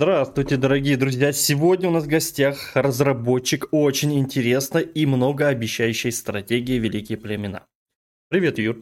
Здравствуйте, 0.00 0.56
дорогие 0.56 0.96
друзья! 0.96 1.30
Сегодня 1.30 1.90
у 1.90 1.92
нас 1.92 2.04
в 2.04 2.06
гостях 2.06 2.70
разработчик 2.72 3.68
очень 3.70 4.18
интересной 4.18 4.82
и 4.82 5.04
многообещающей 5.04 6.10
стратегии 6.10 6.78
«Великие 6.78 7.18
племена». 7.18 7.66
Привет, 8.30 8.58
Юр! 8.58 8.78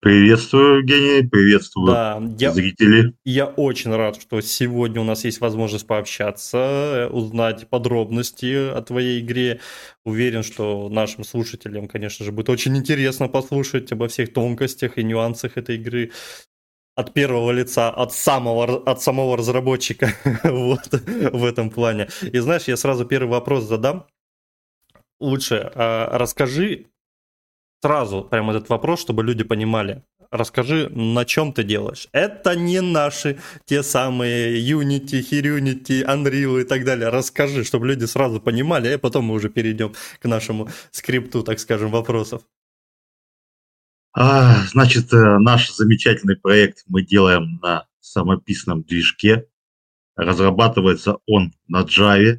Приветствую, 0.00 0.78
Евгений, 0.78 1.28
приветствую 1.28 1.92
Да, 1.92 2.20
я, 2.40 2.50
зрители. 2.50 3.14
я 3.24 3.46
очень 3.46 3.94
рад, 3.94 4.20
что 4.20 4.40
сегодня 4.40 5.00
у 5.00 5.04
нас 5.04 5.24
есть 5.24 5.40
возможность 5.40 5.86
пообщаться, 5.86 7.08
узнать 7.12 7.70
подробности 7.70 8.70
о 8.76 8.82
твоей 8.82 9.20
игре. 9.20 9.60
Уверен, 10.04 10.42
что 10.42 10.88
нашим 10.88 11.22
слушателям, 11.22 11.86
конечно 11.86 12.24
же, 12.24 12.32
будет 12.32 12.48
очень 12.48 12.76
интересно 12.76 13.28
послушать 13.28 13.92
обо 13.92 14.08
всех 14.08 14.32
тонкостях 14.32 14.98
и 14.98 15.04
нюансах 15.04 15.56
этой 15.56 15.76
игры 15.76 16.10
от 16.96 17.12
первого 17.12 17.52
лица, 17.52 17.90
от 17.90 18.12
самого, 18.12 18.82
от 18.90 19.02
самого 19.02 19.36
разработчика 19.36 20.12
вот, 20.44 20.88
в 20.90 21.44
этом 21.44 21.70
плане. 21.70 22.08
И 22.22 22.38
знаешь, 22.38 22.68
я 22.68 22.76
сразу 22.76 23.04
первый 23.04 23.28
вопрос 23.28 23.64
задам. 23.64 24.06
Лучше 25.20 25.70
а, 25.74 26.18
расскажи 26.18 26.86
сразу 27.82 28.22
прямо 28.22 28.54
этот 28.54 28.68
вопрос, 28.70 29.00
чтобы 29.00 29.22
люди 29.22 29.44
понимали. 29.44 30.02
Расскажи, 30.30 30.88
на 30.88 31.24
чем 31.24 31.52
ты 31.52 31.62
делаешь. 31.62 32.08
Это 32.12 32.56
не 32.56 32.80
наши 32.80 33.38
те 33.64 33.82
самые 33.82 34.58
Unity, 34.58 35.20
Hirunity, 35.20 36.04
Unreal 36.04 36.62
и 36.62 36.64
так 36.64 36.84
далее. 36.84 37.10
Расскажи, 37.10 37.62
чтобы 37.62 37.86
люди 37.86 38.06
сразу 38.06 38.40
понимали, 38.40 38.88
а 38.88 38.98
потом 38.98 39.26
мы 39.26 39.34
уже 39.34 39.50
перейдем 39.50 39.94
к 40.18 40.24
нашему 40.24 40.68
скрипту, 40.90 41.42
так 41.42 41.60
скажем, 41.60 41.90
вопросов. 41.90 42.42
А, 44.18 44.64
значит, 44.68 45.12
э, 45.12 45.38
наш 45.38 45.70
замечательный 45.70 46.36
проект 46.36 46.84
мы 46.86 47.02
делаем 47.02 47.58
на 47.62 47.86
самописном 48.00 48.82
движке. 48.82 49.46
Разрабатывается 50.16 51.18
он 51.26 51.52
на 51.68 51.82
Java. 51.82 52.38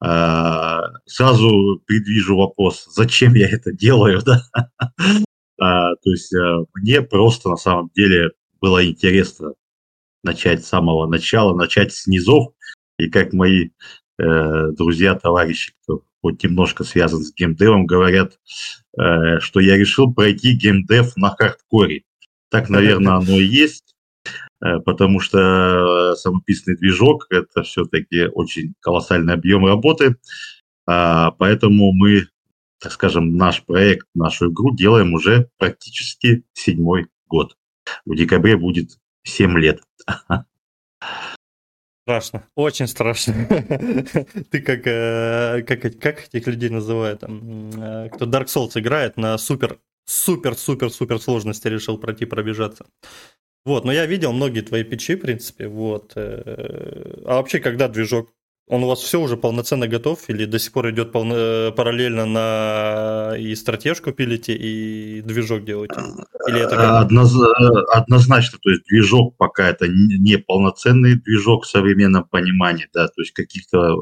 А, 0.00 0.82
сразу 1.06 1.80
предвижу 1.86 2.36
вопрос, 2.36 2.88
зачем 2.92 3.34
я 3.34 3.48
это 3.48 3.70
делаю, 3.70 4.20
да? 4.26 4.42
А, 5.60 5.94
то 5.94 6.10
есть 6.10 6.34
э, 6.34 6.64
мне 6.74 7.02
просто 7.02 7.50
на 7.50 7.56
самом 7.56 7.92
деле 7.94 8.32
было 8.60 8.84
интересно 8.84 9.52
начать 10.24 10.64
с 10.64 10.68
самого 10.68 11.06
начала, 11.06 11.54
начать 11.54 11.92
с 11.92 12.08
низов. 12.08 12.54
И 12.98 13.08
как 13.08 13.32
мои 13.32 13.70
э, 14.18 14.70
друзья, 14.72 15.14
товарищи, 15.14 15.72
кто 15.84 16.02
хоть 16.20 16.42
немножко 16.42 16.82
связан 16.82 17.22
с 17.22 17.32
геймдевом, 17.32 17.86
говорят, 17.86 18.40
что 18.96 19.60
я 19.60 19.76
решил 19.76 20.12
пройти 20.12 20.52
геймдев 20.52 21.16
на 21.16 21.30
хардкоре. 21.30 22.02
Так, 22.50 22.68
наверное, 22.68 23.14
оно 23.14 23.38
и 23.38 23.44
есть, 23.44 23.94
э, 24.60 24.80
потому 24.84 25.20
что 25.20 26.16
самописный 26.16 26.76
движок– 26.76 27.26
это 27.30 27.62
все-таки 27.62 28.26
очень 28.26 28.74
колоссальный 28.80 29.34
объем 29.34 29.64
работы, 29.64 30.16
а, 30.86 31.30
поэтому 31.30 31.92
мы, 31.92 32.26
так 32.80 32.90
скажем, 32.90 33.36
наш 33.36 33.64
проект, 33.64 34.08
нашу 34.14 34.50
игру 34.50 34.74
делаем 34.74 35.14
уже 35.14 35.48
практически 35.58 36.42
седьмой 36.52 37.06
год. 37.28 37.56
В 38.04 38.16
декабре 38.16 38.56
будет 38.56 38.98
семь 39.22 39.56
лет. 39.56 39.80
Страшно, 42.10 42.48
очень 42.56 42.88
страшно. 42.88 43.34
Ты 44.50 44.60
как, 44.62 44.80
э, 44.84 45.62
как, 45.62 46.00
как 46.00 46.26
этих 46.26 46.44
людей 46.48 46.68
называют? 46.68 47.22
Э, 47.22 48.08
кто 48.12 48.24
Dark 48.24 48.46
Souls 48.46 48.72
играет 48.74 49.16
на 49.16 49.38
супер, 49.38 49.78
супер, 50.06 50.56
супер, 50.56 50.90
супер 50.90 51.20
сложности 51.20 51.68
решил 51.68 51.98
пройти, 51.98 52.24
пробежаться. 52.24 52.86
Вот, 53.64 53.84
но 53.84 53.92
я 53.92 54.06
видел 54.06 54.32
многие 54.32 54.62
твои 54.62 54.82
печи, 54.82 55.14
в 55.14 55.20
принципе, 55.20 55.68
вот. 55.68 56.14
Э, 56.16 57.22
а 57.26 57.36
вообще, 57.36 57.60
когда 57.60 57.86
движок 57.86 58.30
он 58.70 58.84
у 58.84 58.86
вас 58.86 59.00
все 59.00 59.20
уже 59.20 59.36
полноценно 59.36 59.88
готов 59.88 60.30
или 60.30 60.44
до 60.44 60.60
сих 60.60 60.72
пор 60.72 60.90
идет 60.90 61.10
полно, 61.10 61.72
параллельно 61.72 62.24
на 62.24 63.34
и 63.36 63.56
стратежку 63.56 64.12
пилите, 64.12 64.54
и 64.54 65.22
движок 65.22 65.64
делаете? 65.64 66.00
Или 66.46 66.60
это 66.60 66.76
как? 66.76 67.02
Одноз... 67.02 67.34
Однозначно, 67.92 68.58
то 68.62 68.70
есть 68.70 68.84
движок 68.84 69.36
пока 69.36 69.68
это 69.68 69.88
не 69.88 70.38
полноценный 70.38 71.16
движок 71.16 71.64
в 71.64 71.68
современном 71.68 72.24
понимании, 72.24 72.88
да, 72.94 73.08
то 73.08 73.20
есть 73.20 73.32
каких-то 73.32 73.96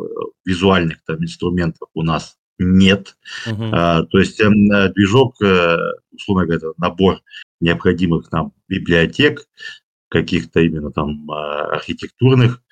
визуальных 0.45 1.03
там 1.07 1.17
инструментов 1.23 1.89
у 1.95 2.03
нас 2.03 2.37
нет. 2.59 3.17
Угу. 3.51 3.71
А, 3.73 4.03
то 4.03 4.19
есть 4.19 4.39
э, 4.39 4.51
движок, 4.95 5.41
э, 5.41 5.79
условно 6.13 6.45
говоря, 6.45 6.75
набор 6.77 7.21
необходимых 7.61 8.31
нам 8.33 8.53
библиотек, 8.69 9.47
каких-то 10.11 10.61
именно 10.61 10.91
там 10.91 11.31
архитектурных 11.31 12.63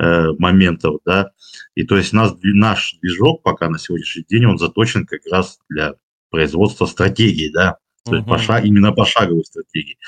Э, 0.00 0.32
моментов, 0.38 1.00
да, 1.04 1.32
и 1.74 1.84
то 1.84 1.96
есть 1.96 2.12
нас, 2.12 2.32
наш 2.42 2.94
движок 3.02 3.42
пока 3.42 3.68
на 3.68 3.78
сегодняшний 3.78 4.24
день, 4.28 4.44
он 4.44 4.56
заточен 4.56 5.06
как 5.06 5.22
раз 5.28 5.58
для 5.68 5.94
производства 6.30 6.86
стратегии, 6.86 7.50
да, 7.50 7.78
то 8.04 8.12
uh-huh. 8.12 8.16
есть 8.16 8.28
поша, 8.28 8.58
именно 8.60 8.92
пошаговой 8.92 9.44
стратегии. 9.44 9.98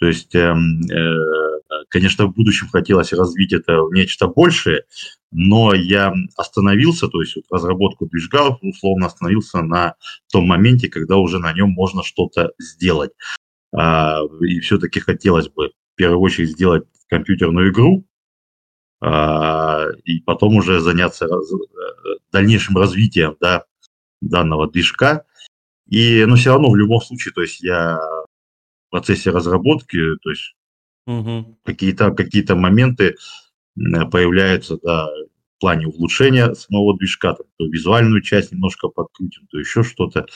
То 0.00 0.06
есть, 0.06 0.34
э, 0.34 0.52
э, 0.52 1.84
конечно, 1.88 2.26
в 2.26 2.34
будущем 2.34 2.68
хотелось 2.68 3.12
развить 3.12 3.52
это 3.52 3.82
в 3.82 3.92
нечто 3.92 4.26
большее, 4.26 4.84
но 5.30 5.72
я 5.72 6.12
остановился, 6.36 7.06
то 7.06 7.20
есть 7.20 7.36
вот 7.36 7.44
разработку 7.50 8.06
движка 8.06 8.58
условно 8.60 9.06
остановился 9.06 9.62
на 9.62 9.94
том 10.32 10.46
моменте, 10.46 10.88
когда 10.88 11.16
уже 11.16 11.38
на 11.38 11.52
нем 11.52 11.70
можно 11.70 12.02
что-то 12.02 12.52
сделать. 12.58 13.12
А, 13.72 14.20
и 14.40 14.58
все-таки 14.60 14.98
хотелось 14.98 15.48
бы 15.48 15.68
в 15.68 15.96
первую 15.96 16.20
очередь 16.20 16.50
сделать 16.50 16.84
компьютерную 17.08 17.70
игру, 17.70 18.04
и 19.00 20.20
потом 20.26 20.56
уже 20.56 20.80
заняться 20.80 21.26
э, 21.26 21.28
дальнейшим 22.32 22.76
развитием 22.76 23.36
да, 23.40 23.64
данного 24.20 24.68
движка. 24.68 25.24
И, 25.88 26.24
но 26.26 26.36
все 26.36 26.50
равно 26.50 26.70
в 26.70 26.76
любом 26.76 27.00
случае, 27.00 27.32
то 27.32 27.42
есть 27.42 27.60
я 27.62 27.96
в 27.96 28.90
процессе 28.90 29.30
разработки, 29.30 29.98
то 30.22 30.30
есть 30.30 30.54
угу. 31.06 31.58
какие-то 31.64 32.10
какие 32.10 32.44
моменты 32.52 33.14
появляются, 33.76 34.78
да, 34.82 35.06
в 35.06 35.60
плане 35.60 35.86
улучшения 35.86 36.54
самого 36.54 36.96
движка, 36.96 37.34
там, 37.34 37.46
то 37.56 37.66
визуальную 37.66 38.22
часть 38.22 38.52
немножко 38.52 38.88
подкрутим, 38.88 39.46
то 39.48 39.58
еще 39.58 39.82
что-то, 39.82 40.26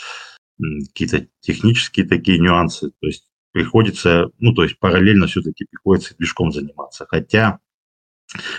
какие-то 0.58 1.26
технические 1.40 2.06
такие 2.06 2.38
нюансы, 2.38 2.90
то 3.00 3.06
есть 3.06 3.28
приходится, 3.52 4.30
ну, 4.38 4.54
то 4.54 4.62
есть 4.62 4.78
параллельно 4.78 5.26
все-таки 5.26 5.66
приходится 5.70 6.16
движком 6.16 6.52
заниматься, 6.52 7.06
хотя 7.08 7.60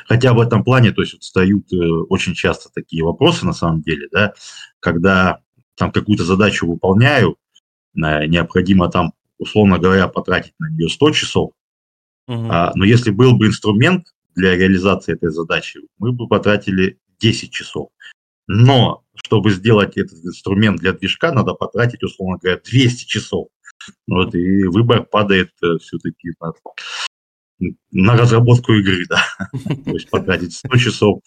Хотя 0.05 0.33
в 0.33 0.39
этом 0.39 0.63
плане, 0.63 0.91
то 0.91 1.01
есть 1.01 1.13
вот 1.13 1.23
встают 1.23 1.71
э, 1.73 1.77
очень 2.09 2.33
часто 2.33 2.69
такие 2.73 3.03
вопросы 3.03 3.45
на 3.45 3.53
самом 3.53 3.81
деле, 3.81 4.07
да, 4.11 4.33
когда 4.79 5.39
там 5.75 5.91
какую-то 5.91 6.23
задачу 6.23 6.67
выполняю, 6.67 7.37
необходимо 7.95 8.89
там, 8.89 9.13
условно 9.37 9.79
говоря, 9.79 10.07
потратить 10.07 10.53
на 10.59 10.69
нее 10.69 10.89
100 10.89 11.11
часов, 11.11 11.51
угу. 12.27 12.47
а, 12.49 12.71
но 12.75 12.85
если 12.85 13.11
был 13.11 13.37
бы 13.37 13.47
инструмент 13.47 14.07
для 14.35 14.55
реализации 14.55 15.13
этой 15.13 15.29
задачи, 15.29 15.79
мы 15.97 16.11
бы 16.11 16.27
потратили 16.27 16.99
10 17.19 17.51
часов. 17.51 17.89
Но 18.47 19.03
чтобы 19.15 19.51
сделать 19.51 19.95
этот 19.95 20.23
инструмент 20.25 20.79
для 20.79 20.93
движка, 20.93 21.31
надо 21.31 21.53
потратить, 21.53 22.03
условно 22.03 22.37
говоря, 22.41 22.59
200 22.63 23.05
часов. 23.05 23.47
Вот, 24.07 24.33
и 24.35 24.63
выбор 24.65 25.03
падает 25.03 25.51
э, 25.61 25.77
все-таки 25.81 26.29
на 26.39 26.51
на 27.91 28.15
разработку 28.15 28.73
игры, 28.73 29.05
да. 29.09 29.23
То 29.85 29.91
есть 29.91 30.09
потратить 30.09 30.53
100 30.53 30.77
часов 30.77 31.21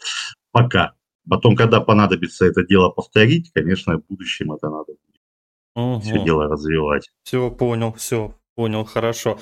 пока. 0.53 0.95
Потом, 1.29 1.57
когда 1.57 1.81
понадобится 1.81 2.47
это 2.47 2.65
дело 2.65 2.91
повторить, 2.91 3.51
конечно, 3.53 3.99
в 3.99 4.07
будущем 4.07 4.53
это 4.53 4.71
надо 4.71 4.93
будет 4.93 5.17
все 6.03 6.25
дело 6.25 6.49
развивать. 6.49 7.11
Все, 7.23 7.51
понял, 7.51 7.93
все, 7.93 8.35
понял, 8.55 8.85
хорошо. 8.85 9.39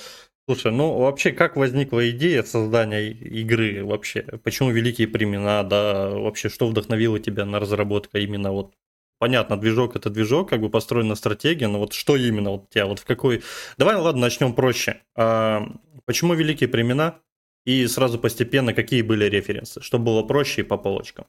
Слушай, 0.47 0.73
ну 0.73 0.99
вообще, 0.99 1.33
как 1.33 1.57
возникла 1.57 2.11
идея 2.11 2.43
создания 2.43 3.11
игры 3.11 3.85
вообще? 3.85 4.23
Почему 4.43 4.71
великие 4.71 5.09
племена, 5.09 5.63
да? 5.63 6.11
Вообще, 6.11 6.51
что 6.51 6.67
вдохновило 6.67 7.19
тебя 7.19 7.47
на 7.47 7.61
разработку 7.61 8.19
именно 8.19 8.53
вот 8.53 8.75
понятно, 9.19 9.57
движок 9.57 9.97
это 9.97 10.11
движок, 10.11 10.51
как 10.51 10.61
бы 10.61 10.71
построена 10.71 11.15
стратегия, 11.15 11.69
но 11.69 11.79
вот 11.79 11.93
что 11.93 12.17
именно 12.17 12.51
вот 12.51 12.71
тебя, 12.71 12.87
вот 12.87 12.99
в 12.99 13.05
какой... 13.05 13.43
Давай, 13.79 13.97
ладно, 13.97 14.23
начнем 14.23 14.55
проще. 14.55 15.03
А, 15.15 15.67
почему 16.05 16.35
великие 16.35 16.69
племена? 16.69 17.21
И 17.65 17.87
сразу 17.87 18.19
постепенно, 18.19 18.75
какие 18.75 19.03
были 19.03 19.25
референсы, 19.25 19.81
чтобы 19.81 20.07
было 20.07 20.23
проще 20.23 20.61
и 20.61 20.65
по 20.65 20.77
полочкам. 20.77 21.27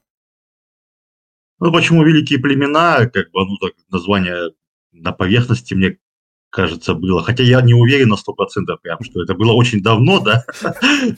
Ну, 1.58 1.72
почему 1.72 2.04
великие 2.04 2.38
племена, 2.38 3.08
как 3.08 3.30
бы, 3.30 3.46
ну, 3.46 3.56
так, 3.56 3.72
название 3.90 4.50
на 4.92 5.12
поверхности 5.12 5.72
мне 5.72 5.98
кажется, 6.56 6.94
было. 6.94 7.22
Хотя 7.22 7.42
я 7.42 7.60
не 7.60 7.74
уверен 7.74 8.08
на 8.08 8.14
100% 8.14 8.78
прям, 8.82 8.98
что 9.04 9.22
это 9.22 9.34
было 9.34 9.52
очень 9.52 9.82
давно, 9.82 10.20
да. 10.20 10.44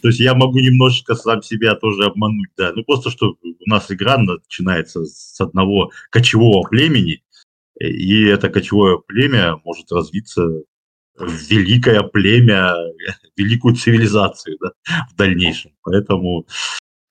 То 0.02 0.08
есть 0.08 0.18
я 0.18 0.34
могу 0.34 0.58
немножечко 0.58 1.14
сам 1.14 1.42
себя 1.42 1.76
тоже 1.76 2.06
обмануть, 2.06 2.50
да. 2.56 2.72
Ну, 2.74 2.82
просто 2.82 3.10
что 3.10 3.36
у 3.42 3.70
нас 3.70 3.90
игра 3.92 4.18
начинается 4.18 5.04
с 5.04 5.40
одного 5.40 5.92
кочевого 6.10 6.68
племени, 6.68 7.22
и 7.78 8.24
это 8.24 8.48
кочевое 8.48 8.98
племя 8.98 9.60
может 9.64 9.92
развиться 9.92 10.42
великое 11.16 12.02
племя, 12.02 12.74
великую 13.36 13.76
цивилизацию 13.76 14.58
да, 14.60 14.72
в 15.08 15.16
дальнейшем. 15.16 15.70
Поэтому 15.82 16.46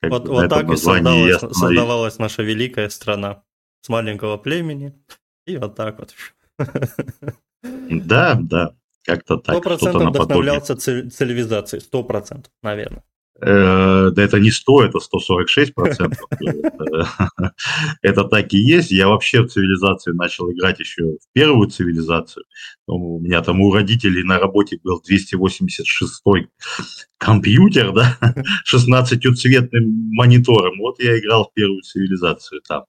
вот, 0.01 0.27
вот 0.27 0.49
так 0.49 0.69
и 0.69 0.75
создавалась, 0.75 1.39
создавалась 1.39 2.17
наша 2.19 2.43
великая 2.43 2.89
страна 2.89 3.43
с 3.81 3.89
маленького 3.89 4.35
племени. 4.37 4.93
И 5.45 5.55
вот 5.55 5.75
так 5.75 5.99
вот. 5.99 6.13
Да, 7.63 8.37
да, 8.39 8.75
как-то 9.05 9.37
так. 9.37 9.55
Сто 9.55 9.61
процентов 9.61 10.09
вдохновлялся 10.09 10.75
цивилизацией, 10.75 11.81
сто 11.81 12.03
процентов, 12.03 12.51
наверное. 12.61 13.03
Э, 13.39 14.09
да 14.11 14.23
это 14.23 14.39
не 14.39 14.49
100, 14.49 14.85
это 14.85 14.99
146 14.99 15.73
процентов. 15.73 16.19
Это 18.01 18.23
так 18.23 18.53
и 18.53 18.57
есть. 18.57 18.91
Я 18.91 19.07
вообще 19.07 19.41
в 19.41 19.49
цивилизации 19.49 20.11
начал 20.11 20.51
играть 20.51 20.79
еще 20.79 21.03
в 21.03 21.33
первую 21.33 21.69
цивилизацию. 21.69 22.45
У 22.87 23.19
меня 23.19 23.41
там 23.41 23.61
у 23.61 23.71
родителей 23.71 24.23
на 24.23 24.39
работе 24.39 24.79
был 24.83 25.01
286 25.01 26.23
компьютер, 27.17 27.93
да, 27.93 28.17
16-цветным 28.73 29.85
монитором. 30.11 30.79
Вот 30.79 30.99
я 30.99 31.17
играл 31.19 31.45
в 31.45 31.53
первую 31.53 31.81
цивилизацию 31.81 32.61
там. 32.67 32.85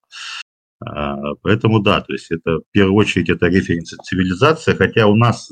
А, 0.81 1.35
поэтому 1.43 1.81
да, 1.81 2.01
то 2.01 2.13
есть 2.13 2.31
это 2.31 2.59
в 2.59 2.71
первую 2.71 2.95
очередь 2.95 3.31
это 3.31 3.47
референс 3.47 3.95
цивилизация, 4.05 4.77
хотя 4.77 5.07
у 5.07 5.17
нас 5.17 5.51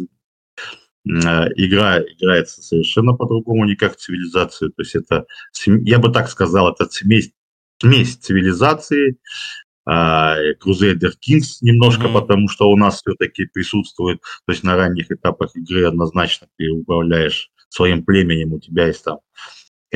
Э, 1.06 1.49
игра 1.55 2.00
играется 2.00 2.62
совершенно 2.62 3.12
по-другому, 3.12 3.64
не 3.64 3.76
как 3.76 3.96
цивилизацию. 3.96 4.70
То 4.70 4.82
есть 4.82 4.94
это, 4.96 5.26
я 5.67 5.99
бы 5.99 6.11
так 6.12 6.28
сказал, 6.28 6.73
это 6.73 6.87
смесь, 6.87 7.31
смесь 7.81 8.17
цивилизации, 8.17 9.19
Crusader 9.88 11.12
Kings 11.25 11.58
немножко, 11.61 12.08
mm-hmm. 12.08 12.12
потому 12.12 12.49
что 12.49 12.69
у 12.69 12.76
нас 12.76 13.00
все-таки 13.00 13.44
присутствует, 13.44 14.20
то 14.44 14.52
есть 14.52 14.64
на 14.64 14.75
ранних 14.75 15.12
этапах 15.12 15.55
игры 15.55 15.87
однозначно 15.87 16.49
ты 16.58 16.69
управляешь 16.70 17.50
своим 17.69 18.05
племенем, 18.05 18.55
у 18.55 18.58
тебя 18.58 18.88
есть 18.88 19.05
там 19.05 19.19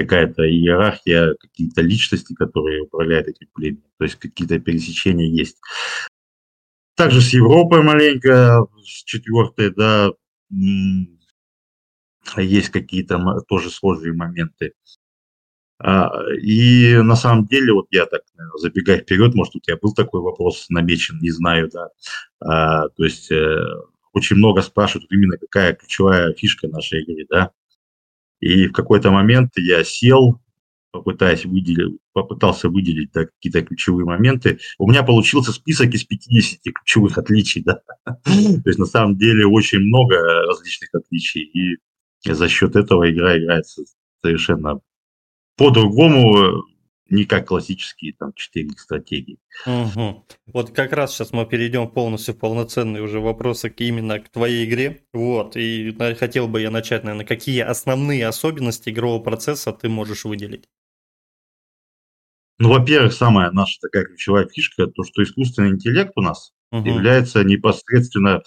какая-то 0.00 0.48
иерархия, 0.48 1.34
какие-то 1.34 1.82
личности, 1.82 2.34
которые 2.34 2.82
управляют 2.82 3.28
этим 3.28 3.48
племенем, 3.54 3.84
то 3.98 4.04
есть 4.04 4.16
какие-то 4.16 4.58
пересечения 4.58 5.26
есть. 5.26 5.58
Также 6.96 7.20
с 7.20 7.32
Европой 7.32 7.82
маленько, 7.82 8.66
с 8.84 9.04
четвертой, 9.04 9.74
да, 9.74 10.10
есть 12.36 12.70
какие-то 12.70 13.40
тоже 13.48 13.70
схожие 13.70 14.12
моменты. 14.12 14.72
А, 15.82 16.10
и 16.42 16.96
на 16.96 17.16
самом 17.16 17.46
деле, 17.46 17.72
вот 17.72 17.86
я 17.90 18.04
так, 18.06 18.22
забегая 18.56 18.98
вперед, 18.98 19.34
может, 19.34 19.56
у 19.56 19.60
тебя 19.60 19.78
был 19.78 19.94
такой 19.94 20.20
вопрос 20.20 20.66
намечен, 20.68 21.18
не 21.20 21.30
знаю, 21.30 21.70
да. 21.72 21.88
А, 22.40 22.88
то 22.90 23.04
есть 23.04 23.32
э, 23.32 23.64
очень 24.12 24.36
много 24.36 24.60
спрашивают 24.60 25.10
именно 25.10 25.38
какая 25.38 25.74
ключевая 25.74 26.34
фишка 26.34 26.68
нашей 26.68 27.02
игры, 27.02 27.26
да. 27.30 27.52
И 28.40 28.66
в 28.66 28.72
какой-то 28.72 29.10
момент 29.10 29.50
я 29.56 29.84
сел, 29.84 30.40
попытаясь 30.92 31.44
выделить, 31.44 31.98
попытался 32.12 32.68
выделить 32.68 33.12
да, 33.12 33.26
какие-то 33.26 33.62
ключевые 33.62 34.06
моменты. 34.06 34.58
У 34.78 34.90
меня 34.90 35.02
получился 35.02 35.52
список 35.52 35.94
из 35.94 36.04
50 36.04 36.60
ключевых 36.74 37.18
отличий. 37.18 37.62
Да? 37.62 37.80
То 38.04 38.62
есть 38.64 38.78
на 38.78 38.86
самом 38.86 39.16
деле 39.16 39.46
очень 39.46 39.80
много 39.80 40.16
различных 40.48 40.94
отличий. 40.94 41.42
И 41.42 41.76
за 42.32 42.48
счет 42.48 42.76
этого 42.76 43.10
игра 43.10 43.38
играется 43.38 43.82
совершенно 44.22 44.80
по-другому, 45.56 46.64
не 47.10 47.24
как 47.24 47.48
классические 47.48 48.14
там 48.14 48.32
четыре 48.34 48.70
стратегии. 48.70 49.38
Угу. 49.66 50.26
Вот 50.46 50.70
как 50.70 50.92
раз 50.92 51.12
сейчас 51.12 51.32
мы 51.32 51.44
перейдем 51.44 51.88
полностью 51.88 52.34
в 52.34 52.38
полноценные 52.38 53.02
уже 53.02 53.20
вопросы 53.20 53.72
именно 53.76 54.20
к 54.20 54.28
твоей 54.28 54.64
игре. 54.64 55.04
Вот, 55.12 55.56
и 55.56 55.94
хотел 56.18 56.48
бы 56.48 56.60
я 56.60 56.70
начать, 56.70 57.04
наверное, 57.04 57.26
какие 57.26 57.60
основные 57.60 58.26
особенности 58.26 58.90
игрового 58.90 59.22
процесса 59.22 59.72
ты 59.72 59.88
можешь 59.88 60.24
выделить? 60.24 60.68
Ну, 62.58 62.68
во-первых, 62.68 63.12
самая 63.14 63.50
наша 63.50 63.80
такая 63.80 64.04
ключевая 64.04 64.46
фишка, 64.46 64.86
то, 64.86 65.02
что 65.02 65.22
искусственный 65.22 65.70
интеллект 65.70 66.12
у 66.16 66.20
нас 66.20 66.52
угу. 66.70 66.86
является 66.86 67.42
непосредственно, 67.42 68.42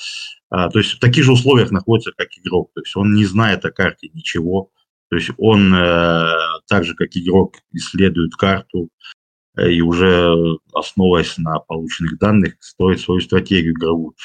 а, 0.49 0.69
то 0.69 0.79
есть 0.79 0.93
в 0.93 0.99
таких 0.99 1.23
же 1.23 1.33
условиях 1.33 1.71
находится, 1.71 2.11
как 2.15 2.27
игрок. 2.37 2.71
То 2.73 2.81
есть 2.81 2.95
он 2.95 3.13
не 3.13 3.25
знает 3.25 3.65
о 3.65 3.71
карте 3.71 4.09
ничего. 4.13 4.69
То 5.13 5.17
есть 5.17 5.29
он, 5.37 5.71
э, 5.75 6.27
так 6.67 6.83
же, 6.83 6.95
как 6.95 7.09
игрок, 7.13 7.57
исследует 7.71 8.33
карту 8.33 8.89
э, 9.55 9.71
и 9.71 9.79
уже 9.79 10.57
основываясь 10.73 11.37
на 11.37 11.59
полученных 11.59 12.17
данных, 12.17 12.55
строит 12.61 12.99
свою 12.99 13.19
стратегию 13.19 13.73
игровую. 13.73 14.15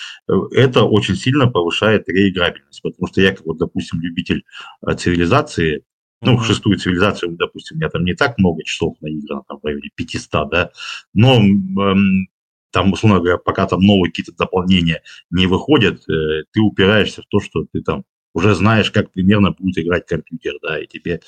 Это 0.50 0.84
очень 0.84 1.14
сильно 1.14 1.46
повышает 1.46 2.08
реиграбельность, 2.08 2.80
потому 2.80 3.06
что 3.06 3.20
я, 3.20 3.32
как 3.32 3.44
вот, 3.44 3.58
допустим, 3.58 4.00
любитель 4.00 4.44
э, 4.86 4.94
цивилизации, 4.94 5.84
ну, 6.22 6.36
mm-hmm. 6.38 6.44
шестую 6.44 6.78
цивилизацию, 6.78 7.36
допустим, 7.36 7.76
у 7.76 7.80
меня 7.80 7.90
там 7.90 8.06
не 8.06 8.14
так 8.14 8.38
много 8.38 8.64
часов 8.64 8.96
наиграно, 9.02 9.42
там 9.46 9.60
в 9.60 9.64
районе 9.66 9.90
500, 9.94 10.50
да, 10.50 10.70
но 11.12 11.34
эм, 11.36 12.28
там, 12.70 12.94
условно 12.94 13.18
говоря, 13.18 13.36
пока 13.36 13.66
там 13.66 13.80
новые 13.80 14.10
какие-то 14.10 14.32
дополнения 14.32 15.02
не 15.30 15.46
выходят, 15.46 16.00
э, 16.08 16.44
ты 16.50 16.62
упираешься 16.62 17.20
в 17.20 17.26
то, 17.26 17.40
что 17.40 17.66
ты 17.70 17.82
там 17.82 18.04
уже 18.34 18.54
знаешь, 18.54 18.90
как 18.90 19.10
примерно 19.12 19.52
будет 19.52 19.78
играть 19.78 20.06
компьютер, 20.06 20.54
да, 20.62 20.80
и 20.80 20.86
тебе 20.86 21.20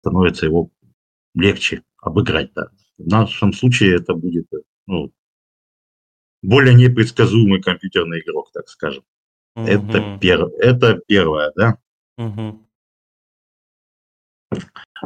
становится 0.00 0.46
его 0.46 0.70
легче 1.34 1.82
обыграть, 2.00 2.52
да. 2.54 2.68
В 2.98 3.08
нашем 3.08 3.52
случае 3.52 3.96
это 3.96 4.14
будет, 4.14 4.46
ну, 4.86 5.12
более 6.42 6.74
непредсказуемый 6.74 7.62
компьютерный 7.62 8.20
игрок, 8.20 8.50
так 8.52 8.68
скажем. 8.68 9.04
Mm-hmm. 9.56 9.66
Это, 9.66 10.18
пер... 10.20 10.44
это 10.58 11.00
первое, 11.06 11.52
да. 11.56 11.78
Mm-hmm. 12.20 12.58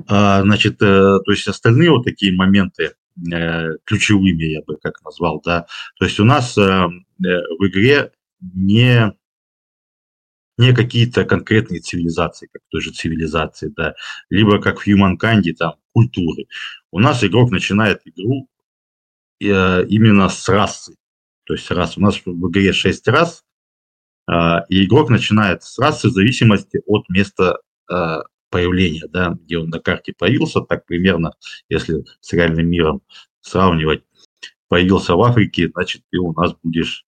А, 0.06 0.42
значит, 0.42 0.82
э, 0.82 1.19
то 1.25 1.30
есть 1.30 1.46
остальные 1.48 1.90
вот 1.90 2.04
такие 2.04 2.34
моменты 2.34 2.94
э, 3.32 3.76
ключевыми, 3.84 4.44
я 4.44 4.62
бы 4.62 4.76
как 4.76 5.02
назвал, 5.02 5.40
да. 5.44 5.66
То 5.98 6.04
есть 6.04 6.20
у 6.20 6.25
нас 6.25 6.56
э, 6.58 6.60
в 6.60 7.66
игре 7.66 8.12
не 8.40 9.12
не 10.58 10.75
какие-то 10.75 11.25
конкретные 11.25 11.81
цивилизации, 11.81 12.49
как 12.52 12.62
той 12.69 12.81
же 12.81 12.90
цивилизации, 12.90 13.72
да, 13.76 13.94
либо 14.28 14.60
как 14.60 14.81
в 14.81 14.87
Humankind, 14.87 15.52
там, 15.55 15.75
культуры. 15.93 16.46
У 16.90 16.99
нас 17.00 17.25
игрок 17.25 17.50
начинает 17.50 18.02
игру 18.05 18.49
именно 19.40 20.28
с 20.28 20.49
расы. 20.49 20.96
То 21.44 21.55
есть 21.55 21.70
раз, 21.70 21.96
у 21.96 22.00
нас 22.00 22.20
в 22.25 22.50
игре 22.50 22.73
6 22.73 23.09
рас, 23.09 23.44
и 24.68 24.85
игрок 24.85 25.11
начинает 25.11 25.62
с 25.62 25.78
расы 25.78 26.09
в 26.09 26.12
зависимости 26.12 26.83
от 26.87 27.09
места 27.09 27.59
появления, 28.50 29.06
да, 29.09 29.30
где 29.40 29.59
он 29.59 29.68
на 29.68 29.78
карте 29.78 30.12
появился, 30.18 30.61
так 30.61 30.85
примерно, 30.87 31.33
если 31.68 32.04
с 32.21 32.33
реальным 32.33 32.68
миром 32.68 33.02
сравнивать, 33.40 34.02
появился 34.68 35.14
в 35.14 35.23
Африке, 35.23 35.71
значит, 35.73 36.02
ты 36.11 36.18
у 36.18 36.33
нас 36.33 36.54
будешь 36.62 37.06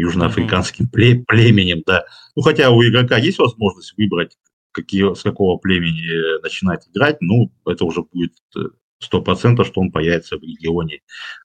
южноафриканским 0.00 0.88
пле- 0.92 1.22
племенем, 1.26 1.82
да. 1.86 2.04
Ну, 2.36 2.42
хотя 2.42 2.70
у 2.70 2.82
игрока 2.82 3.16
есть 3.18 3.38
возможность 3.38 3.94
выбрать, 3.96 4.38
какие, 4.72 5.14
с 5.14 5.22
какого 5.22 5.58
племени 5.58 6.40
начинать 6.42 6.88
играть, 6.88 7.18
ну, 7.20 7.52
это 7.66 7.84
уже 7.84 8.02
будет 8.02 8.34
э, 8.56 8.60
сто 8.98 9.20
процентов, 9.22 9.66
что 9.66 9.80
он 9.80 9.90
появится 9.90 10.36
в 10.36 10.42
регионе. 10.42 11.00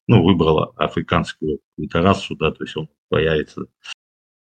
Ну, 0.08 0.24
выбрала 0.24 0.74
африканскую 0.76 1.60
какую-то 1.72 2.02
расу, 2.02 2.36
да, 2.36 2.52
то 2.52 2.64
есть 2.64 2.76
он 2.78 2.90
появится 3.10 3.66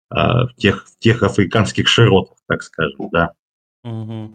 а, 0.10 0.48
в, 0.48 0.56
тех, 0.56 0.88
в 0.88 1.00
тех 1.00 1.24
африканских 1.24 1.88
широтах, 1.88 2.38
так 2.48 2.64
скажем, 2.64 3.10
да. 3.12 3.32
Угу. 3.84 4.34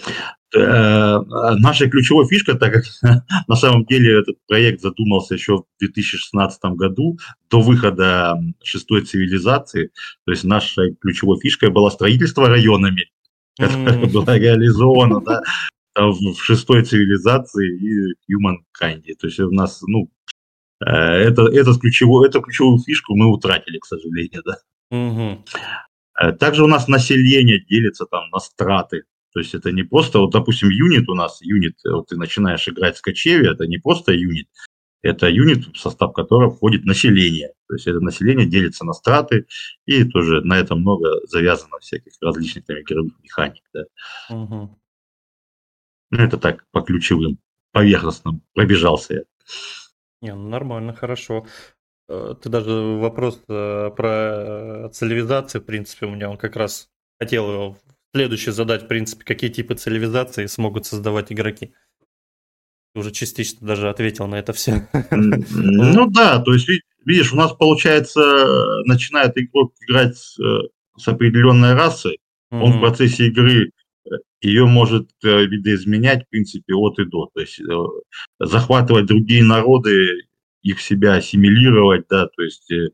Э, 0.56 1.20
наша 1.58 1.88
ключевая 1.88 2.26
фишка, 2.26 2.54
так 2.54 2.72
как 2.72 2.84
на 3.48 3.56
самом 3.56 3.84
деле 3.84 4.20
этот 4.20 4.36
проект 4.46 4.80
задумался 4.80 5.34
еще 5.34 5.58
в 5.58 5.64
2016 5.80 6.60
году, 6.76 7.18
до 7.50 7.60
выхода 7.60 8.40
шестой 8.62 9.02
цивилизации, 9.02 9.90
то 10.24 10.32
есть 10.32 10.44
нашей 10.44 10.94
ключевой 10.96 11.38
фишкой 11.40 11.70
было 11.70 11.90
строительство 11.90 12.48
районами, 12.48 13.10
которое 13.58 14.04
mm. 14.04 14.12
было 14.12 14.36
реализовано 14.36 15.20
да, 15.20 15.42
в 15.94 16.34
шестой 16.40 16.84
цивилизации 16.84 17.78
и 17.78 18.32
Humankind. 18.32 19.02
То 19.20 19.26
есть 19.28 19.38
у 19.38 19.50
нас, 19.52 19.80
ну, 19.82 20.10
э, 20.84 20.90
это, 20.90 21.42
этот 21.42 21.80
ключевой, 21.80 22.28
эту 22.28 22.40
ключевую 22.40 22.78
фишку 22.80 23.14
мы 23.14 23.26
утратили, 23.32 23.78
к 23.78 23.86
сожалению, 23.86 24.42
да. 24.44 24.56
Угу. 24.90 26.36
Также 26.38 26.64
у 26.64 26.66
нас 26.66 26.88
население 26.88 27.60
делится 27.60 28.06
там 28.06 28.30
на 28.30 28.38
страты. 28.38 29.02
То 29.36 29.40
есть 29.40 29.54
это 29.54 29.70
не 29.70 29.82
просто, 29.82 30.18
вот, 30.18 30.30
допустим, 30.30 30.70
юнит 30.70 31.10
у 31.10 31.14
нас, 31.14 31.42
юнит, 31.42 31.76
вот 31.84 32.06
ты 32.06 32.16
начинаешь 32.16 32.66
играть 32.68 32.96
в 32.96 33.02
кочеве, 33.02 33.50
это 33.50 33.66
не 33.66 33.76
просто 33.76 34.12
юнит, 34.12 34.48
это 35.02 35.28
юнит, 35.28 35.66
в 35.66 35.78
состав 35.78 36.14
которого 36.14 36.50
входит 36.50 36.86
население. 36.86 37.52
То 37.68 37.74
есть 37.74 37.86
это 37.86 38.00
население 38.00 38.46
делится 38.46 38.86
на 38.86 38.94
страты, 38.94 39.44
и 39.84 40.04
тоже 40.04 40.40
на 40.40 40.58
этом 40.58 40.80
много 40.80 41.20
завязано 41.26 41.78
всяких 41.80 42.14
различных 42.22 42.64
там, 42.64 42.78
игровых 42.80 43.12
механик. 43.22 43.62
Да. 43.74 43.84
Угу. 44.30 44.80
Ну, 46.12 46.18
это 46.18 46.38
так, 46.38 46.64
по 46.70 46.80
ключевым, 46.80 47.38
поверхностным 47.72 48.40
пробежался 48.54 49.12
я. 49.12 49.22
Не, 50.22 50.34
ну 50.34 50.48
нормально, 50.48 50.94
хорошо. 50.94 51.44
Э, 52.08 52.34
ты 52.40 52.48
даже 52.48 52.72
вопрос 52.72 53.42
э, 53.48 53.90
про 53.94 54.88
цивилизацию, 54.94 55.60
в 55.60 55.66
принципе, 55.66 56.06
у 56.06 56.10
меня 56.12 56.30
он 56.30 56.38
как 56.38 56.56
раз 56.56 56.88
хотел 57.18 57.52
его 57.52 57.78
следующий 58.16 58.50
задать, 58.50 58.84
в 58.84 58.86
принципе, 58.86 59.24
какие 59.24 59.50
типы 59.50 59.74
цивилизации 59.74 60.46
смогут 60.46 60.86
создавать 60.86 61.30
игроки. 61.30 61.74
Ты 62.94 63.00
уже 63.00 63.10
частично 63.10 63.66
даже 63.66 63.90
ответил 63.90 64.26
на 64.26 64.36
это 64.36 64.54
все. 64.54 64.88
Ну 65.10 66.06
да, 66.10 66.38
то 66.38 66.54
есть, 66.54 66.66
видишь, 67.04 67.34
у 67.34 67.36
нас 67.36 67.52
получается, 67.52 68.22
начинает 68.86 69.36
игрок 69.36 69.74
играть 69.86 70.16
с, 70.16 70.38
э, 70.40 70.68
с 70.96 71.06
определенной 71.08 71.74
расой, 71.74 72.18
он 72.50 72.72
в 72.72 72.80
процессе 72.80 73.26
игры 73.26 73.66
э, 73.66 74.10
ее 74.40 74.64
может 74.64 75.10
э, 75.22 75.44
видоизменять, 75.44 76.24
в 76.24 76.30
принципе, 76.30 76.72
от 76.72 76.98
и 76.98 77.04
до. 77.04 77.28
То 77.34 77.40
есть 77.40 77.60
захватывать 78.40 79.04
другие 79.04 79.44
народы 79.44 80.22
их 80.66 80.78
в 80.78 80.82
себя 80.82 81.14
ассимилировать, 81.14 82.06
да, 82.08 82.26
то 82.26 82.42
есть, 82.42 82.70
э, 82.70 82.88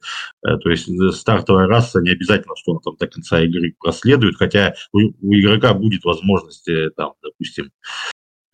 э 0.44 0.56
то 0.58 0.70
есть 0.70 0.88
стартовая 1.14 1.66
раса 1.66 2.00
не 2.00 2.10
обязательно, 2.10 2.54
что 2.56 2.72
он 2.72 2.80
там 2.80 2.96
до 2.96 3.06
конца 3.06 3.40
игры 3.40 3.74
проследует, 3.78 4.36
хотя 4.36 4.74
у, 4.92 4.98
у 4.98 5.34
игрока 5.34 5.74
будет 5.74 6.04
возможность, 6.04 6.68
э, 6.68 6.90
там, 6.96 7.12
допустим, 7.22 7.70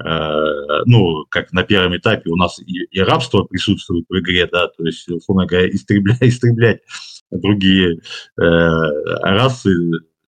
э, 0.05 0.83
ну, 0.87 1.25
как 1.31 1.53
на 1.53 1.65
первом 1.65 1.97
этапе 1.97 2.31
у 2.31 2.37
нас 2.37 2.61
и, 2.61 2.85
и 2.85 3.01
рабство 3.01 3.45
присутствует 3.45 4.05
в 4.09 4.19
игре, 4.19 4.47
да, 4.47 4.69
то 4.69 4.85
есть, 4.85 5.09
условно 5.09 5.47
говоря, 5.47 5.69
истреблять, 5.69 6.19
истреблять 6.23 6.83
другие 7.31 7.97
э, 7.97 8.01
расы, 8.41 9.75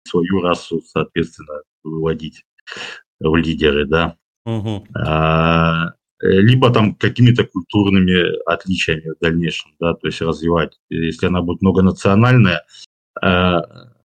свою 0.09 0.41
расу, 0.41 0.81
соответственно, 0.87 1.63
выводить 1.85 2.45
в 3.21 3.37
лидеры, 3.37 3.87
да. 3.87 4.17
Угу. 4.47 4.87
А, 4.95 5.93
либо 6.21 6.71
там 6.73 6.95
какими-то 6.95 7.45
культурными 7.45 8.43
отличиями 8.47 9.11
в 9.11 9.19
дальнейшем, 9.21 9.73
да, 9.81 9.95
то 9.95 10.07
есть 10.07 10.21
развивать. 10.21 10.79
Если 10.91 11.27
она 11.27 11.41
будет 11.43 11.63
многонациональная 11.63 12.65
э, 13.23 13.61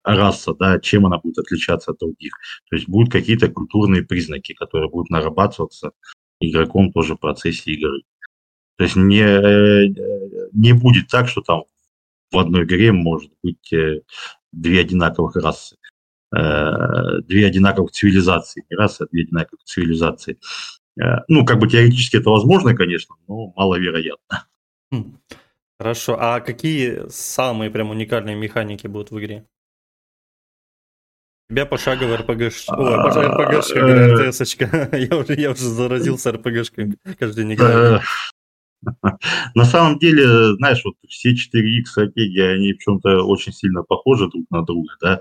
раса, 0.05 0.55
да, 0.55 0.79
чем 0.79 1.07
она 1.07 1.19
будет 1.19 1.39
отличаться 1.39 1.93
от 1.93 1.99
других. 1.99 2.35
То 2.69 2.77
есть 2.77 2.89
будут 2.89 3.11
какие-то 3.11 3.49
культурные 3.49 4.03
признаки, 4.03 4.53
которые 4.53 4.91
будут 4.91 5.11
нарабатываться 5.11 5.93
игроком 6.41 6.93
тоже 6.93 7.15
в 7.15 7.21
процессе 7.21 7.73
игры. 7.73 8.03
То 8.77 8.85
есть 8.85 8.97
не, 8.97 9.23
э, 9.23 9.89
не 10.53 10.73
будет 10.73 11.09
так, 11.09 11.29
что 11.29 11.41
там 11.41 11.65
в 12.31 12.39
одной 12.39 12.65
игре 12.65 12.93
может 12.93 13.31
быть 13.43 13.73
э, 13.73 14.01
две 14.53 14.81
одинаковых 14.81 15.37
расы 15.37 15.77
две 16.33 17.47
одинаковых 17.47 17.91
цивилизации, 17.91 18.65
не 18.71 18.77
расы, 18.77 19.03
а 19.03 19.07
две 19.13 19.25
одинаковых 19.25 19.63
цивилизации. 19.65 20.39
Э, 21.01 21.21
ну, 21.29 21.45
как 21.45 21.59
бы 21.59 21.69
теоретически 21.69 22.17
это 22.17 22.31
возможно, 22.31 22.75
конечно, 22.75 23.15
но 23.29 23.53
маловероятно. 23.57 24.47
Хм. 24.91 25.19
Хорошо. 25.79 26.17
А 26.21 26.41
какие 26.41 27.09
самые 27.09 27.71
прям 27.71 27.91
уникальные 27.91 28.37
механики 28.37 28.87
будут 28.87 29.11
в 29.11 29.19
игре? 29.19 29.47
У 31.51 31.55
тебя 31.55 31.67
пошаговая 31.67 32.19
РПГ... 32.19 32.53
Ой, 32.69 32.97
РПГшка, 32.97 34.29
РТСочка. 34.29 34.89
Я 34.97 35.17
уже, 35.17 35.35
я 35.35 35.51
уже 35.51 35.65
заразился 35.65 36.33
РПГшкой 36.33 36.95
каждый 37.19 37.45
день 37.45 37.55
играю. 37.55 38.01
На 39.55 39.65
самом 39.65 39.99
деле, 39.99 40.55
знаешь, 40.57 40.83
вот 40.85 40.95
все 41.09 41.33
4X 41.33 41.85
стратегии, 41.85 42.43
они 42.43 42.73
в 42.73 42.79
чем-то 42.79 43.25
очень 43.25 43.53
сильно 43.53 43.83
похожи 43.83 44.29
друг 44.29 44.47
на 44.51 44.63
друга, 44.65 44.95
да. 45.01 45.21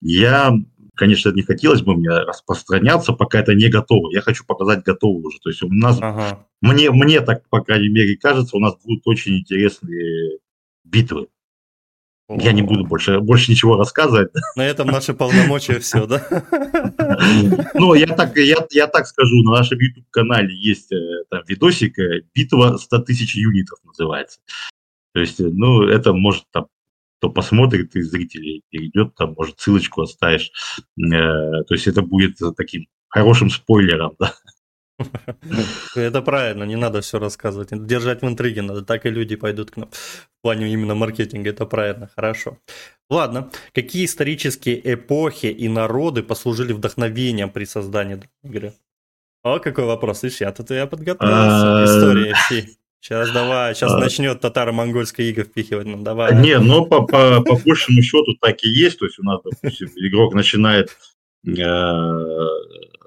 Я 0.00 0.52
конечно, 0.94 1.30
не 1.30 1.42
хотелось 1.42 1.82
бы 1.82 1.94
мне 1.94 2.10
распространяться, 2.10 3.12
пока 3.12 3.40
это 3.40 3.54
не 3.54 3.68
готово. 3.68 4.12
Я 4.12 4.20
хочу 4.20 4.44
показать 4.44 4.84
готово 4.84 5.26
уже. 5.26 5.38
То 5.40 5.50
есть 5.50 5.62
у 5.62 5.68
нас, 5.68 5.98
ага. 6.00 6.46
мне, 6.60 6.90
мне 6.90 7.20
так, 7.20 7.48
по 7.48 7.60
крайней 7.60 7.88
мере, 7.88 8.16
кажется, 8.16 8.56
у 8.56 8.60
нас 8.60 8.76
будут 8.84 9.02
очень 9.06 9.38
интересные 9.38 10.38
битвы. 10.84 11.28
О. 12.26 12.40
Я 12.40 12.52
не 12.52 12.62
буду 12.62 12.86
больше, 12.86 13.20
больше 13.20 13.50
ничего 13.50 13.76
рассказывать. 13.76 14.30
На 14.56 14.66
этом 14.66 14.88
наши 14.88 15.12
полномочия 15.12 15.78
все, 15.78 16.06
да? 16.06 16.26
Ну, 17.74 17.94
я 17.94 18.06
так, 18.06 18.36
я, 18.36 18.66
я 18.70 18.86
так 18.86 19.06
скажу, 19.06 19.42
на 19.42 19.52
нашем 19.52 19.78
YouTube-канале 19.78 20.54
есть 20.56 20.90
э, 20.90 21.24
там 21.28 21.42
видосик 21.46 21.96
«Битва 22.34 22.78
100 22.78 22.98
тысяч 23.00 23.36
юнитов» 23.36 23.78
называется. 23.84 24.40
То 25.12 25.20
есть, 25.20 25.38
ну, 25.38 25.82
это 25.82 26.12
может 26.12 26.44
там 26.50 26.66
кто 27.24 27.30
посмотрит 27.30 27.96
из 27.96 28.10
зрителей, 28.10 28.62
перейдет, 28.70 29.14
там, 29.14 29.34
может, 29.36 29.58
ссылочку 29.58 30.02
оставишь. 30.02 30.52
Э, 30.98 31.64
то 31.66 31.74
есть 31.74 31.86
это 31.86 32.02
будет 32.02 32.36
таким 32.56 32.86
хорошим 33.08 33.50
спойлером, 33.50 34.14
да. 34.18 34.34
Это 35.96 36.22
правильно, 36.22 36.64
не 36.64 36.76
надо 36.76 37.00
все 37.00 37.18
рассказывать. 37.18 37.70
Держать 37.72 38.22
в 38.22 38.28
интриге 38.28 38.62
надо, 38.62 38.82
так 38.82 39.06
и 39.06 39.10
люди 39.10 39.36
пойдут 39.36 39.70
к 39.70 39.76
нам. 39.76 39.88
В 39.90 40.42
плане 40.42 40.72
именно 40.72 40.94
маркетинга, 40.94 41.50
это 41.50 41.66
правильно, 41.66 42.10
хорошо. 42.14 42.58
Ладно, 43.10 43.50
какие 43.72 44.04
исторические 44.04 44.94
эпохи 44.94 45.46
и 45.46 45.68
народы 45.68 46.22
послужили 46.22 46.72
вдохновением 46.72 47.50
при 47.50 47.64
создании 47.64 48.20
игры? 48.44 48.72
О, 49.42 49.58
какой 49.58 49.84
вопрос, 49.84 50.22
видишь, 50.22 50.42
я 50.42 50.52
тут 50.52 50.70
я 50.70 50.86
подготовился. 50.86 51.82
А, 51.82 51.84
История 51.84 52.34
всей. 52.34 52.78
Сейчас 53.04 53.30
давай, 53.32 53.74
сейчас 53.74 53.92
а, 53.92 53.98
начнет 53.98 54.40
татаро-монгольское 54.40 55.26
иго 55.26 55.44
впихивать 55.44 55.86
нам, 55.86 56.02
давай. 56.02 56.34
Не, 56.40 56.58
но 56.58 56.86
по, 56.86 57.02
по, 57.02 57.42
по 57.42 57.56
большему 57.56 58.00
счету 58.00 58.34
так 58.40 58.64
и 58.64 58.68
есть. 58.70 58.98
То 58.98 59.04
есть 59.04 59.18
у 59.18 59.22
нас, 59.24 59.42
допустим, 59.44 59.90
игрок 59.96 60.32
начинает, 60.32 60.88
э, 61.46 61.52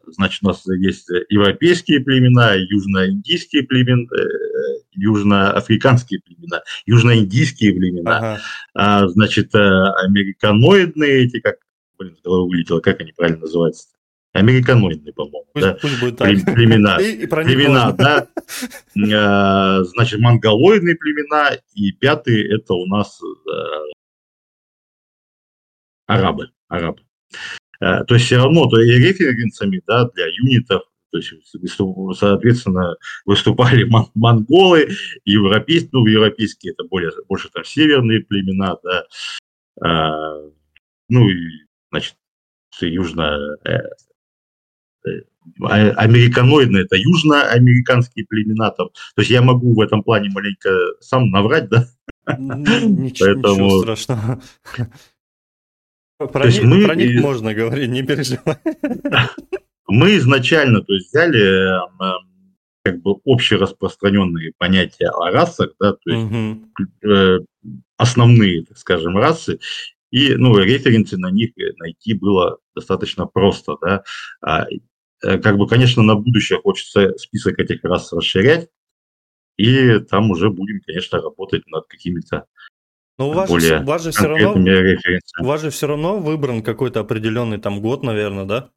значит, 0.05 0.43
у 0.43 0.49
нас 0.49 0.63
есть 0.67 1.09
европейские 1.29 2.01
племена, 2.01 2.53
южноиндийские 2.53 3.63
племена, 3.63 4.07
э, 4.15 4.81
южноафриканские 4.91 6.21
племена, 6.21 6.61
южноиндийские 6.85 7.73
племена, 7.73 8.17
ага. 8.17 8.41
а, 8.75 9.07
значит, 9.07 9.55
э, 9.55 9.57
американоидные 9.57 11.25
эти, 11.25 11.39
как, 11.39 11.55
блин, 11.97 12.15
с 12.15 12.21
головы 12.21 12.49
вылетело, 12.49 12.81
как 12.81 13.01
они 13.01 13.13
правильно 13.13 13.39
называются? 13.39 13.87
Американоидные, 14.38 15.13
по-моему, 15.13 15.48
пусть, 15.53 15.65
да, 15.65 15.74
пусть 15.82 16.00
будет 16.00 16.17
так. 16.17 16.29
племена, 16.46 16.98
и, 17.01 17.24
и 17.24 17.27
племена, 17.27 17.91
да, 17.91 18.27
а, 19.13 19.84
значит, 19.84 20.20
монголоидные 20.20 20.96
племена, 20.96 21.58
и 21.74 21.91
пятый 21.91 22.41
это 22.53 22.74
у 22.74 22.86
нас 22.86 23.20
э, 23.22 23.51
арабы, 26.06 26.51
арабы. 26.67 27.01
Э, 27.82 28.03
то 28.03 28.13
есть 28.13 28.27
все 28.27 28.38
равно, 28.38 28.67
то 28.67 28.79
и 28.79 28.91
референсами, 28.91 29.82
да, 29.88 30.10
для 30.10 30.27
юнитов, 30.27 30.84
то 31.12 31.17
есть, 31.17 31.34
соответственно, 32.20 32.96
выступали 33.25 33.89
монголы, 34.13 34.89
европейские, 35.25 35.89
ну, 35.94 36.06
европейские 36.06 36.74
это 36.74 36.84
более, 36.84 37.12
больше 37.27 37.50
там 37.50 37.63
северные 37.63 38.22
племена, 38.22 38.77
да, 38.84 39.06
а, 39.82 40.41
ну, 41.10 41.27
и, 41.27 41.65
значит, 41.89 42.15
южно, 42.82 43.58
американоидные, 45.59 46.83
это 46.83 46.97
южноамериканские 46.97 48.25
племена 48.25 48.71
там. 48.71 48.89
То 49.15 49.21
есть 49.21 49.31
я 49.31 49.41
могу 49.41 49.73
в 49.73 49.81
этом 49.81 50.03
плане 50.03 50.29
маленько 50.29 50.69
сам 50.99 51.29
наврать, 51.29 51.69
да? 51.69 51.87
Ничего, 52.37 53.33
Поэтому... 53.33 53.65
ничего 53.65 53.95
страшного. 53.95 54.41
Про, 56.17 56.47
них, 56.47 56.63
мы... 56.63 56.83
про 56.85 56.95
них 56.95 57.21
можно 57.21 57.53
говорить, 57.53 57.89
не 57.89 58.01
переживай. 58.03 58.57
Мы 59.87 60.17
изначально 60.17 60.81
то 60.81 60.93
есть, 60.93 61.09
взяли 61.09 61.77
эм, 61.77 62.55
как 62.83 63.01
бы 63.01 63.15
общераспространенные 63.25 64.51
понятия 64.57 65.09
о 65.09 65.31
расах, 65.31 65.71
да, 65.79 65.93
то 65.93 66.09
есть 66.09 66.25
угу. 66.25 67.45
основные, 67.97 68.65
так 68.65 68.77
скажем, 68.77 69.17
расы, 69.17 69.59
и 70.11 70.35
ну, 70.35 70.57
референсы 70.57 71.17
на 71.17 71.31
них 71.31 71.51
найти 71.77 72.13
было 72.13 72.59
достаточно 72.75 73.25
просто. 73.25 73.75
Да. 73.81 74.03
А, 74.41 74.67
Э, 75.23 75.37
как 75.39 75.57
бы, 75.57 75.67
конечно, 75.67 76.03
на 76.03 76.15
будущее 76.15 76.59
хочется 76.61 77.17
список 77.17 77.59
этих 77.59 77.83
раз 77.83 78.13
расширять, 78.13 78.69
и 79.57 79.99
там 79.99 80.29
уже 80.29 80.49
будем, 80.49 80.81
конечно, 80.85 81.19
работать 81.19 81.65
над 81.67 81.87
какими-то 81.87 82.45
но 83.19 83.31
у 83.31 83.33
вас, 83.33 83.49
более 83.49 83.79
же, 83.79 83.79
у 83.79 83.85
вас 83.85 84.03
же 84.03 84.11
все 84.11 84.27
равно, 84.27 84.53
у 85.39 85.43
вас 85.43 85.61
же 85.61 85.71
все 85.71 85.87
равно 85.87 86.19
выбран 86.19 86.61
какой-то 86.61 86.99
определенный 86.99 87.57
там 87.57 87.81
год, 87.81 88.03
наверное, 88.03 88.45
да? 88.45 88.69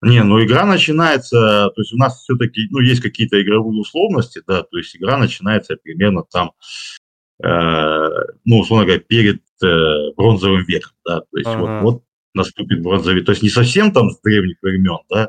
Не, 0.00 0.24
ну 0.24 0.44
игра 0.44 0.66
начинается, 0.66 1.70
то 1.72 1.80
есть 1.80 1.92
у 1.92 1.96
нас 1.96 2.20
все-таки, 2.22 2.66
ну, 2.70 2.80
есть 2.80 3.00
какие-то 3.00 3.40
игровые 3.40 3.80
условности, 3.80 4.42
да, 4.48 4.64
то 4.64 4.78
есть 4.78 4.96
игра 4.96 5.16
начинается 5.16 5.76
примерно 5.76 6.24
там, 6.24 6.54
э, 7.40 8.08
ну, 8.44 8.58
условно 8.58 8.84
говоря, 8.84 9.00
перед 9.00 9.42
э, 9.62 10.12
бронзовым 10.16 10.64
веком, 10.64 10.92
да, 11.04 11.20
то 11.20 11.36
есть 11.36 11.48
ага. 11.48 11.60
вот, 11.60 11.82
вот 11.82 12.02
наступит 12.34 12.82
бронзовик. 12.82 13.24
То 13.24 13.32
есть 13.32 13.42
не 13.42 13.50
совсем 13.50 13.92
там 13.92 14.10
с 14.10 14.20
древних 14.20 14.56
времен, 14.62 14.98
да, 15.10 15.28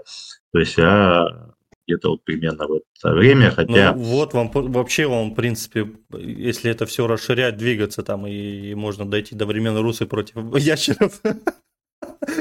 то 0.51 0.59
есть, 0.59 0.77
а 0.79 1.53
где-то 1.87 2.11
вот 2.11 2.23
примерно 2.23 2.67
в 2.67 2.73
это 2.73 3.13
время, 3.13 3.51
хотя... 3.51 3.93
Ну, 3.93 4.01
вот 4.01 4.33
вам, 4.33 4.49
вообще 4.53 5.05
вам, 5.05 5.31
в 5.31 5.35
принципе, 5.35 5.89
если 6.13 6.71
это 6.71 6.85
все 6.85 7.07
расширять, 7.07 7.57
двигаться 7.57 8.03
там, 8.03 8.25
и, 8.25 8.71
и 8.71 8.75
можно 8.75 9.05
дойти 9.05 9.35
до 9.35 9.45
времен 9.45 9.77
русы 9.77 10.05
против 10.05 10.35
ящеров. 10.57 11.21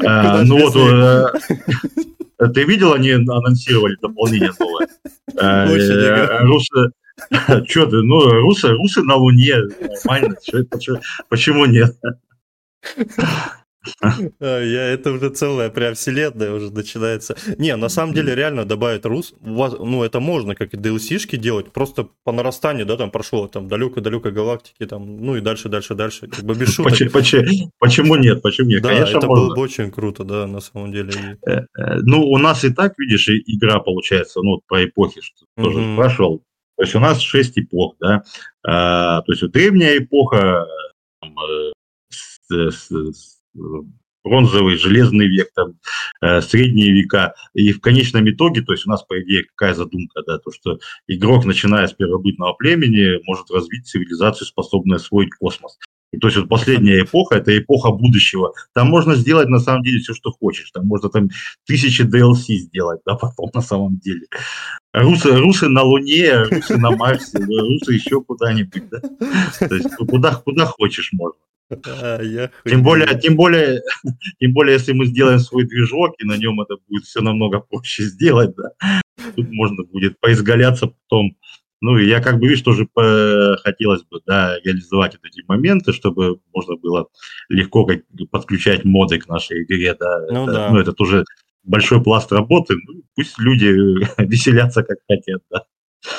А, 0.05 0.43
ну 0.45 0.59
вот, 0.59 0.77
э, 0.77 2.49
ты 2.55 2.65
видел, 2.65 2.93
они 2.93 3.11
анонсировали 3.11 3.97
дополнение 4.01 4.53
новое? 4.59 4.89
Э, 5.35 6.45
русы, 6.45 6.91
что 7.69 7.87
ты, 7.87 8.03
ну, 8.03 8.21
русы, 8.41 8.69
русы 8.69 9.03
на 9.03 9.17
Луне, 9.17 9.57
нормально, 9.81 10.37
почему 11.29 11.67
нет? 11.67 11.97
Я, 14.41 14.89
это 14.91 15.13
уже 15.13 15.31
целая 15.31 15.69
прям 15.69 15.95
вселенная 15.95 16.53
уже 16.53 16.71
начинается. 16.71 17.37
Не, 17.59 17.75
на 17.77 17.89
самом 17.89 18.15
деле 18.15 18.35
реально 18.35 18.65
добавить 18.65 19.05
рус, 19.05 19.35
ну 19.41 20.05
это 20.05 20.21
можно, 20.21 20.55
как 20.55 20.75
и 20.75 20.77
DLC-шки 20.77 21.37
делать, 21.37 21.73
просто 21.73 22.09
по 22.25 22.33
нарастанию, 22.33 22.87
да, 22.87 22.97
там 22.97 23.11
прошло 23.11 23.49
там 23.49 23.69
далеко-далеко 23.69 24.31
галактики, 24.31 24.87
там, 24.87 25.17
ну 25.17 25.37
и 25.37 25.41
дальше, 25.41 25.69
дальше, 25.69 25.95
дальше, 25.95 26.29
как 26.29 26.45
бы 26.45 26.55
без 26.55 26.75
шуток. 26.75 26.93
Почему, 27.79 28.17
нет, 28.17 28.43
почему 28.43 28.69
нет? 28.69 28.83
Да, 28.83 28.91
Конечно, 28.91 29.19
это 29.19 29.27
можно. 29.27 29.47
было 29.47 29.55
бы 29.55 29.61
очень 29.63 29.91
круто, 29.91 30.25
да, 30.25 30.47
на 30.47 30.61
самом 30.61 30.93
деле. 30.93 31.39
Э, 31.47 31.63
э, 31.77 31.97
ну, 32.03 32.23
у 32.23 32.39
нас 32.39 32.65
и 32.65 32.73
так, 32.73 32.95
видишь, 32.99 33.29
игра 33.29 33.81
получается, 33.81 34.41
ну, 34.43 34.61
по 34.69 34.85
эпохе, 34.85 35.21
что 35.23 35.47
тоже 35.57 35.97
прошел. 35.97 36.43
То 36.83 36.85
есть 36.85 36.97
у 36.97 36.99
нас 36.99 37.21
шесть 37.21 37.57
эпох, 37.57 37.95
да, 38.01 38.25
а, 38.67 39.23
то 39.23 39.31
есть 39.31 39.49
древняя 39.53 39.99
эпоха, 39.99 40.67
там, 41.21 41.33
с, 42.09 42.51
с, 42.51 42.91
с, 42.91 43.39
бронзовый, 44.25 44.77
железный 44.77 45.29
век, 45.29 45.53
там, 45.55 45.75
э, 46.21 46.41
средние 46.41 46.91
века. 46.93 47.35
И 47.55 47.73
в 47.73 47.81
конечном 47.81 48.29
итоге, 48.29 48.63
то 48.63 48.73
есть 48.73 48.85
у 48.85 48.91
нас, 48.91 49.05
по 49.05 49.23
идее, 49.23 49.45
какая 49.45 49.75
задумка, 49.75 50.23
да, 50.27 50.39
то, 50.39 50.51
что 50.51 50.81
игрок, 51.07 51.45
начиная 51.45 51.87
с 51.87 51.93
первобытного 51.93 52.55
племени, 52.55 53.25
может 53.29 53.49
развить 53.53 53.87
цивилизацию, 53.87 54.49
способную 54.49 54.97
освоить 54.97 55.31
космос. 55.39 55.79
И, 56.11 56.19
то 56.19 56.27
есть 56.27 56.37
вот 56.37 56.49
последняя 56.49 57.03
эпоха– 57.03 57.37
это 57.37 57.57
эпоха 57.57 57.93
будущего. 57.93 58.55
Там 58.75 58.89
можно 58.89 59.15
сделать 59.15 59.49
на 59.49 59.61
самом 59.61 59.85
деле 59.85 60.01
все, 60.01 60.15
что 60.15 60.33
хочешь. 60.33 60.73
Там 60.73 60.87
можно 60.87 61.09
там 61.11 61.29
тысячи 61.65 62.03
DLC 62.03 62.57
сделать, 62.57 63.01
да, 63.07 63.15
потом 63.21 63.51
на 63.55 63.63
самом 63.63 63.99
деле. 63.99 64.27
Русы, 64.93 65.35
русы 65.35 65.69
на 65.69 65.83
Луне, 65.83 66.43
русы 66.43 66.77
на 66.77 66.91
Марсе, 66.91 67.39
русы 67.39 67.95
еще 67.95 68.23
куда-нибудь, 68.23 68.89
да. 68.91 69.01
То 69.67 69.75
есть 69.75 69.95
куда, 69.97 70.35
куда 70.35 70.67
хочешь 70.67 71.11
можно. 71.13 71.41
тем 72.67 72.83
более, 72.83 73.19
тем 73.19 73.37
более, 73.37 73.81
тем 74.39 74.53
более, 74.53 74.75
если 74.75 74.93
мы 74.93 75.07
сделаем 75.07 75.39
свой 75.39 75.65
движок, 75.65 76.15
и 76.19 76.27
на 76.27 76.37
нем 76.37 76.61
это 76.61 76.77
будет 76.89 77.05
все 77.05 77.23
намного 77.23 77.61
проще 77.61 78.03
сделать, 78.05 78.55
да. 78.55 79.01
Тут 79.35 79.51
можно 79.51 79.85
будет 79.85 80.21
поизгаляться 80.21 80.89
потом. 80.89 81.37
Ну, 81.81 81.97
и 81.99 82.07
я 82.07 82.21
как 82.21 82.39
бы, 82.39 82.47
видишь, 82.47 82.63
тоже 82.63 82.87
хотелось 83.65 84.03
бы, 84.05 84.21
да, 84.27 84.59
реализовать 84.63 85.17
эти 85.23 85.43
моменты, 85.49 85.93
чтобы 85.93 86.39
можно 86.55 86.77
было 86.77 87.09
легко 87.49 87.89
подключать 88.31 88.85
моды 88.85 89.19
к 89.19 89.27
нашей 89.27 89.65
игре, 89.65 89.97
да. 89.99 90.21
Ну, 90.31 90.45
это, 90.45 90.53
да. 90.53 90.71
ну 90.71 90.79
это 90.79 90.93
тоже 90.93 91.25
большой 91.63 92.03
пласт 92.03 92.33
работы. 92.33 92.75
Ну, 92.87 93.03
пусть 93.15 93.39
люди 93.39 93.67
веселятся 94.19 94.83
как 94.83 94.99
хотят, 95.09 95.43
да. 95.51 95.65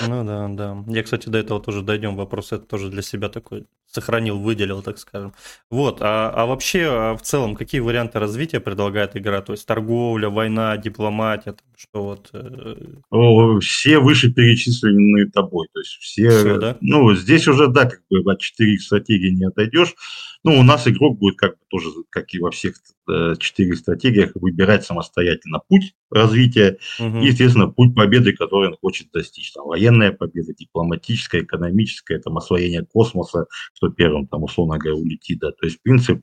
Ну 0.07 0.23
да, 0.23 0.47
да. 0.47 0.83
Я, 0.87 1.03
кстати, 1.03 1.29
до 1.29 1.37
этого 1.37 1.61
тоже 1.61 1.81
дойдем. 1.81 2.15
Вопрос 2.15 2.51
это 2.51 2.65
тоже 2.65 2.89
для 2.89 3.01
себя 3.01 3.29
такой 3.29 3.65
сохранил, 3.93 4.39
выделил, 4.39 4.81
так 4.81 4.97
скажем. 4.97 5.33
Вот, 5.69 5.99
а, 6.01 6.31
а 6.35 6.45
вообще, 6.45 6.87
а 6.89 7.15
в 7.15 7.21
целом, 7.21 7.55
какие 7.55 7.79
варианты 7.79 8.19
развития 8.19 8.59
предлагает 8.59 9.15
игра? 9.15 9.41
То 9.41 9.53
есть 9.53 9.65
торговля, 9.67 10.29
война, 10.29 10.75
дипломатия, 10.77 11.55
что 11.77 12.03
вот... 12.03 12.29
Э... 12.33 13.59
Все 13.59 13.99
вышеперечисленные 13.99 15.29
тобой. 15.29 15.67
То 15.73 15.79
есть 15.79 15.97
все... 15.99 16.29
все 16.29 16.57
да? 16.57 16.77
Ну, 16.81 17.13
здесь 17.15 17.47
уже, 17.47 17.67
да, 17.67 17.85
как 17.85 18.01
бы 18.09 18.31
от 18.31 18.39
4 18.39 18.79
стратегии 18.79 19.29
не 19.29 19.45
отойдешь. 19.45 19.93
Ну, 20.43 20.59
у 20.59 20.63
нас 20.63 20.87
игрок 20.87 21.17
будет 21.19 21.37
как 21.37 21.51
бы 21.51 21.57
тоже, 21.69 21.89
как 22.09 22.33
и 22.33 22.39
во 22.39 22.51
всех 22.51 22.75
э, 23.09 23.35
четырех 23.39 23.77
стратегиях, 23.77 24.31
выбирать 24.35 24.83
самостоятельно 24.83 25.59
путь 25.67 25.95
развития 26.11 26.77
угу. 26.99 27.19
и, 27.19 27.27
естественно, 27.27 27.67
путь 27.69 27.95
победы, 27.95 28.33
который 28.33 28.69
он 28.69 28.77
хочет 28.81 29.09
достичь. 29.11 29.53
Там, 29.53 29.67
военная 29.67 30.11
победа, 30.11 30.53
дипломатическая, 30.53 31.43
экономическая, 31.43 32.19
там, 32.19 32.37
освоение 32.37 32.85
космоса, 32.85 33.45
что 33.83 33.93
первым, 33.93 34.27
там, 34.27 34.43
условно 34.43 34.77
говоря, 34.77 34.95
улетит. 34.95 35.39
Да. 35.39 35.51
То 35.51 35.65
есть 35.65 35.81
принцип 35.81 36.21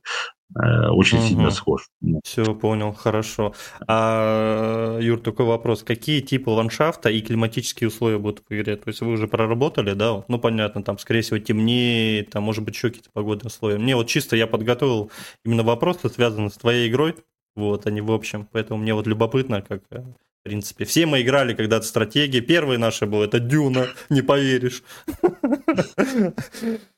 Э, 0.57 0.89
очень 0.89 1.19
угу. 1.19 1.27
сильно 1.27 1.51
схож. 1.51 1.89
Все, 2.25 2.55
понял, 2.55 2.93
хорошо. 2.93 3.55
А, 3.87 4.99
Юр, 4.99 5.21
такой 5.21 5.47
вопрос. 5.47 5.85
Какие 5.85 6.21
типы 6.21 6.51
ландшафта 6.51 7.09
и 7.09 7.21
климатические 7.21 7.89
условия 7.89 8.19
будут 8.19 8.43
в 8.49 8.53
игре? 8.53 8.77
То 8.77 8.89
есть 8.89 9.01
вы 9.01 9.13
уже 9.13 9.29
проработали, 9.29 9.93
да? 9.93 10.25
Ну, 10.27 10.39
понятно, 10.39 10.83
там, 10.83 10.99
скорее 10.99 11.23
всего, 11.23 11.39
темнее, 11.39 12.25
там, 12.25 12.43
может 12.43 12.65
быть, 12.65 12.75
еще 12.75 12.89
какие-то 12.89 13.11
погодные 13.13 13.47
условия. 13.49 13.79
Мне 13.79 13.95
вот 13.95 14.09
чисто 14.09 14.35
я 14.35 14.47
подготовил 14.47 15.11
именно 15.45 15.63
вопросы, 15.63 16.09
связанные 16.09 16.51
с 16.51 16.57
твоей 16.57 16.91
игрой, 16.91 17.15
вот, 17.55 17.87
они 17.87 18.01
в 18.01 18.11
общем. 18.11 18.49
Поэтому 18.51 18.83
мне 18.83 18.93
вот 18.93 19.07
любопытно, 19.07 19.63
как 19.63 19.83
э, 19.91 20.03
в 20.41 20.43
принципе, 20.43 20.87
все 20.87 21.05
мы 21.05 21.21
играли 21.21 21.53
когда-то 21.53 21.87
стратегии. 21.87 22.41
Первый 22.41 22.79
наш 22.79 23.03
был 23.03 23.23
это 23.23 23.41
Дюна, 23.41 23.89
не 24.11 24.23
поверишь. 24.23 24.83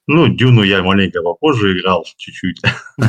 Ну, 0.06 0.28
Дюну 0.28 0.62
я 0.62 0.82
маленько 0.82 1.22
попозже 1.22 1.78
играл, 1.78 2.06
чуть-чуть. 2.16 2.60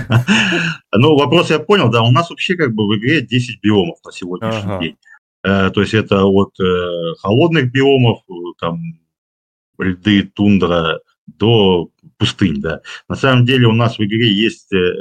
Ну, 0.96 1.18
вопрос 1.18 1.50
я 1.50 1.60
понял, 1.60 1.90
да, 1.90 2.02
у 2.04 2.12
нас 2.12 2.30
вообще 2.30 2.56
как 2.56 2.74
бы 2.74 2.88
в 2.88 2.96
игре 2.98 3.22
10 3.22 3.62
биомов 3.62 3.98
на 4.06 4.12
сегодняшний 4.12 4.80
день. 4.80 4.98
Э, 5.44 5.72
то 5.72 5.82
есть 5.82 5.94
это 5.96 6.24
от 6.24 6.60
э, 6.60 7.16
холодных 7.20 7.72
биомов, 7.72 8.20
там, 8.60 8.80
льды, 9.80 10.24
тундра, 10.24 11.00
до 11.28 11.90
пустынь, 12.18 12.62
да. 12.62 12.82
На 13.08 13.16
самом 13.16 13.46
деле 13.46 13.68
у 13.68 13.74
нас 13.74 13.98
в 13.98 14.04
игре 14.04 14.32
есть 14.32 14.72
э, 14.74 14.94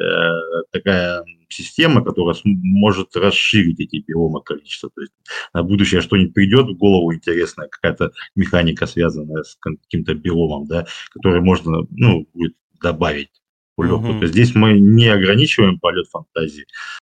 такая 0.71 1.25
система, 1.49 2.05
которая 2.05 2.37
может 2.45 3.15
расширить 3.17 3.81
эти 3.81 4.03
биомы 4.07 4.43
количество. 4.43 4.91
То 4.95 5.03
есть 5.03 5.13
на 5.53 5.63
будущее 5.63 6.01
что-нибудь 6.01 6.35
придет 6.35 6.67
в 6.67 6.77
голову 6.77 7.15
интересная, 7.15 7.69
какая-то 7.69 8.13
механика, 8.35 8.87
связанная 8.87 9.43
с 9.43 9.57
каким-то 9.57 10.15
биомом, 10.15 10.67
да, 10.67 10.87
который 11.11 11.41
можно, 11.41 11.87
ну, 11.91 12.27
будет 12.33 12.55
добавить 12.81 13.31
полету. 13.77 13.97
Угу. 13.97 14.13
То 14.15 14.23
есть 14.23 14.33
здесь 14.33 14.55
мы 14.55 14.79
не 14.79 15.09
ограничиваем 15.09 15.79
полет 15.79 16.09
фантазии. 16.09 16.67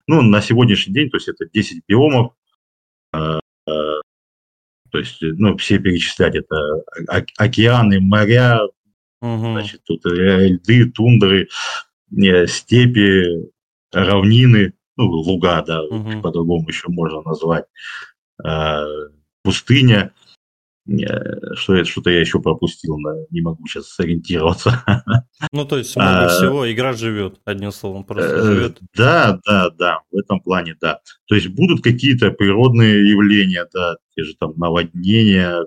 Ну, 0.06 0.22
на 0.22 0.40
сегодняшний 0.40 0.94
день, 0.94 1.10
то 1.10 1.16
есть 1.16 1.28
это 1.28 1.46
10 1.52 1.82
биомов, 1.86 2.32
э, 3.14 3.38
э, 3.68 4.00
то 4.90 4.98
есть, 4.98 5.18
ну, 5.22 5.56
все 5.56 5.78
перечислять 5.78 6.34
это 6.34 6.56
океаны, 7.38 7.98
моря, 8.00 8.60
угу. 9.22 9.52
значит, 9.52 9.82
тут 9.84 10.04
льды, 10.04 10.90
тундры, 10.90 11.48
степи, 12.46 13.50
равнины, 13.92 14.74
ну, 14.96 15.04
луга, 15.04 15.62
да, 15.62 15.82
угу. 15.82 16.20
по-другому 16.22 16.68
еще 16.68 16.88
можно 16.88 17.22
назвать, 17.22 17.64
э, 18.44 18.84
пустыня, 19.42 20.12
э, 20.86 21.54
что 21.54 21.84
что-то 21.84 22.10
я 22.10 22.20
еще 22.20 22.40
пропустил, 22.40 22.98
не 23.30 23.40
могу 23.40 23.66
сейчас 23.66 23.88
сориентироваться. 23.88 24.84
Ну, 25.52 25.64
то 25.64 25.78
есть 25.78 25.96
много 25.96 26.24
а, 26.24 26.28
всего, 26.28 26.70
игра 26.70 26.92
живет, 26.92 27.40
одним 27.44 27.72
словом, 27.72 28.04
просто 28.04 28.34
э, 28.34 28.42
живет. 28.42 28.78
Да, 28.94 29.40
да, 29.46 29.70
да, 29.70 30.00
в 30.10 30.16
этом 30.16 30.40
плане, 30.40 30.76
да. 30.80 31.00
То 31.26 31.34
есть 31.34 31.48
будут 31.48 31.82
какие-то 31.82 32.30
природные 32.30 33.08
явления, 33.08 33.66
да, 33.72 33.96
те 34.14 34.24
же 34.24 34.34
там 34.38 34.52
наводнения, 34.56 35.66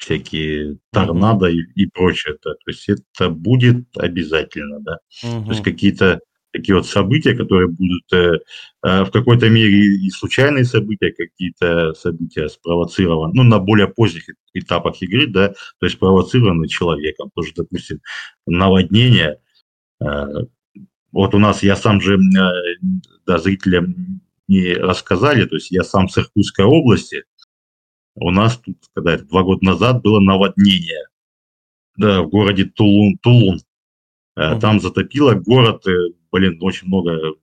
всякие 0.00 0.78
торнадо 0.92 1.46
и, 1.46 1.60
и 1.74 1.86
прочее, 1.86 2.36
да. 2.44 2.52
То 2.52 2.70
есть 2.70 2.88
это 2.88 3.30
будет 3.30 3.86
обязательно, 3.96 4.80
да. 4.80 4.98
Угу. 5.22 5.44
То 5.44 5.50
есть 5.50 5.62
какие-то 5.62 6.20
такие 6.52 6.74
вот 6.74 6.86
события, 6.86 7.34
которые 7.34 7.68
будут 7.68 8.12
э, 8.12 8.38
э, 8.82 9.04
в 9.04 9.10
какой-то 9.10 9.48
мере 9.48 9.72
и 9.72 10.10
случайные 10.10 10.64
события, 10.64 11.12
какие-то 11.12 11.94
события 11.94 12.48
спровоцированы, 12.48 13.32
ну, 13.34 13.42
на 13.44 13.58
более 13.58 13.86
поздних 13.86 14.24
этапах 14.52 15.00
игры, 15.02 15.28
да, 15.28 15.50
то 15.50 15.86
есть 15.86 15.96
спровоцированы 15.96 16.66
человеком. 16.66 17.30
Тоже, 17.34 17.52
допустим, 17.54 18.00
наводнение. 18.46 19.38
Э, 20.02 20.26
вот 21.12 21.34
у 21.34 21.38
нас, 21.38 21.62
я 21.62 21.76
сам 21.76 22.00
же, 22.00 22.16
э, 22.16 22.50
да, 23.26 23.38
зрителям 23.38 24.20
не 24.48 24.74
рассказали, 24.74 25.44
то 25.44 25.54
есть 25.56 25.70
я 25.70 25.84
сам 25.84 26.08
с 26.08 26.18
Иркутской 26.18 26.64
области, 26.64 27.24
у 28.14 28.30
нас 28.30 28.58
тут, 28.58 28.76
когда 28.94 29.14
это 29.14 29.24
два 29.24 29.42
года 29.42 29.64
назад 29.64 30.02
было 30.02 30.20
наводнение 30.20 31.06
да, 31.96 32.22
в 32.22 32.28
городе 32.28 32.64
Тулун, 32.64 33.18
Тулун. 33.18 33.60
Угу. 34.36 34.60
Там 34.60 34.80
затопило 34.80 35.34
город, 35.34 35.86
э, 35.86 36.12
блин, 36.32 36.58
очень 36.60 36.86
много 36.88 37.34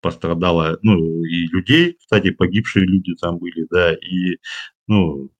пострадало, 0.00 0.78
ну, 0.82 1.24
и 1.24 1.46
людей, 1.48 1.96
кстати, 1.98 2.30
погибшие 2.30 2.86
люди 2.86 3.14
там 3.20 3.38
были, 3.38 3.66
да, 3.70 3.94
и, 3.94 4.38
ну, 4.86 5.30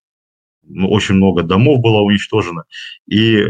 ну 0.63 0.89
очень 0.91 1.15
много 1.15 1.43
домов 1.43 1.81
было 1.81 2.01
уничтожено. 2.01 2.65
И 3.07 3.45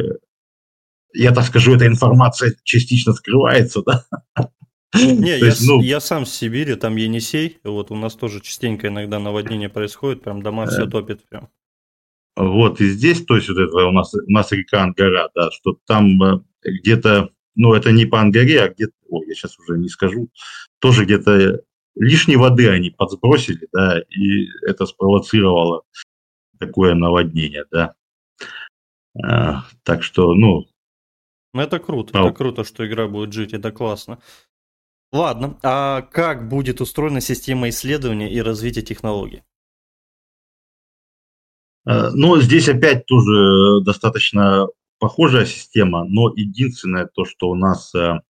я 1.15 1.33
так 1.33 1.45
скажу, 1.45 1.75
эта 1.75 1.87
информация 1.87 2.55
частично 2.65 3.13
скрывается, 3.13 3.83
да. 3.83 4.05
Не, 4.95 5.39
я, 5.39 5.53
ну... 5.67 5.81
я 5.81 6.01
сам 6.01 6.25
с 6.27 6.33
Сибири, 6.33 6.75
там 6.77 6.97
Енисей, 6.97 7.59
вот 7.65 7.91
у 7.91 7.97
нас 7.97 8.15
тоже 8.15 8.41
частенько 8.41 8.89
иногда 8.89 9.19
наводнение 9.19 9.69
происходит, 9.69 10.23
прям 10.23 10.43
дома 10.43 10.67
все 10.67 10.87
топит 10.87 11.29
прям. 11.29 11.49
Вот, 12.37 12.81
и 12.81 12.89
здесь, 12.89 13.25
то 13.25 13.37
есть 13.37 13.49
вот 13.49 13.59
это 13.59 13.87
у 13.87 13.93
нас, 13.93 14.15
у 14.15 14.31
нас 14.31 14.53
река 14.53 14.83
Ангара, 14.83 15.31
да, 15.35 15.51
что 15.51 15.79
там 15.87 16.23
э, 16.23 16.41
где-то 16.63 17.31
ну, 17.57 17.73
это 17.73 17.91
не 17.91 18.05
по 18.05 18.21
Ангаре, 18.21 18.63
а 18.63 18.69
где-то, 18.69 18.93
ой, 19.09 19.27
я 19.27 19.35
сейчас 19.35 19.59
уже 19.59 19.79
не 19.79 19.89
скажу, 19.89 20.29
тоже 20.79 21.05
где-то 21.05 21.63
лишней 21.97 22.37
воды 22.37 22.69
они 22.69 22.91
подсбросили, 22.91 23.67
да, 23.73 24.01
и 24.11 24.47
это 24.67 24.85
спровоцировало 24.87 25.83
такое 26.59 26.95
наводнение, 26.95 27.65
да. 27.71 27.95
А, 29.23 29.65
так 29.83 30.03
что, 30.03 30.35
ну... 30.35 30.67
Ну, 31.55 31.63
это 31.63 31.79
круто, 31.79 32.13
а... 32.19 32.27
это 32.27 32.35
круто, 32.35 32.65
что 32.65 32.87
игра 32.87 33.09
будет 33.09 33.33
жить, 33.33 33.55
это 33.55 33.73
классно. 33.73 34.21
Ладно, 35.17 35.59
а 35.63 36.03
как 36.03 36.47
будет 36.47 36.83
устроена 36.83 37.23
система 37.23 37.71
исследования 37.71 38.31
и 38.31 38.43
развития 38.43 38.83
технологий? 38.83 39.43
Э, 41.87 42.11
ну, 42.13 42.39
здесь 42.39 42.69
опять 42.69 43.07
тоже 43.07 43.83
достаточно 43.83 44.67
похожая 44.99 45.47
система, 45.47 46.05
но 46.05 46.35
единственное 46.37 47.07
то, 47.07 47.25
что 47.25 47.49
у 47.49 47.55
нас, 47.55 47.95
э, 47.95 48.21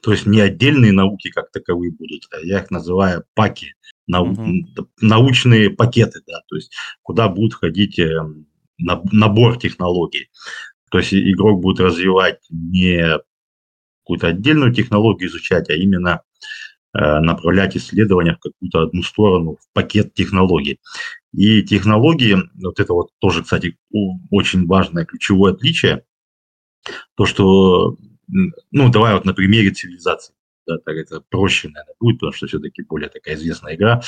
то 0.00 0.12
есть 0.12 0.24
не 0.24 0.40
отдельные 0.40 0.92
науки 0.92 1.28
как 1.30 1.50
таковые 1.50 1.92
будут, 1.92 2.22
а 2.32 2.38
я 2.40 2.60
их 2.60 2.70
называю 2.70 3.24
паки, 3.34 3.74
нау, 4.06 4.32
угу. 4.32 4.88
научные 5.02 5.68
пакеты, 5.68 6.20
да, 6.26 6.40
то 6.48 6.56
есть 6.56 6.72
куда 7.02 7.28
будет 7.28 7.52
входить 7.52 7.98
э, 7.98 8.22
набор 8.78 9.58
технологий. 9.58 10.30
То 10.90 10.96
есть 10.96 11.12
игрок 11.12 11.60
будет 11.60 11.80
развивать 11.80 12.40
не 12.48 13.18
какую-то 14.06 14.28
отдельную 14.28 14.72
технологию 14.72 15.28
изучать, 15.28 15.68
а 15.68 15.74
именно 15.74 16.22
э, 16.94 17.18
направлять 17.18 17.76
исследования 17.76 18.36
в 18.36 18.38
какую-то 18.38 18.82
одну 18.82 19.02
сторону, 19.02 19.56
в 19.60 19.74
пакет 19.74 20.14
технологий. 20.14 20.78
И 21.32 21.62
технологии, 21.62 22.36
вот 22.62 22.78
это 22.78 22.92
вот 22.92 23.10
тоже, 23.18 23.42
кстати, 23.42 23.76
очень 24.30 24.66
важное 24.66 25.04
ключевое 25.04 25.54
отличие, 25.54 26.04
то, 27.16 27.26
что, 27.26 27.96
ну, 28.28 28.90
давай 28.90 29.14
вот 29.14 29.24
на 29.24 29.34
примере 29.34 29.72
цивилизации, 29.72 30.34
да, 30.68 30.78
так 30.78 30.94
это 30.94 31.20
проще, 31.28 31.68
наверное, 31.68 31.94
будет, 31.98 32.20
потому 32.20 32.32
что 32.32 32.46
все-таки 32.46 32.82
более 32.82 33.08
такая 33.08 33.34
известная 33.34 33.74
игра. 33.74 34.02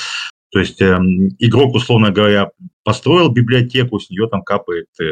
То 0.51 0.59
есть 0.59 0.81
э, 0.81 0.97
игрок, 1.39 1.75
условно 1.75 2.09
говоря, 2.09 2.51
построил 2.83 3.29
библиотеку, 3.29 3.99
с 3.99 4.09
нее 4.09 4.29
там 4.29 4.43
капает 4.43 4.87
э, 5.01 5.05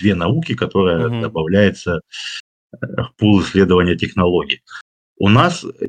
две 0.00 0.14
науки, 0.14 0.54
которая 0.54 1.08
угу. 1.08 1.20
добавляется 1.20 2.00
в 2.80 3.12
пул 3.16 3.42
исследования 3.42 3.96
технологий. 3.96 4.62
У 5.16 5.28
нас, 5.28 5.64
э, 5.64 5.88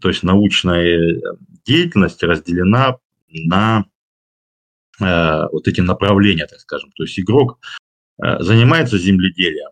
то 0.00 0.08
есть 0.08 0.22
научная 0.22 1.20
деятельность 1.64 2.22
разделена 2.22 2.98
на 3.28 3.86
э, 5.00 5.42
вот 5.52 5.66
эти 5.68 5.80
направления, 5.80 6.46
так 6.46 6.60
скажем. 6.60 6.92
То 6.92 7.04
есть 7.04 7.18
игрок 7.18 7.58
э, 8.22 8.42
занимается 8.42 8.98
земледелием, 8.98 9.70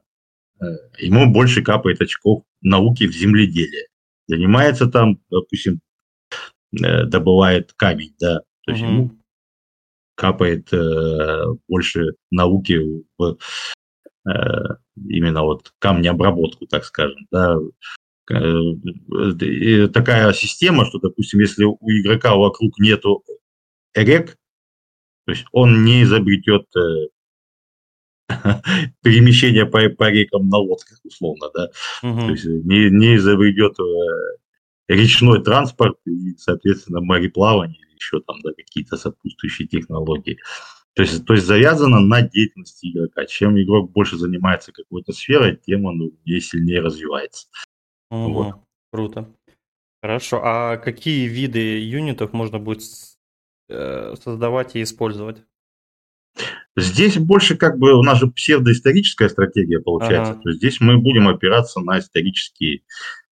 э, 0.61 0.65
ему 0.99 1.31
больше 1.31 1.63
капает 1.63 2.01
очков 2.01 2.45
науки 2.61 3.07
в 3.07 3.13
земледелии. 3.13 3.89
Занимается 4.27 4.87
там, 4.87 5.21
допустим, 5.31 5.81
э, 6.73 7.05
добывает 7.05 7.73
камень, 7.75 8.15
да, 8.21 8.41
то 8.65 8.73
есть 8.73 8.83
угу. 8.83 8.93
ему 8.93 9.11
капает 10.15 10.73
э, 10.73 11.45
больше 11.67 12.15
науки 12.31 12.79
в 13.17 13.39
Э, 13.80 13.80
именно 14.97 15.43
вот 15.43 15.73
камнеобработку, 15.79 16.67
так 16.67 16.85
скажем, 16.85 17.27
да, 17.31 17.57
и 18.31 19.89
такая 19.89 20.33
система, 20.33 20.85
что, 20.87 20.99
допустим, 21.01 21.41
если 21.41 21.65
у 21.65 21.79
игрока 21.83 22.37
вокруг 22.37 22.79
нету 22.79 23.25
эрек, 23.95 24.37
то 25.27 25.33
есть 25.33 25.45
он 25.53 25.85
не 25.85 26.03
изобретет 26.05 26.67
э, 26.77 27.09
перемещение 29.03 29.67
по, 29.67 29.89
по 29.91 30.11
рекам 30.11 30.49
на 30.49 30.59
лодках, 30.59 31.01
условно, 31.05 31.49
да, 31.55 31.71
угу. 32.03 32.21
то 32.21 32.31
есть 32.31 32.45
не, 32.45 32.91
не 32.91 33.17
изобретет 33.17 33.79
э, 33.81 33.85
речной 34.89 35.43
транспорт 35.43 35.99
и, 36.07 36.37
соответственно, 36.37 37.01
мореплавание 37.01 37.81
еще 38.01 38.21
там, 38.21 38.41
да, 38.43 38.53
какие-то 38.53 38.97
сопутствующие 38.97 39.69
технологии. 39.69 40.39
То 40.95 41.03
есть, 41.03 41.25
то 41.25 41.35
есть 41.35 41.47
завязано 41.47 42.01
на 42.01 42.23
деятельности 42.23 42.87
игрока. 42.91 43.25
Чем 43.27 43.61
игрок 43.61 43.93
больше 43.93 44.17
занимается 44.17 44.73
какой-то 44.73 45.13
сферой, 45.13 45.57
тем 45.57 45.85
он 45.85 46.13
ей 46.25 46.41
сильнее 46.41 46.81
развивается. 46.81 47.49
Угу, 48.11 48.33
вот. 48.33 48.55
Круто. 48.93 49.33
Хорошо. 50.03 50.41
А 50.43 50.77
какие 50.79 51.29
виды 51.29 51.79
юнитов 51.79 52.33
можно 52.33 52.59
будет 52.59 52.83
э, 53.69 54.15
создавать 54.23 54.75
и 54.75 54.83
использовать? 54.83 55.45
Здесь 56.77 57.19
больше 57.19 57.57
как 57.57 57.79
бы 57.79 57.93
у 57.93 58.03
нас 58.03 58.19
же 58.19 58.29
псевдоисторическая 58.29 59.29
стратегия 59.29 59.81
получается. 59.81 60.33
Ага. 60.33 60.43
То 60.43 60.49
есть 60.49 60.59
здесь 60.61 60.81
мы 60.81 60.99
будем 60.99 61.29
опираться 61.29 61.81
на 61.81 61.99
исторические 61.99 62.83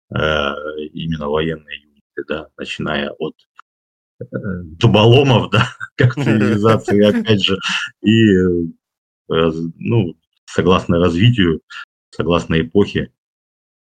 э, 0.10 0.16
именно 0.94 1.28
военные 1.28 1.82
юниты, 1.82 2.24
да, 2.28 2.48
начиная 2.58 3.10
от 3.12 3.36
дуболомов, 4.32 5.50
да, 5.52 5.70
как 5.96 6.16
цивилизации, 6.16 7.04
опять 7.04 7.44
же, 7.44 7.58
и, 8.02 8.36
э, 8.36 9.52
ну, 9.78 10.16
согласно 10.46 11.00
развитию, 11.00 11.62
согласно 12.10 12.60
эпохе, 12.60 13.12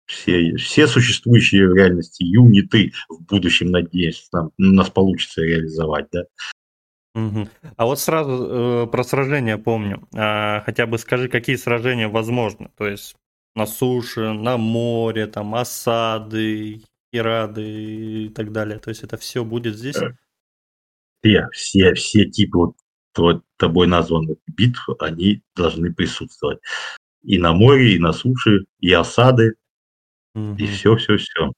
все, 0.06 0.56
все 0.56 0.86
существующие 0.86 1.68
в 1.68 1.74
реальности 1.74 2.22
юниты 2.22 2.92
в 3.08 3.22
будущем, 3.24 3.70
надеюсь, 3.70 4.28
там, 4.30 4.50
у 4.58 4.62
нас 4.62 4.90
получится 4.90 5.42
реализовать, 5.42 6.08
да. 6.12 6.24
Угу. 7.14 7.48
А 7.76 7.86
вот 7.86 8.00
сразу 8.00 8.84
э, 8.84 8.86
про 8.88 9.04
сражения 9.04 9.56
помню. 9.56 10.06
А, 10.14 10.62
хотя 10.62 10.86
бы 10.86 10.98
скажи, 10.98 11.28
какие 11.28 11.54
сражения 11.54 12.08
возможны? 12.08 12.70
То 12.76 12.88
есть 12.88 13.14
на 13.54 13.66
суше, 13.66 14.32
на 14.32 14.56
море, 14.56 15.28
там 15.28 15.54
осады, 15.54 16.82
Ирады 17.14 17.62
и 17.62 18.28
так 18.28 18.52
далее. 18.52 18.78
То 18.78 18.90
есть 18.90 19.02
это 19.02 19.16
все 19.16 19.44
будет 19.44 19.76
здесь? 19.76 19.96
Э, 19.96 20.14
все, 21.22 21.48
все, 21.52 21.94
все 21.94 22.24
типы 22.26 22.58
вот, 22.58 22.76
вот 23.16 23.44
тобой 23.56 23.86
названных 23.86 24.38
битв, 24.46 24.88
они 25.00 25.42
должны 25.54 25.92
присутствовать. 25.92 26.60
И 27.22 27.38
на 27.38 27.52
море, 27.52 27.94
и 27.94 27.98
на 27.98 28.12
суше, 28.12 28.66
и 28.80 28.92
осады, 28.92 29.54
угу. 30.34 30.56
и 30.56 30.66
все, 30.66 30.96
все, 30.96 31.16
все. 31.16 31.52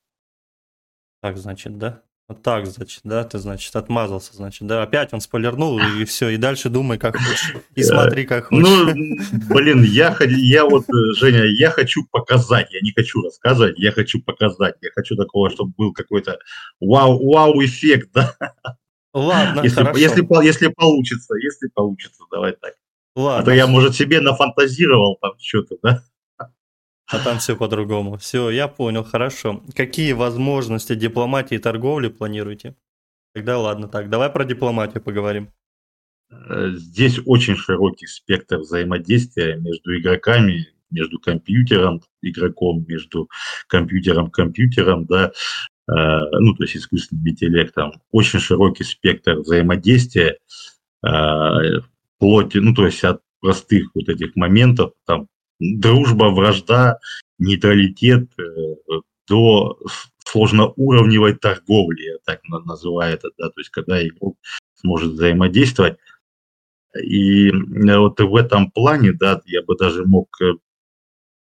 Так, 1.20 1.36
значит, 1.38 1.76
да? 1.78 2.02
Вот 2.28 2.42
так, 2.42 2.66
значит, 2.66 3.02
да, 3.04 3.22
ты, 3.22 3.38
значит, 3.38 3.76
отмазался, 3.76 4.34
значит, 4.34 4.66
да, 4.66 4.82
опять 4.82 5.12
он 5.12 5.20
спойлернул, 5.20 5.78
и 5.78 6.04
все, 6.04 6.30
и 6.30 6.36
дальше 6.36 6.68
думай, 6.68 6.98
как 6.98 7.16
хочешь, 7.16 7.54
и 7.76 7.84
смотри, 7.84 8.26
как 8.26 8.50
ну, 8.50 8.62
хочешь. 8.62 8.94
Ну, 8.96 9.54
блин, 9.54 9.84
я, 9.84 10.16
я 10.20 10.64
вот, 10.64 10.86
Женя, 11.18 11.44
я 11.44 11.70
хочу 11.70 12.04
показать, 12.10 12.72
я 12.72 12.80
не 12.80 12.90
хочу 12.90 13.22
рассказывать, 13.22 13.78
я 13.78 13.92
хочу 13.92 14.20
показать, 14.20 14.74
я 14.80 14.90
хочу 14.92 15.14
такого, 15.14 15.50
чтобы 15.50 15.72
был 15.76 15.92
какой-то 15.92 16.40
вау, 16.80 17.24
вау-эффект, 17.32 18.10
да. 18.12 18.34
Ладно, 19.14 19.60
если, 19.62 19.76
хорошо. 19.76 19.98
Если, 20.00 20.44
если 20.44 20.66
получится, 20.66 21.34
если 21.36 21.68
получится, 21.68 22.24
давай 22.32 22.52
так. 22.52 22.74
Ладно. 23.14 23.40
А 23.40 23.44
то 23.44 23.52
я, 23.52 23.68
может, 23.68 23.94
себе 23.94 24.20
нафантазировал 24.20 25.16
там 25.22 25.34
что-то, 25.38 25.76
да? 25.80 26.02
А 27.08 27.18
там 27.20 27.38
все 27.38 27.56
по-другому. 27.56 28.16
Все, 28.18 28.50
я 28.50 28.68
понял, 28.68 29.04
хорошо. 29.04 29.62
Какие 29.74 30.12
возможности 30.12 30.94
дипломатии 30.94 31.54
и 31.54 31.58
торговли 31.58 32.08
планируете? 32.08 32.74
Тогда 33.32 33.58
ладно, 33.58 33.86
так, 33.88 34.10
давай 34.10 34.30
про 34.30 34.44
дипломатию 34.44 35.02
поговорим. 35.02 35.50
Э, 36.30 36.70
здесь 36.72 37.20
очень 37.24 37.56
широкий 37.56 38.06
спектр 38.06 38.58
взаимодействия 38.58 39.56
между 39.56 39.96
игроками, 39.96 40.68
между 40.90 41.20
компьютером, 41.20 42.02
игроком, 42.22 42.84
между 42.88 43.28
компьютером, 43.68 44.30
компьютером, 44.30 45.06
да, 45.06 45.26
э, 45.28 45.92
ну, 45.92 46.54
то 46.54 46.64
есть 46.64 46.76
искусственным 46.76 47.28
интеллектом. 47.28 47.92
Очень 48.10 48.40
широкий 48.40 48.84
спектр 48.84 49.36
взаимодействия, 49.36 50.38
э, 51.06 51.80
вплоть, 52.16 52.54
ну, 52.54 52.74
то 52.74 52.86
есть 52.86 53.04
от 53.04 53.20
простых 53.40 53.90
вот 53.94 54.08
этих 54.08 54.34
моментов, 54.34 54.92
там, 55.04 55.28
дружба, 55.58 56.30
вражда, 56.30 56.98
нейтралитет 57.38 58.28
э, 58.38 58.42
до 59.28 59.78
сложноуровневой 60.24 61.34
торговли, 61.34 62.02
я 62.02 62.16
так 62.24 62.40
называю 62.44 63.14
это, 63.14 63.30
да, 63.38 63.48
то 63.48 63.60
есть 63.60 63.70
когда 63.70 64.06
игрок 64.06 64.36
сможет 64.74 65.12
взаимодействовать. 65.12 65.98
И 67.00 67.48
э, 67.48 67.98
вот 67.98 68.20
в 68.20 68.36
этом 68.36 68.70
плане, 68.70 69.12
да, 69.12 69.40
я 69.46 69.62
бы 69.62 69.76
даже 69.76 70.04
мог 70.04 70.28
э, 70.40 70.54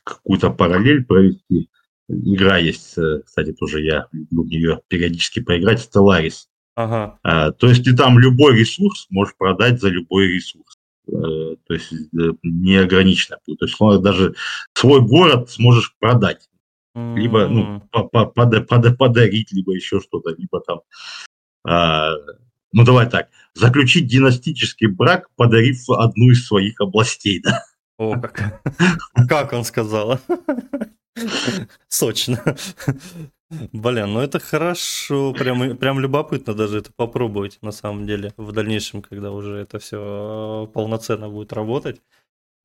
какую-то 0.04 0.52
параллель 0.52 1.06
провести. 1.06 1.70
Игра 2.10 2.58
есть, 2.58 2.96
кстати, 3.26 3.52
тоже 3.52 3.82
я 3.82 4.08
люблю 4.14 4.44
в 4.44 4.48
нее 4.48 4.82
периодически 4.88 5.42
поиграть, 5.42 5.86
Stellaris. 5.86 6.48
Ага. 6.78 7.20
А, 7.24 7.52
то 7.52 7.68
есть 7.68 7.84
ты 7.84 7.96
там 7.96 8.20
любой 8.20 8.58
ресурс 8.58 9.08
можешь 9.10 9.36
продать 9.36 9.82
за 9.82 9.90
любой 9.90 10.28
ресурс. 10.28 10.77
Э, 11.08 11.56
то 11.66 11.74
есть 11.74 11.92
э, 11.92 12.32
неограниченно. 12.44 13.38
То 13.46 13.66
есть 13.66 14.04
даже 14.04 14.36
свой 14.74 15.02
город 15.02 15.50
сможешь 15.50 15.96
продать. 16.00 16.50
Либо 16.96 17.48
ну, 17.48 17.84
подарить, 18.92 19.52
либо 19.52 19.76
еще 19.76 20.00
что-то, 20.00 20.34
либо 20.36 20.62
там 20.62 20.80
а, 21.64 22.14
ну 22.72 22.84
давай 22.84 23.10
так, 23.10 23.30
заключить 23.54 24.08
династический 24.08 24.88
брак, 24.88 25.30
подарив 25.36 25.90
одну 25.90 26.32
из 26.32 26.46
своих 26.46 26.80
областей, 26.80 27.42
да. 27.42 27.64
О, 27.98 28.20
как, 28.22 28.62
как 29.28 29.54
он 29.54 29.64
сказал. 29.64 30.20
Сочно. 31.88 32.44
Блин, 33.50 34.14
ну 34.14 34.20
это 34.20 34.40
хорошо, 34.40 35.32
прям, 35.34 35.78
прям 35.78 36.00
любопытно 36.02 36.54
даже 36.54 36.80
это 36.80 36.92
попробовать 36.94 37.60
на 37.62 37.72
самом 37.72 38.06
деле 38.06 38.34
в 38.36 38.52
дальнейшем, 38.52 39.02
когда 39.02 39.32
уже 39.32 39.56
это 39.56 39.80
все 39.80 40.70
полноценно 40.74 41.30
будет 41.30 41.54
работать. 41.54 42.02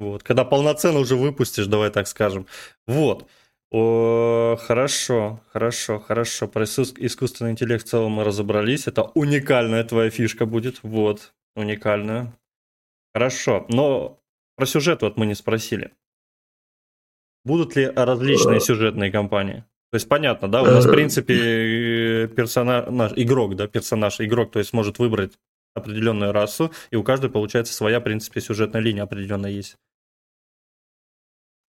Вот, 0.00 0.24
когда 0.24 0.44
полноценно 0.44 0.98
уже 0.98 1.14
выпустишь, 1.14 1.66
давай 1.66 1.90
так 1.90 2.08
скажем. 2.08 2.46
Вот. 2.88 3.28
О, 3.70 4.56
хорошо, 4.60 5.40
хорошо, 5.52 6.00
хорошо. 6.00 6.48
Про 6.48 6.64
искусственный 6.64 7.52
интеллект 7.52 7.86
в 7.86 7.88
целом 7.88 8.12
мы 8.12 8.24
разобрались. 8.24 8.88
Это 8.88 9.04
уникальная 9.14 9.84
твоя 9.84 10.10
фишка 10.10 10.46
будет. 10.46 10.80
Вот, 10.82 11.32
уникальная. 11.54 12.36
Хорошо, 13.14 13.66
но 13.68 14.18
про 14.56 14.66
сюжет 14.66 15.02
вот 15.02 15.16
мы 15.16 15.26
не 15.26 15.34
спросили. 15.34 15.92
Будут 17.44 17.76
ли 17.76 17.86
различные 17.86 18.58
э. 18.58 18.60
сюжетные 18.60 19.12
кампании? 19.12 19.64
То 19.92 19.96
есть 19.96 20.08
понятно, 20.08 20.48
да, 20.48 20.62
у 20.62 20.64
нас 20.64 20.86
в 20.86 20.88
э. 20.88 20.92
принципе 20.92 22.26
персонаж, 22.28 23.12
игрок, 23.14 23.56
да, 23.56 23.66
персонаж, 23.66 24.22
игрок, 24.22 24.50
то 24.50 24.58
есть 24.58 24.72
может 24.72 24.98
выбрать 24.98 25.34
определенную 25.74 26.32
расу, 26.32 26.72
и 26.90 26.96
у 26.96 27.02
каждой 27.02 27.28
получается 27.28 27.74
своя, 27.74 28.00
в 28.00 28.02
принципе, 28.02 28.40
сюжетная 28.40 28.80
линия 28.80 29.02
определенная 29.02 29.50
есть. 29.50 29.76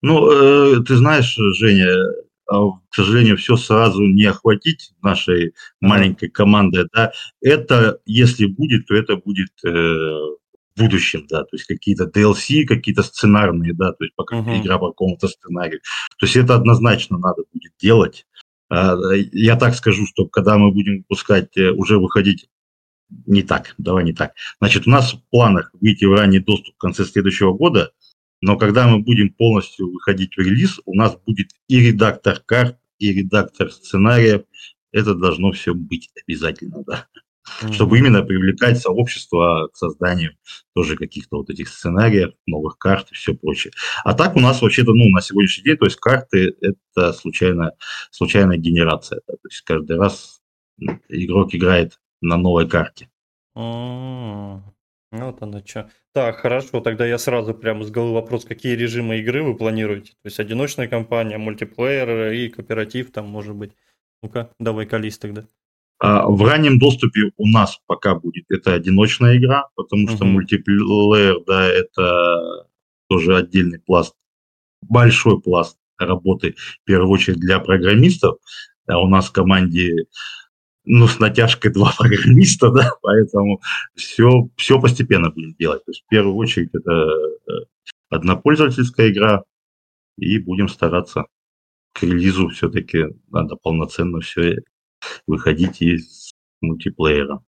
Ну, 0.01 0.31
э, 0.31 0.83
ты 0.85 0.95
знаешь, 0.95 1.35
Женя, 1.35 1.93
а, 2.47 2.71
к 2.89 2.95
сожалению, 2.95 3.35
все 3.35 3.57
сразу 3.57 4.01
не 4.01 4.23
охватить 4.25 4.93
нашей 5.01 5.53
маленькой 5.81 6.29
командой, 6.29 6.87
да, 6.93 7.11
это, 7.41 7.99
если 8.05 8.45
будет, 8.45 8.87
то 8.87 8.95
это 8.95 9.17
будет 9.17 9.51
э, 9.65 10.17
будущем, 10.75 11.25
да, 11.29 11.43
то 11.43 11.49
есть 11.55 11.65
какие-то 11.65 12.05
DLC, 12.05 12.65
какие-то 12.65 13.03
сценарные, 13.03 13.73
да, 13.73 13.91
то 13.91 14.03
есть 14.03 14.15
пока 14.15 14.37
uh-huh. 14.37 14.61
игра 14.61 14.77
по 14.77 14.89
какому-то 14.89 15.27
сценарию. 15.27 15.81
То 16.17 16.25
есть 16.25 16.35
это 16.35 16.55
однозначно 16.55 17.17
надо 17.17 17.43
будет 17.53 17.73
делать. 17.79 18.25
А, 18.69 18.95
я 19.31 19.55
так 19.55 19.75
скажу, 19.75 20.05
что 20.07 20.27
когда 20.27 20.57
мы 20.57 20.71
будем 20.71 20.99
выпускать, 20.99 21.55
э, 21.57 21.69
уже 21.71 21.99
выходить 21.99 22.49
не 23.27 23.43
так, 23.43 23.75
давай 23.77 24.03
не 24.03 24.13
так. 24.13 24.33
Значит, 24.59 24.87
у 24.87 24.89
нас 24.89 25.13
в 25.13 25.21
планах 25.29 25.71
выйти 25.79 26.05
в 26.05 26.13
ранний 26.13 26.39
доступ 26.39 26.75
в 26.75 26.79
конце 26.79 27.05
следующего 27.05 27.53
года, 27.53 27.91
но 28.41 28.57
когда 28.57 28.87
мы 28.87 28.99
будем 28.99 29.29
полностью 29.29 29.91
выходить 29.91 30.35
в 30.35 30.39
релиз, 30.39 30.79
у 30.85 30.95
нас 30.95 31.15
будет 31.25 31.51
и 31.67 31.79
редактор 31.79 32.41
карт, 32.45 32.77
и 32.97 33.13
редактор 33.13 33.71
сценариев. 33.71 34.43
Это 34.91 35.15
должно 35.15 35.51
все 35.51 35.73
быть 35.73 36.11
обязательно, 36.15 36.83
да 36.85 37.07
mm-hmm. 37.61 37.73
чтобы 37.73 37.97
именно 37.97 38.23
привлекать 38.23 38.79
сообщество 38.79 39.69
к 39.73 39.77
созданию 39.77 40.35
тоже 40.73 40.95
каких-то 40.95 41.37
вот 41.37 41.49
этих 41.49 41.69
сценариев, 41.69 42.33
новых 42.45 42.77
карт 42.77 43.11
и 43.11 43.15
все 43.15 43.33
прочее. 43.33 43.73
А 44.03 44.13
так 44.13 44.35
у 44.35 44.39
нас 44.39 44.61
вообще-то, 44.61 44.93
ну, 44.93 45.09
на 45.09 45.21
сегодняшний 45.21 45.63
день, 45.63 45.77
то 45.77 45.85
есть 45.85 45.97
карты– 45.97 46.55
это 46.61 47.13
случайная, 47.13 47.73
случайная 48.11 48.57
генерация. 48.57 49.21
Да, 49.27 49.33
то 49.33 49.47
есть 49.49 49.61
каждый 49.61 49.97
раз 49.97 50.41
игрок 51.09 51.53
играет 51.55 51.99
на 52.21 52.37
новой 52.37 52.67
карте. 52.67 53.09
Mm-hmm. 53.55 54.73
Вот 55.11 55.41
оно 55.43 55.61
что. 55.63 55.91
Так, 56.13 56.37
хорошо, 56.37 56.81
тогда 56.81 57.05
я 57.05 57.19
сразу 57.19 57.53
прямо 57.53 57.83
с 57.83 57.91
головы 57.91 58.13
вопрос, 58.15 58.45
какие 58.45 58.75
режимы 58.75 59.19
игры 59.19 59.43
вы 59.43 59.55
планируете? 59.55 60.13
То 60.23 60.25
есть 60.27 60.39
одиночная 60.39 60.87
кампания, 60.87 61.37
мультиплеер 61.37 62.31
и 62.31 62.49
кооператив 62.49 63.11
там 63.11 63.27
может 63.27 63.55
быть. 63.55 63.73
Ну-ка, 64.23 64.49
давай 64.59 64.87
колись 64.87 65.19
тогда. 65.19 65.47
А, 65.99 66.27
в 66.27 66.41
раннем 66.43 66.79
доступе 66.79 67.31
у 67.37 67.47
нас 67.47 67.79
пока 67.85 68.15
будет 68.15 68.45
это 68.49 68.73
одиночная 68.73 69.37
игра, 69.37 69.67
потому 69.75 70.07
что 70.09 70.25
uh-huh. 70.25 70.29
мультиплеер, 70.29 71.43
да, 71.45 71.65
это 71.65 72.67
тоже 73.07 73.37
отдельный 73.37 73.79
пласт, 73.79 74.15
большой 74.81 75.41
пласт 75.41 75.77
работы, 75.97 76.55
в 76.81 76.85
первую 76.85 77.09
очередь 77.09 77.39
для 77.39 77.59
программистов. 77.59 78.37
А 78.87 78.99
у 78.99 79.07
нас 79.07 79.27
в 79.27 79.31
команде 79.31 80.07
ну, 80.85 81.07
с 81.07 81.19
натяжкой 81.19 81.71
два 81.71 81.93
программиста, 81.97 82.71
да, 82.71 82.91
поэтому 83.01 83.61
все, 83.95 84.49
все 84.57 84.79
постепенно 84.79 85.29
будем 85.29 85.55
делать. 85.55 85.83
То 85.85 85.91
есть 85.91 86.03
в 86.05 86.09
первую 86.09 86.35
очередь 86.35 86.69
это 86.73 86.91
э, 86.91 87.51
однопользовательская 88.09 89.09
игра, 89.09 89.43
и 90.17 90.37
будем 90.37 90.67
стараться 90.67 91.25
к 91.93 92.03
релизу 92.03 92.49
все-таки 92.49 93.05
надо 93.31 93.55
полноценно 93.55 94.19
все 94.19 94.59
выходить 95.27 95.81
из 95.81 96.33
мультиплеера. 96.61 97.43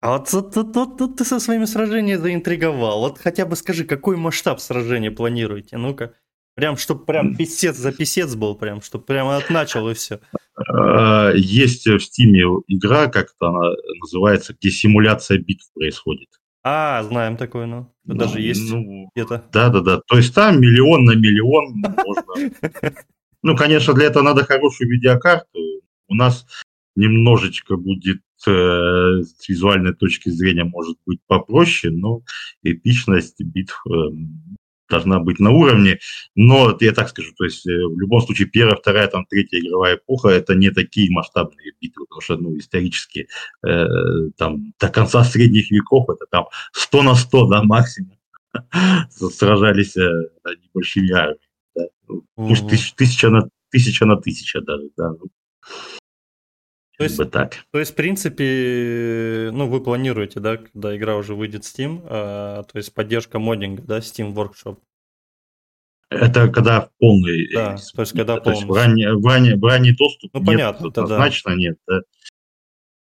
А 0.00 0.16
вот 0.16 0.30
тут, 0.30 0.54
тут, 0.54 0.72
тут, 0.72 0.96
тут 0.96 1.16
ты 1.18 1.24
со 1.24 1.38
своими 1.40 1.66
сражениями 1.66 2.20
заинтриговал. 2.20 3.00
Вот 3.00 3.18
хотя 3.18 3.44
бы 3.44 3.54
скажи, 3.54 3.84
какой 3.84 4.16
масштаб 4.16 4.60
сражения 4.60 5.10
планируете? 5.10 5.76
Ну-ка. 5.76 6.14
Прям, 6.56 6.76
чтобы 6.76 7.04
прям 7.04 7.36
писец 7.36 7.76
за 7.76 7.92
писец 7.92 8.34
был, 8.34 8.54
прям, 8.54 8.82
чтобы 8.82 9.04
прямо 9.04 9.36
от 9.36 9.50
начал 9.50 9.88
и 9.88 9.94
все. 9.94 10.20
А, 10.68 11.32
есть 11.34 11.86
в 11.86 12.00
Стиме 12.00 12.42
игра, 12.66 13.06
как-то 13.06 13.48
она 13.48 13.70
называется, 14.00 14.54
где 14.58 14.70
симуляция 14.70 15.38
битв 15.38 15.72
происходит. 15.74 16.28
А, 16.62 17.02
знаем 17.04 17.36
такое, 17.36 17.66
ну. 17.66 17.92
Даже 18.04 18.34
ну, 18.34 18.40
есть 18.40 18.70
ну, 18.70 19.10
где-то. 19.14 19.44
Да-да-да. 19.52 20.00
То 20.06 20.16
есть 20.16 20.34
там 20.34 20.60
миллион 20.60 21.04
на 21.04 21.12
миллион 21.12 21.74
можно. 21.80 22.92
Ну, 23.42 23.56
конечно, 23.56 23.94
для 23.94 24.08
этого 24.08 24.22
надо 24.22 24.44
хорошую 24.44 24.90
видеокарту, 24.90 25.58
у 26.10 26.14
нас 26.14 26.46
немножечко 26.96 27.76
будет 27.76 28.20
э, 28.46 28.50
с 28.50 29.48
визуальной 29.48 29.94
точки 29.94 30.28
зрения, 30.28 30.64
может 30.64 30.98
быть, 31.06 31.20
попроще, 31.26 31.92
но 31.92 32.22
эпичность 32.62 33.40
битв 33.40 33.82
э, 33.86 33.90
должна 34.90 35.20
быть 35.20 35.38
на 35.38 35.50
уровне. 35.50 36.00
Но 36.34 36.76
я 36.80 36.92
так 36.92 37.08
скажу, 37.08 37.32
то 37.38 37.44
есть 37.44 37.66
э, 37.66 37.70
в 37.70 37.98
любом 37.98 38.20
случае 38.20 38.48
первая, 38.48 38.76
вторая, 38.76 39.06
там 39.06 39.24
третья 39.24 39.58
игровая 39.58 39.96
эпоха 39.96 40.28
это 40.28 40.54
не 40.54 40.70
такие 40.70 41.10
масштабные 41.10 41.72
битвы, 41.80 42.06
потому 42.06 42.20
что 42.20 42.36
ну, 42.36 42.58
исторически 42.58 43.28
э, 43.66 43.86
там 44.36 44.72
до 44.78 44.88
конца 44.88 45.24
средних 45.24 45.70
веков 45.70 46.10
это 46.10 46.26
там 46.30 46.46
100 46.72 47.02
на 47.02 47.14
100, 47.14 47.46
да, 47.48 47.62
максимум 47.62 48.18
сражались 49.10 49.96
э, 49.96 50.10
небольшими 50.64 51.12
армиями. 51.12 51.40
Да. 51.74 51.84
Ну, 52.08 52.68
тысяч, 52.68 52.92
тысяча, 52.94 53.30
на, 53.30 53.48
тысяча 53.70 54.04
на 54.04 54.16
тысяча 54.16 54.60
даже, 54.60 54.90
да. 54.96 55.14
То 57.00 57.04
есть, 57.04 57.30
так. 57.30 57.54
То 57.72 57.78
есть, 57.78 57.92
в 57.92 57.94
принципе, 57.94 59.48
ну, 59.54 59.66
вы 59.68 59.82
планируете, 59.82 60.38
да, 60.38 60.58
когда 60.58 60.94
игра 60.94 61.16
уже 61.16 61.34
выйдет 61.34 61.64
в 61.64 61.74
Steam, 61.74 62.02
а, 62.04 62.62
то 62.64 62.76
есть 62.76 62.92
поддержка 62.92 63.38
моддинга, 63.38 63.80
да, 63.80 63.98
Steam 64.00 64.34
Workshop? 64.34 64.76
Это 66.10 66.48
когда 66.48 66.90
полный. 66.98 67.50
Да, 67.54 67.78
то 67.94 68.02
есть 68.02 68.12
когда 68.12 68.36
полный. 68.36 68.66
в, 68.66 68.72
ранний, 68.72 69.06
в, 69.06 69.24
ранний, 69.24 69.54
в 69.54 69.64
ранний 69.64 69.92
доступ 69.92 70.34
ну, 70.34 70.40
нет, 70.40 70.46
понятно, 70.46 70.88
однозначно 70.88 71.52
да. 71.52 71.56
нет. 71.56 71.78
Да. 71.88 72.00
То 72.00 72.04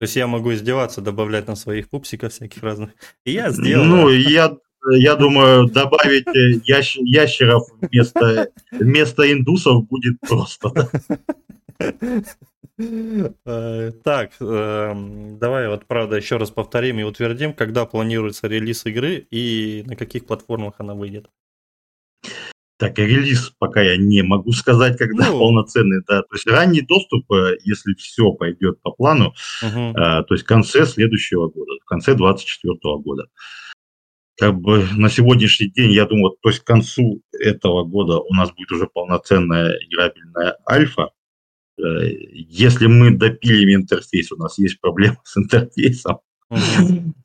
есть 0.00 0.16
я 0.16 0.26
могу 0.26 0.52
издеваться, 0.52 1.00
добавлять 1.00 1.46
на 1.46 1.54
своих 1.54 1.88
пупсиков 1.88 2.32
всяких 2.32 2.64
разных. 2.64 2.90
И 3.24 3.30
я 3.30 3.50
сделал. 3.50 3.84
Ну, 3.84 4.08
я, 4.08 4.56
я 4.90 5.14
думаю, 5.14 5.68
добавить 5.68 6.26
э, 6.26 6.60
ящ, 6.64 6.96
ящеров 6.96 7.68
вместо, 7.80 8.48
вместо 8.72 9.32
индусов 9.32 9.86
будет 9.86 10.18
просто. 10.26 10.90
Э, 12.78 13.92
так, 14.04 14.32
эм, 14.40 15.38
давай 15.38 15.68
вот, 15.68 15.86
правда, 15.86 16.16
еще 16.16 16.36
раз 16.36 16.50
повторим 16.50 16.98
и 16.98 17.04
утвердим, 17.04 17.54
когда 17.54 17.86
планируется 17.86 18.48
релиз 18.48 18.84
игры 18.84 19.26
и 19.30 19.82
на 19.86 19.96
каких 19.96 20.26
платформах 20.26 20.74
она 20.78 20.94
выйдет. 20.94 21.30
Так, 22.78 22.98
релиз 22.98 23.54
пока 23.58 23.80
я 23.80 23.96
не 23.96 24.20
могу 24.22 24.52
сказать, 24.52 24.98
когда 24.98 25.30
ну, 25.30 25.38
полноценный, 25.38 26.02
да. 26.06 26.20
То 26.20 26.34
есть 26.34 26.46
ранний 26.46 26.82
доступ, 26.82 27.32
э, 27.32 27.56
если 27.64 27.94
все 27.94 28.30
пойдет 28.32 28.82
по 28.82 28.90
плану, 28.90 29.32
угу. 29.62 29.94
то 29.94 30.26
есть 30.30 30.44
в 30.44 30.46
конце 30.46 30.84
следующего 30.84 31.48
года, 31.48 31.72
в 31.82 31.86
конце 31.86 32.14
2024 32.14 32.96
года. 32.98 33.28
Как 34.38 34.54
бы 34.54 34.86
на 34.98 35.08
сегодняшний 35.08 35.70
день, 35.70 35.92
я 35.92 36.04
думаю, 36.04 36.36
то 36.42 36.50
есть 36.50 36.60
к 36.60 36.66
концу 36.66 37.22
этого 37.32 37.84
года 37.84 38.18
у 38.18 38.34
нас 38.34 38.52
будет 38.52 38.70
уже 38.70 38.86
полноценная 38.86 39.78
играбельная 39.78 40.58
альфа, 40.68 41.12
если 41.78 42.86
мы 42.86 43.10
допилим 43.10 43.82
интерфейс, 43.82 44.32
у 44.32 44.36
нас 44.36 44.58
есть 44.58 44.80
проблема 44.80 45.18
с 45.24 45.36
интерфейсом, 45.36 46.18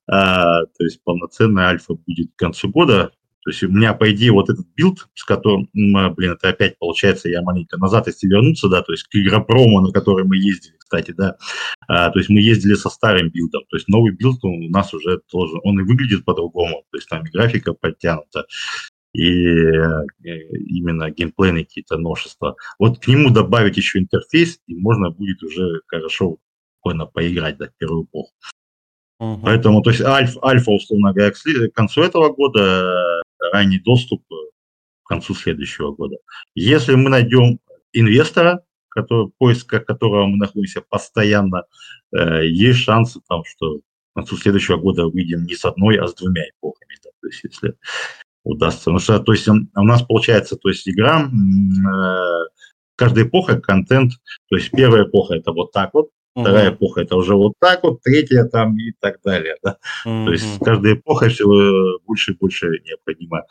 а, 0.08 0.62
то 0.66 0.84
есть 0.84 1.04
полноценная 1.04 1.68
альфа 1.68 1.94
будет 1.94 2.32
к 2.36 2.40
концу 2.40 2.70
года. 2.70 3.12
То 3.44 3.50
есть 3.50 3.64
у 3.64 3.70
меня, 3.70 3.96
по 3.96 4.12
идее, 4.12 4.32
вот 4.32 4.52
этот 4.52 4.68
билд, 4.76 5.08
с 5.16 5.24
которым, 5.24 5.68
блин, 5.74 6.34
это 6.34 6.50
опять 6.50 6.78
получается, 6.78 7.28
я 7.28 7.42
маленько 7.42 7.78
назад, 7.78 8.06
если 8.06 8.28
вернуться, 8.28 8.70
да, 8.70 8.84
то 8.84 8.92
есть 8.92 9.06
к 9.06 9.16
игропрому, 9.16 9.82
на 9.82 9.92
который 9.92 10.26
мы 10.26 10.38
ездили, 10.38 10.76
кстати, 10.78 11.12
да, 11.12 11.38
а, 11.88 12.12
то 12.12 12.20
есть 12.20 12.30
мы 12.30 12.40
ездили 12.40 12.76
со 12.76 12.90
старым 12.90 13.30
билдом, 13.30 13.64
то 13.68 13.78
есть 13.78 13.88
новый 13.88 14.12
билд 14.12 14.44
у 14.44 14.70
нас 14.70 14.94
уже 14.94 15.22
тоже, 15.32 15.54
он 15.64 15.80
и 15.80 15.84
выглядит 15.84 16.24
по-другому, 16.24 16.84
то 16.92 16.98
есть 16.98 17.10
там 17.10 17.26
и 17.26 17.32
графика 17.32 17.74
подтянута, 17.74 18.46
и 19.14 19.26
э, 19.26 20.06
именно 20.24 21.12
геймплейные 21.12 21.66
какие-то 21.66 21.98
новшества. 21.98 22.56
Вот 22.80 23.00
к 23.00 23.08
нему 23.08 23.30
добавить 23.30 23.78
еще 23.78 24.00
интерфейс, 24.00 24.60
и 24.68 24.76
можно 24.76 25.12
будет 25.12 25.44
уже 25.44 25.82
хорошо 25.88 26.38
спокойно 26.78 27.06
поиграть 27.06 27.58
да, 27.58 27.68
в 27.68 27.78
первую 27.78 28.06
эпоху. 28.06 28.32
Uh-huh. 29.22 29.40
Поэтому, 29.44 29.82
то 29.82 29.92
есть 29.92 30.02
альф, 30.02 30.38
альфа, 30.44 30.72
условно 30.72 31.14
говоря, 31.14 31.32
к 31.32 31.74
концу 31.74 32.02
этого 32.02 32.34
года, 32.34 33.22
ранний 33.54 33.80
доступ 33.80 34.24
к 35.04 35.08
концу 35.08 35.36
следующего 35.36 35.92
года. 35.94 36.18
Если 36.56 36.96
мы 36.96 37.10
найдем 37.10 37.60
инвестора, 37.94 38.64
который, 38.90 39.28
в 39.28 39.32
поисках 39.38 39.86
которого 39.86 40.26
мы 40.26 40.38
находимся 40.38 40.82
постоянно, 40.82 41.64
э, 42.14 42.48
есть 42.48 42.80
шансы, 42.80 43.20
там, 43.28 43.44
что 43.46 43.80
к 43.80 44.16
концу 44.16 44.38
следующего 44.38 44.78
года 44.78 45.08
выйдем 45.08 45.46
не 45.46 45.56
с 45.56 45.66
одной, 45.66 45.98
а 45.98 46.08
с 46.08 46.16
двумя 46.16 46.44
эпохами. 46.50 46.98
Да. 47.04 47.10
То 47.22 47.28
есть 47.28 47.44
если 47.44 47.76
удастся. 48.44 48.86
Потому 48.86 49.00
что, 49.00 49.20
то 49.20 49.32
есть, 49.34 49.48
у 49.48 49.84
нас 49.84 50.02
получается, 50.04 50.56
то 50.56 50.70
есть, 50.70 50.88
игра, 50.88 51.30
э, 51.30 52.50
каждая 52.96 53.26
эпоха 53.26 53.60
контент, 53.60 54.14
то 54.50 54.56
есть 54.56 54.72
первая 54.72 55.06
эпоха 55.06 55.36
это 55.36 55.52
вот 55.52 55.72
так 55.72 55.94
вот, 55.94 56.10
вторая 56.34 56.70
угу. 56.70 56.78
эпоха 56.78 57.02
это 57.02 57.16
уже 57.16 57.36
вот 57.36 57.54
так 57.60 57.84
вот, 57.84 58.02
третья 58.02 58.46
там 58.46 58.78
и 58.78 58.94
так 59.00 59.22
далее. 59.24 59.56
Да? 59.64 59.78
Угу. 60.06 60.26
То 60.26 60.32
есть 60.32 60.60
каждая 60.60 60.94
эпоха 60.94 61.30
все 61.30 61.46
больше 62.06 62.32
и 62.32 62.38
больше 62.38 62.68
необходимо 62.86 63.46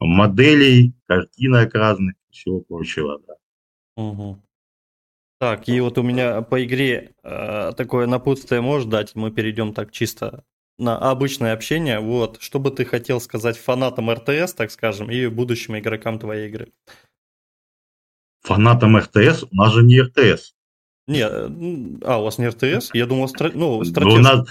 моделей, 0.00 0.94
картинок 1.06 1.74
разных, 1.74 2.14
всего 2.30 2.60
прочего. 2.60 3.20
Да. 3.26 3.34
Угу. 3.96 4.42
Так, 5.40 5.68
и 5.68 5.80
вот 5.80 5.96
у 5.98 6.02
меня 6.02 6.42
по 6.42 6.62
игре 6.62 7.12
э, 7.22 7.72
такое 7.76 8.06
напутствие 8.06 8.60
можешь 8.60 8.88
дать? 8.88 9.14
Мы 9.14 9.30
перейдем 9.30 9.72
так 9.72 9.90
чисто 9.90 10.44
на 10.80 10.98
обычное 10.98 11.52
общение. 11.52 12.00
Вот, 12.00 12.38
что 12.40 12.58
бы 12.58 12.70
ты 12.70 12.84
хотел 12.84 13.20
сказать 13.20 13.56
фанатам 13.58 14.10
РТС, 14.10 14.54
так 14.54 14.70
скажем, 14.70 15.10
и 15.10 15.26
будущим 15.26 15.78
игрокам 15.78 16.18
твоей 16.18 16.48
игры? 16.48 16.72
Фанатам 18.42 18.96
РТС? 18.96 19.44
У 19.44 19.54
нас 19.54 19.72
же 19.72 19.82
не 19.82 20.00
РТС. 20.00 20.54
Не, 21.06 21.24
а, 21.24 22.18
у 22.18 22.24
вас 22.24 22.38
не 22.38 22.48
РТС? 22.48 22.90
Я 22.94 23.06
думал, 23.06 23.28
стра... 23.28 23.50
ну, 23.52 23.84
стратег... 23.84 24.12
у 24.12 24.18
нас... 24.18 24.48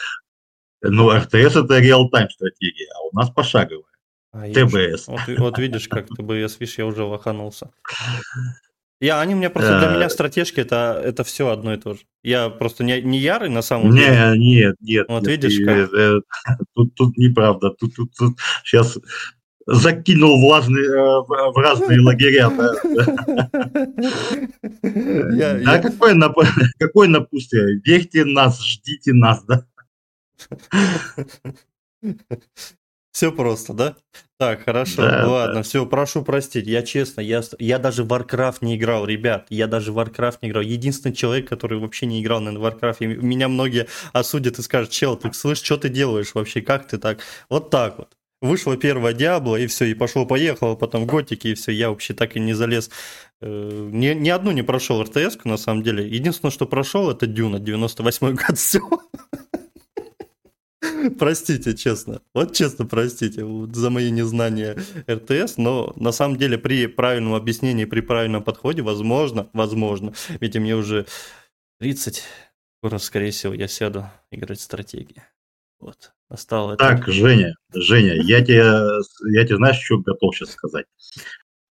Ну, 0.82 1.12
РТС 1.12 1.56
это 1.56 1.80
реал-тайм 1.80 2.30
стратегия, 2.30 2.88
а 2.96 3.08
у 3.08 3.16
нас 3.16 3.30
пошаговая. 3.30 3.84
А, 4.32 4.48
ТБС. 4.48 5.08
Вот, 5.08 5.22
вот 5.38 5.58
видишь, 5.58 5.88
как 5.88 6.08
ТБС, 6.08 6.60
видишь, 6.60 6.78
я 6.78 6.86
уже 6.86 7.04
лоханулся. 7.04 7.72
Я, 9.02 9.22
они 9.22 9.34
мне 9.34 9.50
просто 9.50 9.80
для 9.80 9.88
меня 9.90 10.08
э. 10.08 10.10
стратежки 10.10 10.60
это, 10.60 11.02
это 11.04 11.24
все 11.24 11.48
одно 11.50 11.74
и 11.74 11.78
то 11.78 11.94
же. 11.94 12.02
Я 12.22 12.50
просто 12.50 12.84
не, 12.84 13.02
не 13.02 13.18
ярый 13.18 13.50
на 13.50 13.62
самом 13.62 13.92
не, 13.92 14.02
деле. 14.02 14.34
Нет, 14.38 14.76
нет. 14.82 15.06
Вот 15.08 15.22
нет, 15.22 15.32
видишь, 15.32 15.66
как... 15.66 15.94
Э, 15.94 16.20
тут, 16.76 16.96
тут 16.96 17.18
неправда. 17.18 17.70
Тут, 17.72 17.96
тут, 17.96 18.12
тут 18.18 18.38
сейчас 18.66 18.98
закинул 19.66 20.54
э, 20.54 20.62
в 20.62 21.58
разные 21.58 22.02
лагеря. 22.02 22.50
Да, 25.64 25.80
какое, 25.80 26.14
нап... 26.14 26.36
какое 26.78 27.08
напутствие? 27.08 27.80
Верьте 27.86 28.26
нас, 28.26 28.62
ждите 28.62 29.14
нас, 29.14 29.44
да? 29.46 29.66
Все 33.12 33.32
просто, 33.32 33.74
да? 33.74 33.96
Так, 34.38 34.64
хорошо, 34.64 35.02
да, 35.02 35.28
ладно, 35.28 35.56
да. 35.56 35.64
все, 35.64 35.86
прошу 35.86 36.24
простить. 36.24 36.68
Я 36.68 36.84
честно, 36.84 37.22
я, 37.22 37.42
я 37.58 37.80
даже 37.80 38.04
в 38.04 38.14
Warcraft 38.14 38.58
не 38.62 38.78
играл, 38.78 39.06
ребят. 39.06 39.48
Я 39.50 39.68
даже 39.68 39.92
в 39.92 40.00
Warcraft 40.00 40.38
не 40.42 40.50
играл. 40.50 40.64
Единственный 40.64 41.14
человек, 41.14 41.50
который 41.50 41.80
вообще 41.80 42.06
не 42.06 42.22
играл 42.22 42.40
на 42.40 42.58
Warcraft. 42.58 42.98
И 43.00 43.06
меня 43.08 43.50
многие 43.50 43.88
осудят 44.14 44.60
и 44.60 44.62
скажут, 44.62 44.92
чел, 44.92 45.18
ты 45.18 45.34
слышь, 45.34 45.62
что 45.62 45.78
ты 45.78 45.90
делаешь 45.90 46.34
вообще, 46.36 46.62
как 46.62 46.88
ты 46.88 46.98
так? 46.98 47.20
Вот 47.50 47.70
так 47.70 47.98
вот. 47.98 48.16
Вышла 48.42 48.78
первая 48.78 49.14
Диабло, 49.14 49.58
и 49.58 49.68
все, 49.68 49.86
и 49.86 49.94
пошло-поехало, 49.94 50.76
потом 50.76 51.06
Готики, 51.06 51.50
и 51.50 51.54
все, 51.56 51.74
я 51.74 51.90
вообще 51.90 52.14
так 52.14 52.38
и 52.38 52.40
не 52.40 52.54
залез. 52.54 52.90
Э, 53.42 53.90
ни, 53.92 54.14
ни 54.14 54.30
одну 54.30 54.52
не 54.52 54.62
прошел 54.62 55.04
РТС, 55.04 55.44
на 55.44 55.58
самом 55.58 55.84
деле. 55.84 56.08
Единственное, 56.08 56.52
что 56.52 56.66
прошел, 56.66 57.12
это 57.12 57.28
Дюна, 57.28 57.60
98 57.60 58.36
год, 58.36 58.58
все. 58.58 58.80
Простите, 61.20 61.76
честно. 61.76 62.22
Вот 62.34 62.56
честно 62.56 62.86
простите 62.86 63.46
за 63.74 63.90
мои 63.90 64.12
незнания 64.12 64.78
РТС, 65.10 65.58
но 65.58 65.94
на 65.96 66.12
самом 66.12 66.38
деле 66.38 66.58
при 66.58 66.88
правильном 66.88 67.34
объяснении, 67.34 67.86
при 67.86 68.02
правильном 68.02 68.44
подходе, 68.44 68.82
возможно, 68.82 69.50
возможно, 69.54 70.14
ведь 70.40 70.56
мне 70.58 70.76
уже 70.76 71.06
30, 71.80 72.24
скоро, 72.80 72.98
скорее 72.98 73.32
всего, 73.32 73.54
я 73.54 73.68
сяду 73.68 74.06
играть 74.32 74.62
стратегии. 74.62 75.24
Вот, 75.80 76.12
настало 76.30 76.76
Так, 76.76 77.04
это... 77.04 77.12
Женя, 77.12 77.56
Женя, 77.74 78.16
я 78.22 78.44
тебе, 78.44 78.64
я 79.32 79.46
тебе 79.46 79.56
знаешь, 79.58 79.80
что 79.82 80.00
готов 80.00 80.36
сейчас 80.36 80.52
сказать? 80.52 80.86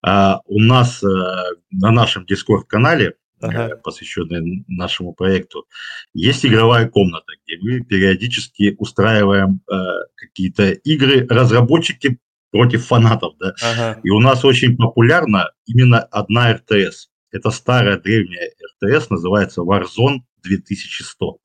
А, 0.02 0.40
у 0.46 0.60
нас 0.60 1.02
а, 1.02 1.44
на 1.70 1.90
нашем 1.90 2.24
Дискорд-канале 2.24 3.16
ага. 3.40 3.68
Э, 3.68 3.76
посвященные 3.76 4.64
нашему 4.68 5.12
проекту. 5.12 5.66
Есть 6.14 6.44
игровая 6.44 6.88
комната, 6.88 7.32
где 7.44 7.58
мы 7.60 7.84
периодически 7.84 8.74
устраиваем 8.78 9.60
э, 9.70 9.74
какие-то 10.16 10.70
игры, 10.70 11.26
разработчики 11.28 12.18
против 12.50 12.86
фанатов, 12.86 13.34
да. 13.38 13.54
Ага. 13.62 14.00
И 14.02 14.10
у 14.10 14.20
нас 14.20 14.44
очень 14.44 14.76
популярна 14.76 15.50
именно 15.66 16.00
одна 16.00 16.52
РТС. 16.54 17.08
Это 17.30 17.50
старая 17.50 17.98
древняя 17.98 18.50
РТС, 18.82 19.10
называется 19.10 19.60
Warzone 19.62 20.20
2100. 20.42 21.38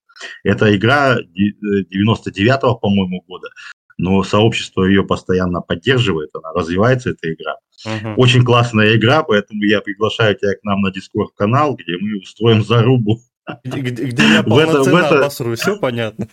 Это 0.43 0.75
игра 0.75 1.17
99-го, 1.19 2.75
по-моему, 2.75 3.23
года 3.27 3.49
но 3.97 4.23
сообщество 4.23 4.83
ее 4.83 5.03
постоянно 5.03 5.61
поддерживает, 5.61 6.29
она 6.33 6.51
развивается, 6.53 7.11
эта 7.11 7.33
игра. 7.33 7.55
Uh-huh. 7.85 8.15
Очень 8.17 8.43
классная 8.43 8.95
игра, 8.95 9.23
поэтому 9.23 9.63
я 9.63 9.81
приглашаю 9.81 10.35
тебя 10.35 10.53
к 10.53 10.63
нам 10.63 10.81
на 10.81 10.91
Дискорд-канал, 10.91 11.75
где 11.75 11.97
мы 11.99 12.19
устроим 12.19 12.63
зарубу. 12.63 13.19
Где, 13.65 13.81
где 13.81 14.23
я 14.23 14.43
полноценно 14.43 14.99
это, 14.99 15.19
обосру, 15.19 15.55
все 15.55 15.77
понятно. 15.77 16.29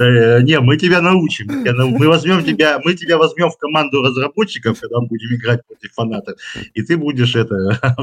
Э, 0.00 0.42
не, 0.42 0.58
мы 0.58 0.76
тебя 0.76 1.00
научим. 1.00 1.46
Мы 1.48 2.08
возьмем 2.08 2.44
тебя, 2.44 2.80
мы 2.84 2.94
тебя 2.94 3.16
возьмем 3.16 3.50
в 3.50 3.56
команду 3.58 4.02
разработчиков, 4.02 4.80
когда 4.80 4.98
будем 5.00 5.36
играть 5.36 5.64
против 5.66 5.92
фанатов, 5.92 6.40
и 6.74 6.82
ты 6.82 6.96
будешь 6.96 7.36
это 7.36 7.54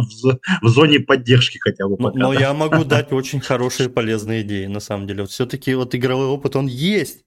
в 0.61 0.67
зоне 0.69 1.01
поддержки 1.01 1.57
хотя 1.57 1.85
бы. 1.87 1.97
Но 2.13 2.31
я 2.31 2.53
могу 2.53 2.85
дать 2.85 3.11
очень 3.11 3.41
хорошие 3.41 3.89
полезные 3.89 4.43
идеи, 4.43 4.67
на 4.67 4.79
самом 4.79 5.05
деле. 5.05 5.25
Все-таки 5.25 5.75
вот 5.75 5.93
игровой 5.95 6.27
опыт, 6.27 6.55
он 6.55 6.67
есть. 6.67 7.24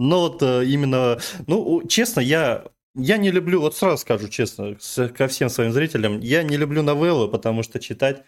Но 0.00 0.20
вот 0.20 0.42
э, 0.42 0.64
именно, 0.64 1.18
ну, 1.46 1.86
честно, 1.86 2.20
я 2.20 2.64
я 2.94 3.18
не 3.18 3.30
люблю, 3.30 3.60
вот 3.60 3.76
сразу 3.76 3.98
скажу 3.98 4.28
честно, 4.28 4.76
ко 5.16 5.28
всем 5.28 5.50
своим 5.50 5.72
зрителям, 5.72 6.20
я 6.20 6.42
не 6.42 6.56
люблю 6.56 6.82
новеллы, 6.82 7.28
потому 7.28 7.62
что 7.62 7.78
читать, 7.78 8.24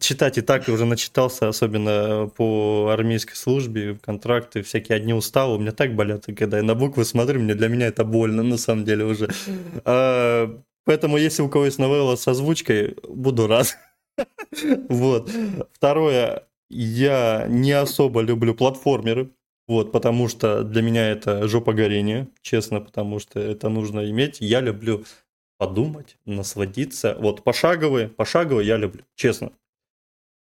читать 0.00 0.38
и 0.38 0.40
так 0.40 0.68
уже 0.68 0.84
начитался, 0.84 1.48
особенно 1.48 2.28
по 2.28 2.90
армейской 2.92 3.34
службе, 3.34 3.98
контракты, 4.00 4.62
всякие 4.62 4.96
одни 4.96 5.12
уставы, 5.12 5.56
у 5.56 5.58
меня 5.58 5.72
так 5.72 5.94
болят, 5.96 6.28
и 6.28 6.34
когда 6.34 6.58
я 6.58 6.62
на 6.62 6.76
буквы 6.76 7.04
смотрю, 7.04 7.40
мне 7.40 7.54
для 7.54 7.68
меня 7.68 7.88
это 7.88 8.04
больно, 8.04 8.44
на 8.44 8.56
самом 8.56 8.84
деле 8.84 9.04
уже. 9.04 9.28
А, 9.84 10.48
поэтому, 10.84 11.18
если 11.18 11.42
у 11.42 11.48
кого 11.48 11.64
есть 11.64 11.78
новелла 11.78 12.14
с 12.14 12.28
озвучкой, 12.28 12.96
буду 13.08 13.46
рад. 13.48 13.76
Вот. 14.88 15.30
Второе, 15.72 16.44
я 16.70 17.46
не 17.48 17.72
особо 17.72 18.20
люблю 18.20 18.54
платформеры, 18.54 19.30
вот, 19.68 19.92
потому 19.92 20.28
что 20.28 20.64
для 20.64 20.80
меня 20.80 21.10
это 21.10 21.46
жопа 21.46 21.74
горения, 21.74 22.28
честно, 22.40 22.80
потому 22.80 23.18
что 23.20 23.38
это 23.38 23.68
нужно 23.68 24.10
иметь. 24.10 24.38
Я 24.40 24.60
люблю 24.60 25.04
подумать, 25.58 26.16
насладиться. 26.24 27.16
Вот 27.20 27.44
пошаговые, 27.44 28.08
пошаговые 28.08 28.66
я 28.66 28.78
люблю, 28.78 29.02
честно. 29.14 29.52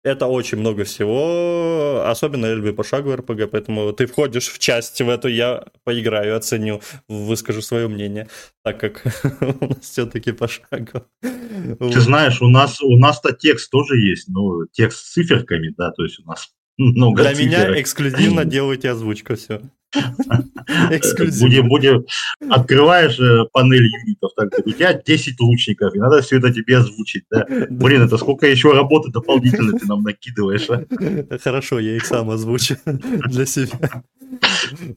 Это 0.03 0.27
очень 0.27 0.59
много 0.59 0.85
всего, 0.85 2.05
особенно 2.05 2.45
я 2.45 2.53
люблю 2.53 2.73
пошаговый 2.73 3.17
РПГ, 3.17 3.51
поэтому 3.51 3.91
ты 3.91 4.05
входишь 4.05 4.47
в 4.47 4.57
часть 4.57 5.01
в 5.01 5.09
эту, 5.09 5.27
я 5.27 5.65
поиграю, 5.83 6.37
оценю, 6.37 6.81
выскажу 7.09 7.61
свое 7.61 7.89
мнение, 7.89 8.29
так 8.63 8.79
как 8.79 9.03
у 9.41 9.65
нас 9.65 9.79
все-таки 9.81 10.31
пошагово. 10.31 11.05
Ты 11.21 11.99
знаешь, 11.99 12.41
у 12.41 12.47
нас 12.47 12.81
у 12.81 12.97
нас-то 12.97 13.33
текст 13.33 13.71
тоже 13.71 13.97
есть, 13.97 14.29
ну, 14.29 14.67
текст 14.71 14.99
с 14.99 15.11
циферками, 15.13 15.73
да, 15.77 15.91
то 15.91 16.03
есть 16.03 16.19
у 16.19 16.23
нас 16.23 16.49
много 16.79 17.21
Для 17.21 17.33
циферок. 17.33 17.51
меня 17.51 17.81
эксклюзивно 17.81 18.45
делайте 18.45 18.89
озвучку, 18.89 19.35
все. 19.35 19.61
Эксклюзивно. 20.91 21.67
Будем, 21.67 21.67
будем, 21.67 22.05
открываешь 22.49 23.19
э, 23.19 23.45
панель 23.51 23.87
юнитов, 23.87 24.31
так, 24.35 24.49
у 24.65 24.71
тебя 24.71 24.93
10 24.93 25.39
лучников, 25.39 25.95
и 25.95 25.99
надо 25.99 26.21
все 26.21 26.37
это 26.37 26.53
тебе 26.53 26.77
озвучить, 26.77 27.23
да? 27.31 27.45
Блин, 27.69 28.03
это 28.03 28.17
сколько 28.17 28.47
еще 28.47 28.71
работы 28.71 29.11
дополнительно 29.11 29.77
ты 29.77 29.87
нам 29.87 30.03
накидываешь, 30.03 30.69
а? 30.69 30.85
Хорошо, 31.43 31.79
я 31.79 31.95
их 31.95 32.05
сам 32.05 32.29
озвучу 32.29 32.77
для 32.85 33.45
себя. 33.45 34.03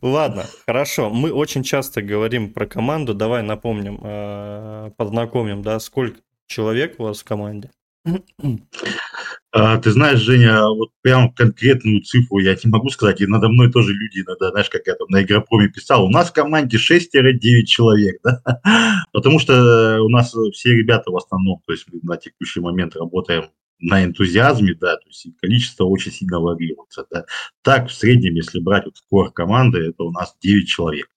Ладно, 0.02 0.44
хорошо. 0.66 1.08
Мы 1.08 1.32
очень 1.32 1.62
часто 1.62 2.02
говорим 2.02 2.52
про 2.52 2.66
команду. 2.66 3.14
Давай 3.14 3.42
напомним, 3.42 3.98
э, 4.02 4.90
познакомим, 4.96 5.62
да, 5.62 5.80
сколько 5.80 6.18
человек 6.46 6.96
у 6.98 7.04
вас 7.04 7.20
в 7.20 7.24
команде? 7.24 7.70
А, 9.52 9.78
ты 9.78 9.90
знаешь, 9.90 10.18
Женя, 10.20 10.62
вот 10.68 10.90
прям 11.02 11.32
конкретную 11.32 12.00
цифру 12.02 12.38
я 12.38 12.54
не 12.54 12.70
могу 12.70 12.88
сказать, 12.88 13.20
и 13.20 13.26
надо 13.26 13.48
мной 13.48 13.70
тоже 13.70 13.92
люди 13.92 14.20
иногда, 14.20 14.50
знаешь, 14.50 14.70
как 14.70 14.86
я 14.86 14.94
там 14.94 15.08
на 15.08 15.22
Игропроме 15.22 15.68
писал, 15.68 16.06
у 16.06 16.10
нас 16.10 16.30
в 16.30 16.32
команде 16.32 16.78
6-9 16.78 17.64
человек, 17.64 18.18
да, 18.24 18.42
потому 19.12 19.38
что 19.38 20.00
у 20.02 20.08
нас 20.08 20.34
все 20.52 20.74
ребята 20.74 21.10
в 21.10 21.16
основном, 21.16 21.60
то 21.66 21.72
есть 21.72 21.84
мы 21.92 22.00
на 22.02 22.16
текущий 22.16 22.60
момент 22.60 22.96
работаем 22.96 23.50
на 23.78 24.04
энтузиазме, 24.04 24.74
да, 24.74 24.96
то 24.96 25.08
есть 25.08 25.26
количество 25.40 25.84
очень 25.84 26.12
сильно 26.12 26.40
варьируется, 26.40 27.04
да. 27.10 27.24
Так, 27.62 27.88
в 27.88 27.92
среднем, 27.92 28.34
если 28.34 28.58
брать 28.58 28.86
вот 28.86 28.94
core 29.12 29.32
команды, 29.32 29.78
это 29.80 30.04
у 30.04 30.10
нас 30.12 30.36
9 30.40 30.66
человек. 30.66 31.08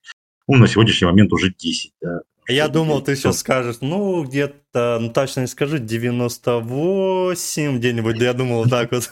Ну, 0.48 0.58
на 0.58 0.68
сегодняшний 0.68 1.08
момент 1.08 1.32
уже 1.32 1.52
10, 1.52 1.94
да, 2.02 2.22
Я 2.48 2.68
думал, 2.68 3.02
ты 3.02 3.16
сейчас 3.16 3.40
скажешь, 3.40 3.78
ну, 3.82 4.24
где-то, 4.24 5.00
ну, 5.02 5.12
точно 5.12 5.42
не 5.42 5.48
скажу, 5.48 5.80
98 5.80 7.78
где-нибудь, 7.78 8.20
да 8.20 8.26
я 8.26 8.34
думал 8.34 8.66
так 8.66 8.92
вот. 8.92 9.10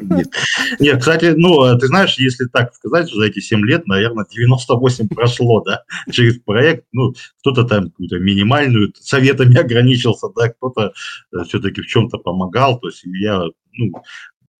Нет. 0.00 0.28
Нет, 0.78 1.00
кстати, 1.00 1.34
ну, 1.36 1.76
ты 1.76 1.88
знаешь, 1.88 2.16
если 2.18 2.44
так 2.46 2.72
сказать, 2.74 3.10
за 3.10 3.24
эти 3.24 3.40
7 3.40 3.64
лет, 3.66 3.88
наверное, 3.88 4.26
98 4.30 5.08
прошло, 5.08 5.60
да, 5.62 5.82
через 6.12 6.38
проект, 6.38 6.84
ну, 6.92 7.14
кто-то 7.40 7.64
там 7.64 7.90
какую-то 7.90 8.18
минимальную 8.18 8.92
советами 9.00 9.58
ограничился, 9.58 10.28
да, 10.36 10.50
кто-то 10.50 10.92
э, 11.32 11.44
все-таки 11.48 11.80
в 11.82 11.86
чем-то 11.86 12.18
помогал, 12.18 12.78
то 12.78 12.88
есть 12.88 13.02
я, 13.04 13.42
ну, 13.72 13.92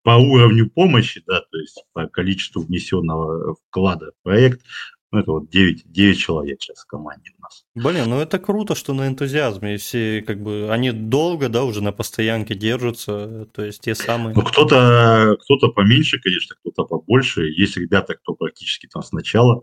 по 0.03 0.17
уровню 0.17 0.71
помощи, 0.71 1.23
да, 1.27 1.41
то 1.41 1.59
есть 1.59 1.85
по 1.93 2.07
количеству 2.09 2.63
внесенного 2.63 3.55
вклада 3.55 4.13
в 4.19 4.23
проект, 4.25 4.63
ну, 5.11 5.21
это 5.21 5.33
вот 5.33 5.49
9, 5.49 5.91
9 5.91 6.19
человек 6.19 6.63
сейчас 6.63 6.81
в 6.81 6.87
команде 6.87 7.31
у 7.39 7.43
нас. 7.43 7.65
Блин, 7.75 8.11
ну 8.11 8.21
это 8.21 8.39
круто, 8.39 8.75
что 8.75 8.93
на 8.93 9.09
энтузиазме. 9.09 9.79
Все 9.79 10.23
как 10.23 10.43
бы, 10.43 10.69
они 10.71 10.93
долго, 10.93 11.49
да, 11.49 11.65
уже 11.65 11.83
на 11.83 11.93
постоянке 11.93 12.55
держатся, 12.55 13.47
то 13.53 13.65
есть 13.65 13.81
те 13.81 13.95
самые... 13.95 14.35
Ну, 14.35 14.43
кто-то 14.43 15.37
кто 15.41 15.73
поменьше, 15.73 16.21
конечно, 16.21 16.57
кто-то 16.61 16.85
побольше. 16.85 17.45
Есть 17.49 17.77
ребята, 17.79 18.15
кто 18.15 18.35
практически 18.35 18.87
там 18.87 19.03
с 19.03 19.13
начала 19.13 19.63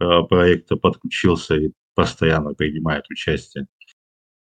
э, 0.00 0.04
проекта 0.28 0.76
подключился 0.76 1.56
и 1.56 1.72
постоянно 1.94 2.54
принимает 2.54 3.10
участие. 3.10 3.66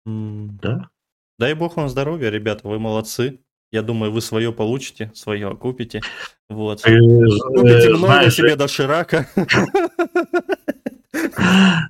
Mm. 0.07 0.51
Да. 0.63 0.91
Дай 1.39 1.55
бог 1.55 1.77
вам 1.77 1.89
здоровья, 1.89 2.31
ребята, 2.31 2.69
вы 2.69 2.79
молодцы. 2.79 3.41
Я 3.73 3.83
думаю, 3.83 4.11
вы 4.11 4.21
свое 4.21 4.53
получите, 4.53 5.13
свое 5.15 5.49
окупите. 5.49 6.01
Вот. 6.49 6.83
Купите 6.83 6.97
э, 6.97 7.89
много 7.91 8.07
знаешь, 8.07 8.35
себе 8.35 8.57
доширака. 8.57 9.29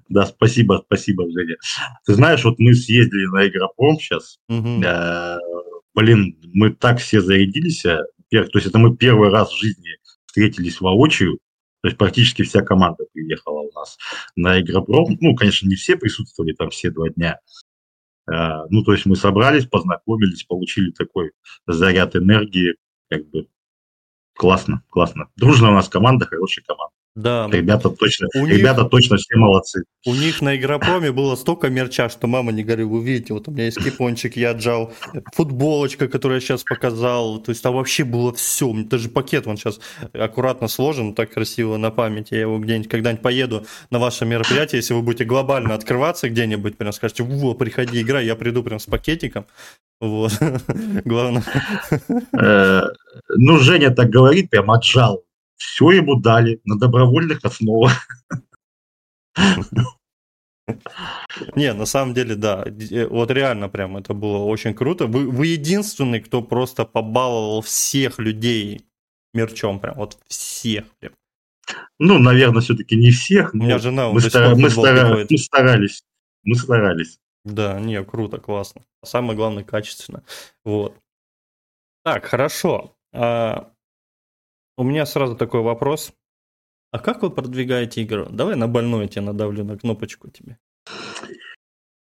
Да, 0.09 0.27
спасибо, 0.27 0.83
спасибо, 0.87 1.31
Женя. 1.31 1.57
Ты 2.07 2.15
знаешь, 2.15 2.45
вот 2.45 2.59
мы 2.59 2.75
съездили 2.75 3.27
на 3.27 3.47
Игропром 3.47 3.99
сейчас. 3.99 4.39
Э, 4.85 5.39
блин, 5.95 6.39
мы 6.55 6.71
так 6.71 6.99
все 6.99 7.21
зарядились. 7.21 7.85
Э, 7.85 7.99
то 8.31 8.51
есть 8.55 8.67
это 8.67 8.79
мы 8.79 8.97
первый 8.97 9.31
раз 9.31 9.53
в 9.53 9.59
жизни 9.59 9.99
встретились 10.27 10.81
воочию. 10.81 11.39
То 11.83 11.89
есть 11.89 11.99
практически 11.99 12.43
вся 12.43 12.63
команда 12.63 13.05
приехала 13.13 13.61
у 13.61 13.73
нас 13.73 13.99
на 14.37 14.61
Игропром. 14.61 15.19
Ну, 15.21 15.35
конечно, 15.35 15.69
не 15.69 15.77
все 15.77 15.97
присутствовали 15.97 16.53
там 16.53 16.71
все 16.71 16.91
два 16.91 17.09
дня. 17.11 17.39
Э, 18.31 18.65
ну, 18.71 18.83
то 18.83 18.93
есть 18.93 19.07
мы 19.07 19.17
собрались, 19.17 19.67
познакомились, 19.67 20.45
получили 20.45 20.91
такой 20.93 21.33
заряд 21.67 22.17
энергии, 22.17 22.77
как 23.09 23.29
бы 23.29 23.49
классно, 24.35 24.83
классно. 24.89 25.29
Дружная 25.37 25.71
у 25.71 25.75
нас 25.75 25.89
команда, 25.89 26.27
хорошая 26.27 26.65
команда. 26.65 26.95
Да. 27.17 27.49
Ребята 27.51 27.91
точно, 27.91 28.29
у 28.37 28.47
ребята 28.47 28.83
них, 28.83 28.91
точно 28.91 29.17
все 29.17 29.37
молодцы. 29.37 29.83
У 30.07 30.15
них 30.15 30.41
на 30.41 30.57
Игропроме 30.57 31.11
было 31.11 31.35
столько 31.35 31.69
мерча, 31.69 32.09
что 32.09 32.29
мама 32.29 32.53
не 32.53 32.63
говорит, 32.63 32.87
вы 32.87 33.05
видите, 33.05 33.35
вот 33.35 33.49
у 33.49 33.51
меня 33.51 33.65
есть 33.65 33.83
кипончик, 33.83 34.37
я 34.37 34.51
отжал, 34.51 34.93
футболочка, 35.35 36.07
которую 36.07 36.37
я 36.37 36.41
сейчас 36.41 36.63
показал, 36.63 37.41
то 37.41 37.51
есть 37.51 37.63
там 37.63 37.75
вообще 37.75 38.05
было 38.05 38.33
все, 38.33 38.73
даже 38.85 39.09
пакет 39.09 39.47
вон 39.47 39.57
сейчас 39.57 39.81
аккуратно 40.13 40.69
сложен, 40.69 41.15
так 41.15 41.33
красиво 41.33 41.77
на 41.79 41.91
память, 41.91 42.31
я 42.31 42.43
его 42.43 42.61
где-нибудь, 42.61 42.89
когда-нибудь 42.89 43.23
поеду 43.23 43.67
на 43.91 43.99
ваше 43.99 44.25
мероприятие, 44.25 44.79
если 44.79 44.95
вы 44.95 45.03
будете 45.03 45.25
глобально 45.25 45.75
открываться 45.75 46.29
где-нибудь, 46.29 46.79
прям 46.79 46.93
скажете, 46.93 47.25
во, 47.25 47.55
приходи, 47.55 48.03
играй, 48.03 48.25
я 48.25 48.37
приду 48.37 48.63
прям 48.63 48.79
с 48.79 48.87
пакетиком, 48.87 49.47
вот, 50.01 50.33
главное. 51.05 51.43
Э, 52.41 52.83
ну, 53.31 53.59
Женя 53.59 53.91
так 53.91 54.11
говорит, 54.11 54.49
прям 54.49 54.71
отжал 54.71 55.25
все 55.61 55.91
ему 55.91 56.17
дали 56.17 56.61
на 56.65 56.79
добровольных 56.79 57.45
основах. 57.45 58.09
Не, 61.55 61.75
на 61.75 61.85
самом 61.85 62.15
деле, 62.15 62.35
да. 62.35 62.65
Э, 62.65 63.07
вот 63.07 63.31
реально 63.31 63.69
прям 63.69 63.97
это 63.97 64.15
было 64.15 64.39
очень 64.39 64.75
круто. 64.75 65.07
Вы, 65.07 65.29
вы 65.29 65.49
единственный, 65.49 66.21
кто 66.21 66.43
просто 66.43 66.85
побаловал 66.85 67.61
всех 67.61 68.19
людей 68.19 68.87
мерчом. 69.35 69.81
Прям 69.81 69.97
вот 69.97 70.19
всех. 70.29 70.85
Прям. 70.99 71.13
Ну, 71.99 72.19
наверное, 72.19 72.63
все-таки 72.63 72.97
не 72.97 73.11
всех. 73.11 73.53
У 73.53 73.59
меня 73.59 73.79
жена 73.79 74.09
мы, 74.11 74.21
стар... 74.21 74.55
мы, 74.57 74.71
стар... 74.71 75.27
мы 75.29 75.39
старались. 75.39 76.03
Мы 76.45 76.55
старались. 76.55 77.19
Да, 77.45 77.79
не, 77.81 78.03
круто, 78.03 78.39
классно. 78.39 78.83
Самое 79.05 79.37
главное, 79.37 79.65
качественно. 79.65 80.23
Вот. 80.65 80.97
Так, 82.05 82.25
хорошо. 82.25 82.95
А, 83.13 83.71
у 84.81 84.83
меня 84.83 85.05
сразу 85.05 85.37
такой 85.37 85.61
вопрос. 85.61 86.13
А 86.91 86.99
как 86.99 87.23
вы 87.23 87.31
продвигаете 87.31 88.03
игру? 88.03 88.27
Давай 88.31 88.57
на 88.57 88.67
больное 88.67 89.09
тебе 89.09 89.21
надавлю 89.21 89.63
на 89.63 89.77
кнопочку 89.77 90.31
тебе. 90.31 90.57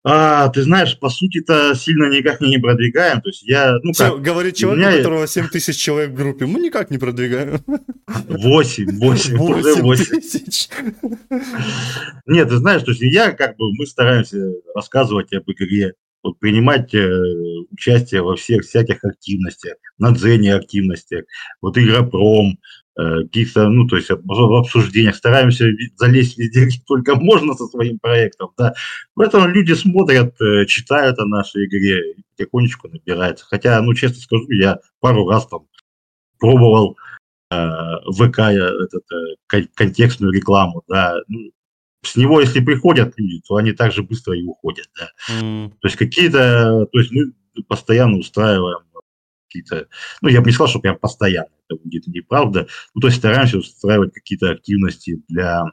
А, 0.05 0.49
ты 0.49 0.63
знаешь, 0.63 0.99
по 0.99 1.11
сути-то 1.11 1.75
сильно 1.75 2.09
никак 2.09 2.41
не 2.41 2.57
продвигаем. 2.57 3.21
То 3.21 3.29
есть 3.29 3.43
я, 3.43 3.75
ну 3.83 3.93
как, 3.93 4.23
Говорит 4.23 4.57
человек, 4.57 4.79
у, 4.79 4.89
меня... 4.89 4.95
у 4.95 4.97
которого 4.97 5.27
7 5.29 5.49
тысяч 5.49 5.77
человек 5.77 6.13
в 6.13 6.15
группе. 6.15 6.47
Мы 6.47 6.61
никак 6.61 6.91
не 6.91 6.97
продвигаем. 6.97 7.61
8, 8.07 8.99
8, 8.99 9.37
8, 9.37 9.83
8. 9.83 10.05
тысяч. 10.07 10.69
Нет, 12.27 12.49
ты 12.49 12.57
знаешь, 12.57 12.83
то 12.83 12.93
есть 12.93 13.03
я 13.03 13.33
как 13.33 13.57
бы, 13.59 13.71
мы 13.75 13.87
стараемся 13.87 14.39
рассказывать 14.75 15.33
об 15.35 15.45
игре, 15.51 15.93
вот 16.23 16.39
принимать 16.39 16.95
э, 16.95 17.09
участие 17.71 18.23
во 18.23 18.37
всех 18.37 18.65
всяких 18.65 19.05
активностях, 19.05 19.75
на 19.99 20.13
дзене 20.13 20.55
активностях, 20.55 21.25
вот 21.61 21.77
игропром, 21.77 22.59
э, 22.97 23.23
каких-то, 23.23 23.69
ну, 23.69 23.87
то 23.89 23.97
есть 23.97 24.11
в 24.11 24.55
обсуждениях, 24.55 25.17
стараемся 25.17 25.67
залезть 25.97 26.39
везде, 26.39 26.67
где 26.67 26.81
только 26.87 27.17
можно 27.17 27.55
со 27.55 27.67
своим 27.67 27.99
проектом, 27.99 28.51
да. 28.57 28.75
Поэтому 29.15 29.49
люди 29.49 29.73
смотрят, 29.73 30.41
э, 30.41 30.67
читают 30.67 31.19
о 31.19 31.27
нашей 31.27 31.67
игре, 31.67 32.13
и 32.13 32.23
потихонечку 32.37 32.89
набирается. 32.89 33.45
Хотя, 33.47 33.81
ну, 33.83 33.95
честно 33.95 34.21
скажу, 34.21 34.47
я 34.51 34.79
пару 35.01 35.29
раз 35.29 35.47
там 35.47 35.67
пробовал 36.39 36.97
э, 37.51 37.57
ВК 38.13 38.39
этот, 38.39 39.05
э, 39.13 39.63
контекстную 39.75 40.33
рекламу, 40.33 40.83
да, 40.89 41.17
ну, 41.29 41.51
с 42.05 42.17
него, 42.17 42.41
если 42.41 42.61
приходят 42.61 43.15
люди, 43.17 43.41
то 43.47 43.57
они 43.57 43.73
также 43.73 44.03
быстро 44.03 44.37
и 44.37 44.43
уходят, 44.43 44.89
да. 44.99 45.09
Mm. 45.31 45.71
То 45.81 45.89
есть 45.89 45.97
какие-то, 45.97 46.87
то 46.87 46.99
есть 46.99 47.13
мы 47.13 47.33
постоянно 47.69 48.19
устраиваем 48.19 48.81
какие-то, 49.47 49.87
ну, 50.21 50.29
я 50.29 50.41
бы 50.41 50.47
не 50.47 50.53
сказал, 50.53 50.69
что 50.69 50.81
прям 50.81 50.99
постоянно, 50.99 51.51
это 51.69 51.79
будет 51.83 52.07
неправда, 52.07 52.67
ну, 52.95 53.01
то 53.01 53.09
есть 53.09 53.19
стараемся 53.19 53.59
устраивать 53.59 54.13
какие-то 54.13 54.51
активности 54.51 55.23
для 55.29 55.65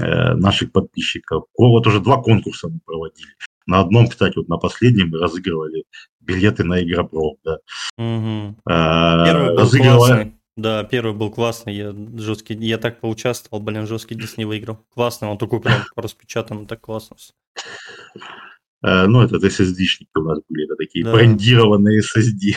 э, 0.00 0.34
наших 0.34 0.72
подписчиков. 0.72 1.44
Вот 1.56 1.86
уже 1.86 2.00
два 2.00 2.20
конкурса 2.20 2.68
мы 2.68 2.80
проводили. 2.84 3.30
На 3.66 3.80
одном, 3.80 4.08
кстати, 4.08 4.36
вот 4.36 4.48
на 4.48 4.58
последнем 4.58 5.10
мы 5.10 5.18
разыгрывали 5.18 5.84
билеты 6.20 6.64
на 6.64 6.82
Игропром, 6.82 7.36
да. 7.44 7.58
Угу. 7.96 8.56
А, 8.66 9.54
разыгрывали, 9.54 10.33
да, 10.56 10.84
первый 10.84 11.14
был 11.14 11.30
классный, 11.30 11.74
я 11.74 11.94
жесткий, 12.16 12.54
я 12.54 12.78
так 12.78 13.00
поучаствовал, 13.00 13.62
блин, 13.62 13.86
жесткий 13.86 14.14
диск 14.14 14.38
не 14.38 14.44
выиграл. 14.44 14.78
Классно, 14.94 15.30
он 15.30 15.38
такой 15.38 15.60
прям 15.60 15.82
распечатан, 15.96 16.66
так 16.66 16.80
классно. 16.80 17.16
Uh, 18.84 19.06
ну, 19.06 19.22
это 19.22 19.36
SSD-шники 19.36 20.10
у 20.14 20.22
нас 20.22 20.40
были, 20.48 20.66
это 20.66 20.76
такие 20.76 21.04
да. 21.04 21.12
брендированные 21.12 22.02
SSD. 22.02 22.54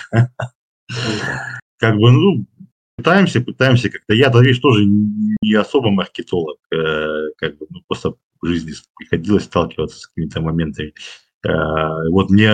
как 1.77 1.95
бы, 1.95 2.11
ну, 2.11 2.45
пытаемся, 2.97 3.41
пытаемся 3.41 3.89
как-то. 3.89 4.13
Я-то, 4.13 4.41
видишь, 4.41 4.59
тоже 4.59 4.83
не 4.85 5.53
особо 5.53 5.89
маркетолог, 5.89 6.57
э, 6.71 7.29
как 7.37 7.57
бы, 7.57 7.65
ну, 7.69 7.81
просто 7.87 8.15
в 8.41 8.45
жизни 8.45 8.73
приходилось 8.97 9.45
сталкиваться 9.45 9.99
с 9.99 10.07
какими-то 10.07 10.41
моментами. 10.41 10.93
Э, 11.45 12.09
вот 12.11 12.29
мне 12.29 12.51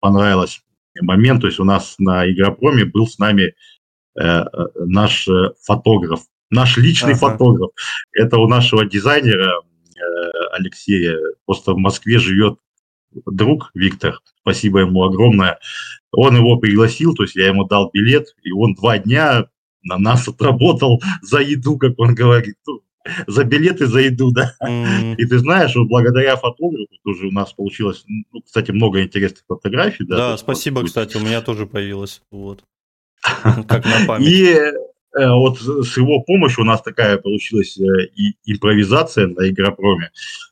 понравилось 0.00 0.62
момент, 1.00 1.40
то 1.40 1.48
есть 1.48 1.58
у 1.58 1.64
нас 1.64 1.96
на 1.98 2.30
Игропроме 2.30 2.84
был 2.84 3.08
с 3.08 3.18
нами 3.18 3.52
Э, 3.52 3.77
наш 4.18 5.28
э, 5.28 5.52
фотограф, 5.62 6.20
наш 6.50 6.76
личный 6.76 7.12
ага. 7.12 7.30
фотограф. 7.30 7.70
Это 8.12 8.38
у 8.38 8.48
нашего 8.48 8.84
дизайнера 8.84 9.52
э, 9.52 10.00
Алексея, 10.52 11.18
просто 11.46 11.72
в 11.72 11.78
Москве 11.78 12.18
живет 12.18 12.58
друг 13.26 13.70
Виктор, 13.74 14.18
спасибо 14.40 14.80
ему 14.80 15.04
огромное. 15.04 15.58
Он 16.12 16.36
его 16.36 16.56
пригласил, 16.56 17.14
то 17.14 17.22
есть 17.22 17.36
я 17.36 17.48
ему 17.48 17.64
дал 17.64 17.90
билет, 17.92 18.34
и 18.42 18.52
он 18.52 18.74
два 18.74 18.98
дня 18.98 19.46
на 19.82 19.98
нас 19.98 20.28
отработал 20.28 21.02
за 21.22 21.40
еду, 21.40 21.78
как 21.78 21.98
он 21.98 22.14
говорит. 22.14 22.56
Ну, 22.66 22.82
за 23.26 23.44
билеты 23.44 23.86
за 23.86 24.00
еду, 24.00 24.30
да. 24.32 24.54
Mm. 24.62 25.16
И 25.16 25.24
ты 25.24 25.38
знаешь, 25.38 25.74
вот 25.74 25.88
благодаря 25.88 26.36
фотографу 26.36 26.94
тоже 27.04 27.28
у 27.28 27.30
нас 27.30 27.52
получилось, 27.52 28.04
ну, 28.06 28.42
кстати, 28.42 28.70
много 28.70 29.02
интересных 29.02 29.44
фотографий. 29.46 30.04
Да, 30.04 30.16
да 30.16 30.36
спасибо, 30.36 30.84
кстати, 30.84 31.16
у 31.16 31.20
меня 31.20 31.40
тоже 31.40 31.66
появилось. 31.66 32.20
Вот. 32.30 32.64
Как 33.68 33.84
на 33.84 34.06
память. 34.06 34.28
И 34.28 34.44
э, 34.52 34.72
вот 35.30 35.58
с 35.60 35.96
его 35.96 36.20
помощью 36.22 36.62
у 36.64 36.66
нас 36.66 36.82
такая 36.82 37.18
получилась 37.18 37.78
э, 37.78 38.06
и 38.14 38.36
импровизация 38.44 39.26
на 39.26 39.48
Игропроме. 39.48 40.10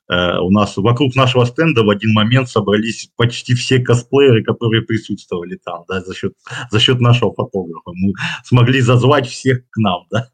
Э, 0.08 0.38
у 0.38 0.50
нас 0.50 0.76
вокруг 0.76 1.14
нашего 1.14 1.44
стенда 1.44 1.82
в 1.82 1.90
один 1.90 2.12
момент 2.12 2.48
собрались 2.48 3.10
почти 3.16 3.54
все 3.54 3.78
косплееры, 3.78 4.44
которые 4.44 4.82
присутствовали 4.82 5.58
там, 5.64 5.84
да, 5.88 6.00
за 6.00 6.14
счет, 6.14 6.32
за 6.70 6.80
счет 6.80 7.00
нашего 7.00 7.34
фотографа. 7.34 7.90
Мы 7.92 8.12
смогли 8.44 8.80
зазвать 8.80 9.28
всех 9.28 9.68
к 9.70 9.76
нам, 9.78 10.06
да. 10.10 10.28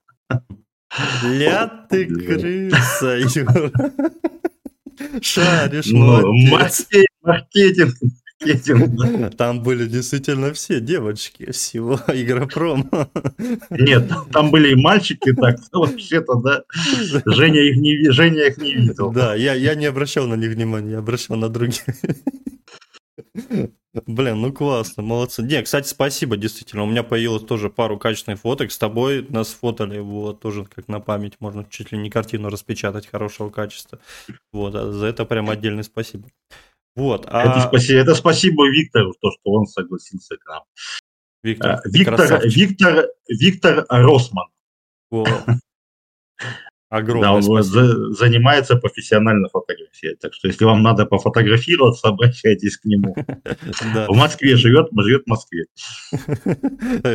Ля 1.25 1.87
ты 1.89 2.07
крыса, 2.07 3.19
Юра. 3.19 3.73
Шаришь, 5.23 5.87
ну, 5.87 6.33
маркетинг, 6.51 7.07
маркетинг, 7.23 7.95
Там 9.37 9.63
были 9.63 9.87
действительно 9.87 10.53
все 10.53 10.81
девочки 10.81 11.51
всего 11.53 12.01
Игропром. 12.09 12.91
Нет, 13.71 14.11
там 14.33 14.51
были 14.51 14.73
и 14.73 14.75
мальчики, 14.75 15.33
так 15.33 15.59
вообще-то, 15.73 16.35
да. 16.35 16.63
Женя 17.27 17.61
их 17.61 17.77
не, 17.77 18.11
Женя 18.11 18.47
их 18.47 18.59
не 18.59 18.75
видел. 18.75 19.11
Да, 19.13 19.35
я, 19.35 19.55
я 19.55 19.75
не 19.75 19.87
обращал 19.87 20.27
на 20.27 20.35
них 20.35 20.51
внимания, 20.51 20.93
я 20.93 20.99
обращал 20.99 21.37
на 21.37 21.49
других. 21.49 21.83
Блин, 24.07 24.41
ну 24.41 24.53
классно, 24.53 25.03
молодцы. 25.03 25.43
Не, 25.43 25.63
кстати, 25.63 25.87
спасибо, 25.87 26.39
действительно. 26.39 26.85
У 26.85 26.87
меня 26.87 27.03
появилось 27.03 27.45
тоже 27.45 27.69
пару 27.69 27.99
качественных 27.99 28.41
фоток. 28.41 28.73
С 28.73 28.79
тобой 28.79 29.27
нас 29.29 29.49
фотали, 29.49 29.99
вот, 29.99 30.41
тоже 30.41 30.65
как 30.65 30.89
на 30.89 31.01
память. 31.01 31.35
Можно 31.41 31.67
чуть 31.69 31.93
ли 31.93 31.99
не 31.99 32.09
картину 32.09 32.49
распечатать 32.49 33.07
хорошего 33.07 33.51
качества. 33.51 33.99
Вот, 34.51 34.75
а 34.75 34.91
за 34.93 35.07
это 35.07 35.27
прям 35.27 35.51
отдельное 35.51 35.83
спасибо. 35.83 36.29
Вот. 36.95 37.27
А... 37.29 37.43
Это, 37.43 37.69
спасибо, 37.69 38.01
это 38.01 38.15
спасибо 38.15 38.69
Виктору, 38.69 39.15
то, 39.21 39.31
что 39.31 39.51
он 39.51 39.67
согласился 39.67 40.37
к 40.37 40.47
нам. 40.49 40.63
Виктор, 41.43 41.73
а, 41.73 41.81
Виктор, 41.85 42.47
Виктор, 42.47 43.09
Виктор 43.29 43.87
Росман. 43.89 44.47
Огромное 46.93 47.23
да, 47.23 47.33
он 47.33 47.43
спасибо. 47.43 48.13
занимается 48.13 48.77
профессионально 48.77 49.49
фотографией. 49.49 50.15
Так 50.17 50.35
что, 50.35 50.49
если 50.49 50.65
вам 50.65 50.83
надо 50.83 51.07
пофотографироваться, 51.07 52.09
обращайтесь 52.09 52.77
к 52.77 52.85
нему. 52.85 53.17
В 54.09 54.15
Москве 54.15 54.57
живет, 54.57 54.89
живет 54.95 55.23
в 55.25 55.27
Москве. 55.27 55.65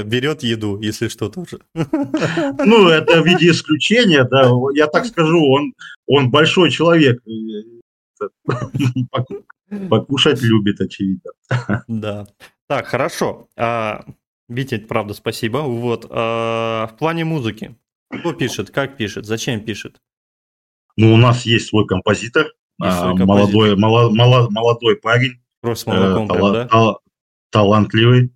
Берет 0.03 0.41
еду, 0.41 0.82
если 0.82 1.09
что, 1.09 1.30
тоже. 1.30 1.59
Ну, 1.75 2.89
это 2.89 3.21
в 3.21 3.28
виде 3.28 3.51
исключения, 3.51 4.23
да. 4.23 4.49
Я 4.73 4.88
так 4.88 5.05
скажу, 5.05 5.45
он, 5.47 5.73
он 6.07 6.32
большой 6.32 6.71
человек. 6.71 7.21
Покушать 9.89 10.41
любит, 10.41 10.80
очевидно. 10.80 11.32
Да. 11.88 12.28
Так, 12.68 12.88
хорошо. 12.88 13.47
А, 13.55 14.05
Витя, 14.49 14.78
правда, 14.78 15.13
спасибо. 15.13 15.59
Вот. 15.59 16.05
А, 16.09 16.88
в 16.88 16.97
плане 16.97 17.26
музыки. 17.26 17.76
Кто 18.09 18.34
пишет, 18.34 18.72
как 18.72 18.97
пишет, 18.97 19.26
зачем 19.26 19.61
пишет? 19.61 20.01
Ну, 20.95 21.13
у 21.13 21.18
нас 21.18 21.45
есть 21.45 21.68
свой 21.68 21.86
композитор, 21.86 22.47
а, 22.82 23.11
свой 23.11 23.26
молодой, 23.26 23.76
молодой, 23.76 24.49
молодой 24.49 24.95
парень. 24.95 25.41
Кровь 25.61 25.78
с 25.78 25.86
молоком, 25.86 26.26
э, 26.26 26.28
тала- 26.28 26.70
да? 26.70 26.95
талантливый. 27.51 28.34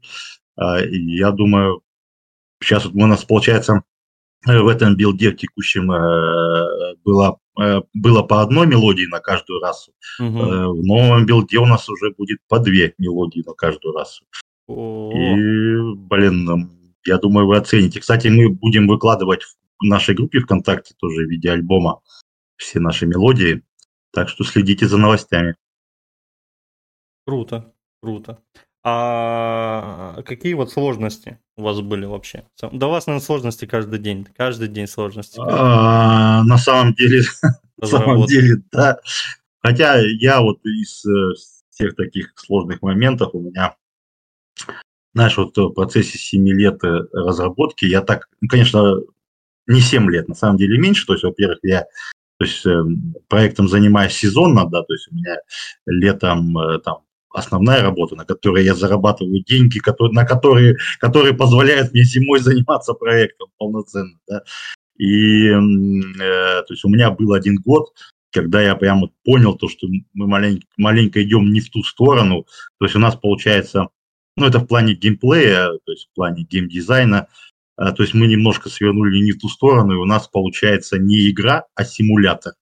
Э, 0.58 0.86
я 0.90 1.32
думаю, 1.32 1.82
сейчас 2.62 2.86
вот 2.86 2.96
у 2.96 3.06
нас 3.06 3.24
получается 3.24 3.84
э, 4.48 4.60
в 4.60 4.68
этом 4.68 4.96
билде 4.96 5.32
текущем 5.32 5.92
э, 5.92 6.96
было 7.04 7.38
Э, 7.38 7.41
было 7.56 8.24
по 8.24 8.42
одной 8.42 8.68
мелодии 8.68 9.06
на 9.06 9.20
каждую 9.20 9.60
расу. 9.60 9.94
Угу. 10.20 10.28
В 10.28 10.86
новом 10.86 11.26
билде 11.26 11.58
у 11.58 11.66
нас 11.66 11.90
уже 11.90 12.12
будет 12.12 12.40
по 12.48 12.60
две 12.60 12.94
мелодии 12.98 13.44
на 13.46 13.54
каждую 13.54 13.94
расу. 13.94 14.26
О-о-о. 14.68 15.14
И, 15.14 15.96
блин, 15.96 16.72
я 17.06 17.18
думаю, 17.18 17.48
вы 17.48 17.58
оцените. 17.58 18.00
Кстати, 18.00 18.28
мы 18.28 18.50
будем 18.50 18.88
выкладывать 18.88 19.44
в 19.80 19.84
нашей 19.84 20.16
группе 20.16 20.40
ВКонтакте 20.40 20.94
тоже 20.98 21.26
в 21.26 21.30
виде 21.30 21.52
альбома 21.52 22.02
все 22.56 22.80
наши 22.80 23.06
мелодии. 23.06 23.64
Так 24.12 24.30
что 24.30 24.44
следите 24.44 24.88
за 24.88 24.98
новостями. 24.98 25.56
Круто, 27.26 27.74
круто. 28.02 28.42
А 28.84 30.24
какие 30.26 30.54
вот 30.56 30.72
сложности 30.72 31.38
у 31.56 31.64
вас 31.64 31.82
были 31.82 32.06
вообще? 32.06 32.46
Да 32.72 32.88
у 32.88 32.92
вас, 32.92 33.06
наверное, 33.06 33.24
сложности 33.24 33.66
каждый 33.66 34.00
день. 34.00 34.28
Каждый 34.36 34.70
день 34.70 34.88
сложности. 34.88 35.40
А, 35.40 36.44
на 36.44 36.58
самом 36.58 36.96
деле, 36.96 37.22
на 37.78 37.88
самом 37.88 38.26
деле, 38.26 38.64
да. 38.72 39.00
Хотя 39.60 40.00
я 40.00 40.42
вот 40.42 40.66
из 40.66 41.06
э, 41.06 41.34
всех 41.70 41.96
таких 41.96 42.34
сложных 42.36 42.82
моментов 42.82 43.30
у 43.34 43.40
меня, 43.40 43.76
знаешь, 45.14 45.38
вот 45.38 45.56
в 45.56 45.74
процессе 45.74 46.18
7 46.18 46.48
лет 46.48 46.84
э, 46.84 47.02
разработки 47.14 47.86
я 47.86 48.02
так, 48.02 48.28
ну, 48.42 48.48
конечно, 48.48 48.96
не 49.68 49.82
7 49.82 50.10
лет, 50.10 50.28
на 50.28 50.34
самом 50.34 50.58
деле 50.58 50.80
меньше. 50.80 51.06
То 51.06 51.14
есть, 51.14 51.24
во-первых, 51.24 51.60
я 51.62 51.86
то 52.42 52.46
есть, 52.46 52.66
эм, 52.66 53.14
проектом 53.28 53.68
занимаюсь 53.68 54.14
сезонно, 54.14 54.68
да, 54.68 54.82
то 54.82 54.94
есть 54.94 55.08
у 55.12 55.16
меня 55.16 55.38
летом 55.86 56.58
э, 56.58 56.80
там 56.80 57.04
основная 57.34 57.82
работа, 57.82 58.16
на 58.16 58.26
которой 58.26 58.66
я 58.66 58.76
зарабатываю 58.76 59.44
деньги, 59.44 59.80
которые, 59.80 60.14
на 60.14 60.26
которые, 60.26 60.78
которые 61.00 61.34
позволяют 61.34 61.94
мне 61.94 62.04
зимой 62.04 62.40
заниматься 62.42 62.94
проектом 62.94 63.50
полноценно. 63.58 64.18
Да? 64.28 64.44
И 64.98 65.48
э, 65.48 65.60
то 66.20 66.68
есть 66.70 66.86
у 66.86 66.90
меня 66.90 67.12
был 67.12 67.34
один 67.34 67.58
год, 67.58 67.94
когда 68.32 68.62
я 68.62 68.76
прямо 68.76 69.10
понял 69.24 69.56
то, 69.56 69.68
что 69.68 69.88
мы 70.14 70.28
маленько, 70.28 70.66
маленько 70.78 71.24
идем 71.24 71.52
не 71.52 71.60
в 71.60 71.70
ту 71.70 71.84
сторону. 71.84 72.46
То 72.80 72.86
есть 72.86 72.96
у 72.96 73.00
нас 73.00 73.16
получается, 73.16 73.88
ну 74.38 74.46
это 74.46 74.60
в 74.60 74.68
плане 74.68 74.94
геймплея, 74.94 75.72
то 75.86 75.92
есть 75.92 76.10
в 76.12 76.16
плане 76.16 76.44
геймдизайна, 76.44 77.28
э, 77.78 77.92
то 77.92 78.04
есть 78.04 78.14
мы 78.14 78.28
немножко 78.28 78.70
свернули 78.70 79.20
не 79.20 79.32
в 79.32 79.40
ту 79.40 79.50
сторону, 79.50 79.94
и 79.94 79.98
у 79.98 80.06
нас 80.06 80.28
получается 80.28 80.98
не 80.98 81.30
игра, 81.30 81.66
а 81.76 81.84
симулятор. 81.84 82.54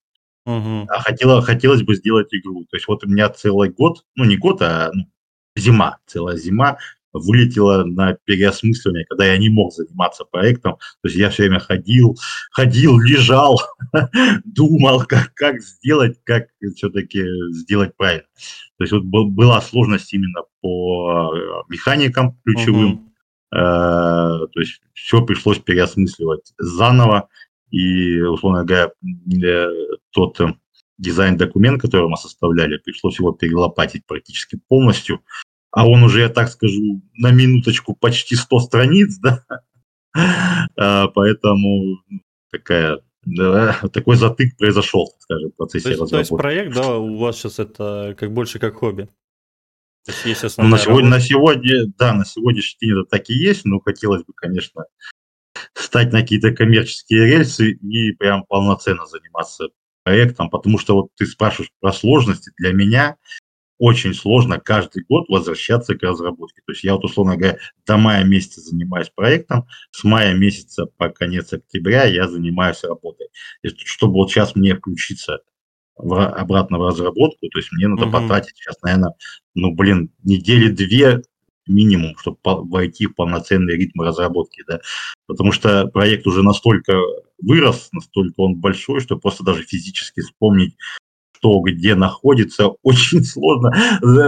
Угу. 0.56 0.86
А 0.88 1.00
хотела, 1.00 1.42
хотелось 1.42 1.82
бы 1.82 1.94
сделать 1.94 2.28
игру. 2.32 2.64
То 2.70 2.76
есть 2.76 2.88
вот 2.88 3.04
у 3.04 3.08
меня 3.08 3.28
целый 3.28 3.70
год, 3.70 4.04
ну 4.16 4.24
не 4.24 4.36
год, 4.36 4.62
а 4.62 4.90
ну, 4.92 5.04
зима, 5.56 5.98
целая 6.06 6.36
зима 6.36 6.78
вылетела 7.12 7.84
на 7.84 8.14
переосмысливание, 8.24 9.04
когда 9.06 9.26
я 9.26 9.36
не 9.38 9.48
мог 9.48 9.72
заниматься 9.72 10.24
проектом. 10.24 10.74
То 10.74 11.08
есть 11.08 11.16
я 11.16 11.30
все 11.30 11.44
время 11.44 11.58
ходил, 11.58 12.16
ходил, 12.52 12.98
лежал, 13.00 13.60
думал, 14.44 15.04
как, 15.04 15.34
как 15.34 15.60
сделать, 15.60 16.18
как 16.24 16.48
все-таки 16.76 17.24
сделать 17.52 17.96
правильно. 17.96 18.26
То 18.78 18.84
есть 18.84 18.92
вот 18.92 19.02
была 19.04 19.60
сложность 19.60 20.12
именно 20.12 20.42
по 20.60 21.34
э, 21.34 21.62
механикам 21.68 22.38
ключевым. 22.44 22.92
Угу. 22.92 23.06
то 23.52 24.60
есть 24.60 24.80
все 24.94 25.24
пришлось 25.24 25.58
переосмысливать 25.58 26.52
заново. 26.58 27.28
И, 27.70 28.20
условно 28.20 28.64
говоря, 28.64 28.90
тот 30.10 30.40
э, 30.40 30.54
дизайн-документ, 30.98 31.80
который 31.80 32.08
мы 32.08 32.16
составляли, 32.16 32.78
пришлось 32.78 33.18
его 33.18 33.32
перелопатить 33.32 34.06
практически 34.06 34.60
полностью. 34.68 35.20
А 35.70 35.88
он 35.88 36.02
уже, 36.02 36.20
я 36.20 36.28
так 36.28 36.48
скажу, 36.48 37.02
на 37.14 37.30
минуточку 37.30 37.94
почти 37.94 38.34
100 38.34 38.60
страниц, 38.60 39.18
да? 39.18 39.44
А, 40.76 41.06
поэтому 41.08 42.02
такая 42.50 43.00
да, 43.24 43.78
такой 43.92 44.16
затык 44.16 44.56
произошел, 44.56 45.14
скажем, 45.18 45.50
в 45.50 45.56
процессе 45.56 45.84
то 45.84 45.90
есть, 45.90 46.00
разработки. 46.00 46.28
То 46.28 46.34
есть 46.34 46.42
проект, 46.42 46.74
да, 46.74 46.96
у 46.96 47.16
вас 47.16 47.36
сейчас 47.36 47.58
это 47.58 48.16
как 48.18 48.32
больше 48.32 48.58
как 48.58 48.76
хобби? 48.76 49.08
То 50.06 50.12
есть 50.12 50.42
есть 50.42 50.58
ну, 50.58 50.68
на, 50.68 50.78
сегодня, 50.78 51.10
на 51.10 51.20
сегодня, 51.20 51.86
да, 51.98 52.14
на 52.14 52.24
сегодняшний 52.24 52.78
день 52.80 52.98
это 52.98 53.04
так 53.04 53.28
и 53.28 53.34
есть, 53.34 53.66
но 53.66 53.80
хотелось 53.80 54.24
бы, 54.24 54.32
конечно, 54.34 54.84
стать 55.74 56.12
на 56.12 56.20
какие-то 56.20 56.52
коммерческие 56.52 57.26
рельсы 57.26 57.72
и 57.72 58.12
прям 58.12 58.44
полноценно 58.44 59.06
заниматься 59.06 59.68
проектом, 60.02 60.50
потому 60.50 60.78
что 60.78 60.94
вот 60.94 61.08
ты 61.16 61.26
спрашиваешь 61.26 61.70
про 61.80 61.92
сложности, 61.92 62.52
для 62.56 62.72
меня 62.72 63.16
очень 63.80 64.12
сложно 64.12 64.60
каждый 64.60 65.04
год 65.08 65.28
возвращаться 65.30 65.94
к 65.94 66.02
разработке. 66.02 66.60
То 66.66 66.72
есть 66.72 66.84
я 66.84 66.94
вот, 66.94 67.04
условно 67.04 67.36
говоря, 67.36 67.58
до 67.86 67.96
мая 67.96 68.24
месяца 68.24 68.60
занимаюсь 68.60 69.10
проектом, 69.14 69.66
с 69.90 70.04
мая 70.04 70.34
месяца 70.34 70.86
по 70.98 71.08
конец 71.08 71.52
октября 71.54 72.04
я 72.04 72.28
занимаюсь 72.28 72.84
работой. 72.84 73.28
И 73.62 73.68
чтобы 73.68 74.14
вот 74.14 74.30
сейчас 74.30 74.54
мне 74.54 74.74
включиться 74.74 75.40
в, 75.96 76.28
обратно 76.28 76.78
в 76.78 76.86
разработку, 76.86 77.48
то 77.48 77.58
есть 77.58 77.72
мне 77.72 77.88
надо 77.88 78.04
угу. 78.04 78.12
потратить 78.12 78.54
сейчас, 78.56 78.80
наверное, 78.82 79.14
ну, 79.54 79.74
блин, 79.74 80.12
недели 80.24 80.68
две 80.68 81.22
минимум, 81.66 82.16
чтобы 82.18 82.38
войти 82.42 83.06
в 83.06 83.14
полноценный 83.14 83.76
ритм 83.76 84.00
разработки, 84.00 84.64
да, 84.66 84.80
потому 85.26 85.52
что 85.52 85.86
проект 85.88 86.26
уже 86.26 86.42
настолько 86.42 86.98
вырос, 87.40 87.88
настолько 87.92 88.34
он 88.40 88.56
большой, 88.56 89.00
что 89.00 89.18
просто 89.18 89.44
даже 89.44 89.62
физически 89.62 90.20
вспомнить, 90.20 90.76
что 91.36 91.60
где 91.60 91.94
находится, 91.94 92.68
очень 92.82 93.24
сложно. 93.24 93.72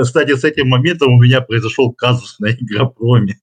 Кстати, 0.02 0.34
с 0.34 0.44
этим 0.44 0.68
моментом 0.68 1.14
у 1.14 1.22
меня 1.22 1.40
произошел 1.40 1.92
казус 1.92 2.38
на 2.38 2.50
Игропроме. 2.50 3.38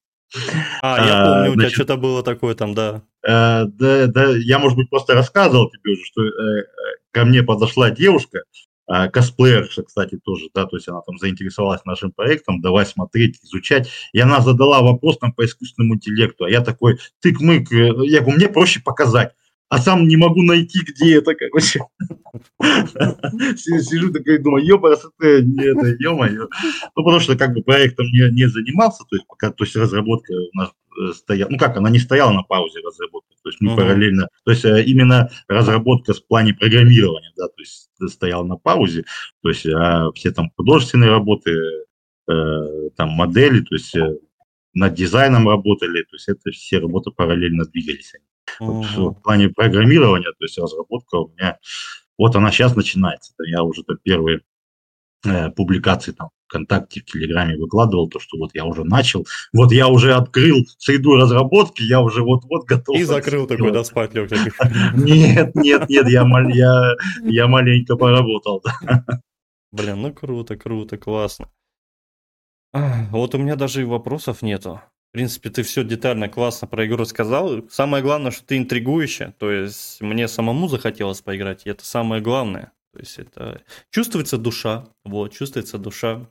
А, 0.83 1.05
я 1.05 1.25
помню, 1.25 1.49
а, 1.49 1.51
у 1.51 1.55
тебя 1.55 1.69
что-то 1.69 1.97
было 1.97 2.21
такое 2.21 2.53
там, 2.53 2.75
да. 2.75 3.01
А, 3.27 3.65
да, 3.65 4.05
да, 4.07 4.35
я, 4.37 4.59
может 4.59 4.77
быть, 4.77 4.89
просто 4.89 5.15
рассказывал 5.15 5.69
тебе 5.71 5.93
уже, 5.93 6.03
что 6.03 6.23
э, 6.23 6.65
ко 7.11 7.25
мне 7.25 7.41
подошла 7.41 7.89
девушка, 7.89 8.39
а, 8.39 8.68
косплеерша, 9.13 9.83
кстати, 9.83 10.19
тоже, 10.23 10.49
да, 10.53 10.65
то 10.65 10.75
есть 10.75 10.87
она 10.87 11.01
там 11.01 11.17
заинтересовалась 11.17 11.85
нашим 11.85 12.11
проектом, 12.11 12.61
давай 12.61 12.85
смотреть, 12.85 13.39
изучать, 13.43 13.89
и 14.13 14.19
она 14.19 14.41
задала 14.41 14.81
вопрос 14.81 15.17
там 15.19 15.33
по 15.33 15.45
искусственному 15.45 15.95
интеллекту, 15.95 16.45
а 16.45 16.49
я 16.49 16.61
такой, 16.61 16.97
тык-мык, 17.21 17.71
э, 17.71 18.05
я 18.07 18.21
говорю, 18.21 18.37
мне 18.37 18.49
проще 18.49 18.81
показать, 18.81 19.33
а 19.69 19.77
сам 19.77 20.07
не 20.07 20.17
могу 20.17 20.41
найти, 20.41 20.79
где 20.81 21.17
это, 21.17 21.35
короче. 21.35 21.81
Сижу 23.57 24.11
такой, 24.11 24.39
думаю, 24.39 24.65
ёпарасоте, 24.65 25.43
не 25.43 25.63
это, 25.63 25.95
ё-моё. 25.99 26.47
Ну, 26.95 27.03
потому 27.03 27.19
что 27.19 27.37
как 27.37 27.53
бы 27.53 27.61
проектом 27.61 28.07
не, 28.07 28.31
не 28.33 28.47
занимался, 28.49 29.03
то 29.09 29.15
есть 29.15 29.27
пока, 29.27 29.51
то 29.51 29.63
есть 29.63 29.75
разработка 29.75 30.33
у 30.33 30.57
нас 30.57 30.69
э, 30.69 30.71
стояла, 31.13 31.49
ну 31.49 31.57
как, 31.57 31.77
она 31.77 31.89
не 31.89 31.99
стояла 31.99 32.31
на 32.31 32.43
паузе 32.43 32.79
разработка, 32.79 33.33
То 33.43 33.49
есть 33.49 33.61
мы 33.61 33.71
угу. 33.71 33.81
параллельно, 33.81 34.29
то 34.43 34.51
есть 34.51 34.65
э, 34.65 34.83
именно 34.83 35.29
разработка 35.47 36.13
в 36.13 36.25
плане 36.25 36.53
программирования, 36.53 37.31
да, 37.37 37.47
то 37.47 37.59
есть 37.61 37.89
стоял 38.07 38.45
на 38.45 38.57
паузе, 38.57 39.05
то 39.41 39.49
есть 39.49 39.65
а 39.65 40.11
все 40.13 40.31
там 40.31 40.51
художественные 40.55 41.09
работы, 41.09 41.51
э, 42.27 42.89
там 42.95 43.09
модели, 43.09 43.61
то 43.61 43.75
есть 43.75 43.95
э, 43.95 44.17
над 44.73 44.93
дизайном 44.93 45.47
работали, 45.47 46.03
то 46.03 46.15
есть 46.15 46.29
это 46.29 46.51
все 46.51 46.79
работы 46.79 47.11
параллельно 47.11 47.65
двигались. 47.65 48.13
Угу. 48.59 48.83
Вот 48.97 49.17
в 49.17 49.21
плане 49.21 49.49
программирования, 49.49 50.31
то 50.37 50.45
есть 50.45 50.57
разработка 50.57 51.15
у 51.15 51.29
меня, 51.29 51.57
вот 52.17 52.35
она 52.35 52.51
сейчас 52.51 52.75
начинается. 52.75 53.33
Я 53.45 53.63
уже 53.63 53.83
там 53.83 53.97
первые 54.03 54.41
э, 55.25 55.49
публикации 55.51 56.11
там 56.11 56.29
ВКонтакте, 56.49 57.01
в 57.01 57.05
Телеграме 57.05 57.57
выкладывал, 57.57 58.09
то, 58.09 58.19
что 58.19 58.37
вот 58.37 58.51
я 58.53 58.65
уже 58.65 58.83
начал, 58.83 59.25
вот 59.53 59.71
я 59.71 59.87
уже 59.87 60.13
открыл 60.13 60.65
среду 60.77 61.15
разработки, 61.15 61.83
я 61.83 62.01
уже 62.01 62.23
вот-вот 62.23 62.65
готов. 62.65 62.97
И 62.97 63.03
закрыл 63.03 63.47
такой, 63.47 63.71
да, 63.71 63.83
спать 63.83 64.13
лег. 64.13 64.31
Нет, 64.95 65.55
нет, 65.55 65.89
нет, 65.89 66.09
я, 66.09 66.23
я, 66.53 66.95
я 67.23 67.47
маленько 67.47 67.95
поработал. 67.95 68.63
Блин, 69.71 70.01
ну 70.01 70.13
круто, 70.13 70.57
круто, 70.57 70.97
классно. 70.97 71.49
Вот 72.73 73.35
у 73.35 73.37
меня 73.37 73.55
даже 73.55 73.81
и 73.81 73.85
вопросов 73.85 74.41
нету. 74.41 74.81
В 75.09 75.13
принципе, 75.13 75.49
ты 75.49 75.63
все 75.63 75.83
детально, 75.83 76.29
классно 76.29 76.67
про 76.67 76.85
игру 76.85 76.97
рассказал. 76.97 77.67
Самое 77.69 78.03
главное, 78.03 78.29
что 78.29 78.45
ты 78.45 78.57
интригующая. 78.57 79.33
То 79.39 79.49
есть 79.51 80.01
мне 80.01 80.27
самому 80.27 80.67
захотелось 80.67 81.21
поиграть, 81.21 81.65
и 81.65 81.69
это 81.69 81.83
самое 81.83 82.21
главное. 82.21 82.73
То 82.93 82.99
есть 82.99 83.19
это 83.19 83.61
чувствуется 83.91 84.37
душа, 84.37 84.87
вот, 85.05 85.33
чувствуется 85.33 85.77
душа. 85.77 86.27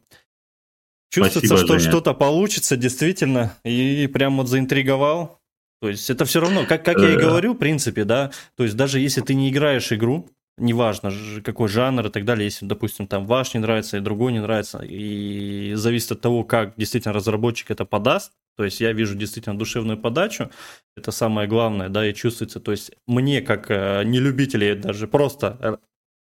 Чувствуется, 1.11 1.57
Спасибо, 1.57 1.79
что 1.79 1.89
что-то 1.91 2.15
получится 2.15 2.77
действительно, 2.77 3.55
и 3.65 4.07
прям 4.09 4.37
вот 4.37 4.49
заинтриговал. 4.49 5.41
То 5.81 5.89
есть 5.89 6.11
это 6.11 6.25
все 6.25 6.41
равно, 6.41 6.67
как, 6.67 6.85
как 6.85 6.99
я 6.99 7.11
и 7.11 7.17
э. 7.17 7.21
говорю, 7.21 7.55
в 7.55 7.59
принципе, 7.59 8.05
да, 8.05 8.33
то 8.57 8.65
есть 8.65 8.77
даже 8.77 8.99
если 8.99 9.21
ты 9.21 9.35
не 9.35 9.49
играешь 9.49 9.93
игру, 9.93 10.29
неважно 10.59 11.13
какой 11.45 11.69
жанр 11.69 12.07
и 12.07 12.11
так 12.11 12.25
далее, 12.25 12.47
если, 12.47 12.67
допустим, 12.67 13.07
там 13.07 13.27
ваш 13.27 13.55
не 13.55 13.61
нравится 13.61 13.97
и 13.97 14.01
другой 14.01 14.33
не 14.33 14.41
нравится, 14.41 14.81
и 14.83 15.75
зависит 15.75 16.13
от 16.13 16.21
того, 16.21 16.45
как 16.45 16.75
действительно 16.77 17.15
разработчик 17.15 17.71
это 17.71 17.85
подаст, 17.85 18.33
то 18.57 18.65
есть 18.65 18.81
я 18.81 18.93
вижу 18.93 19.15
действительно 19.15 19.57
душевную 19.57 19.99
подачу, 19.99 20.51
это 20.97 21.13
самое 21.13 21.47
главное, 21.47 21.89
да, 21.89 22.07
и 22.07 22.13
чувствуется, 22.13 22.59
то 22.59 22.73
есть 22.73 22.91
мне 23.07 23.41
как 23.41 23.71
э, 23.71 24.03
не 24.05 24.19
любители 24.19 24.75
даже 24.75 25.07
просто 25.07 25.79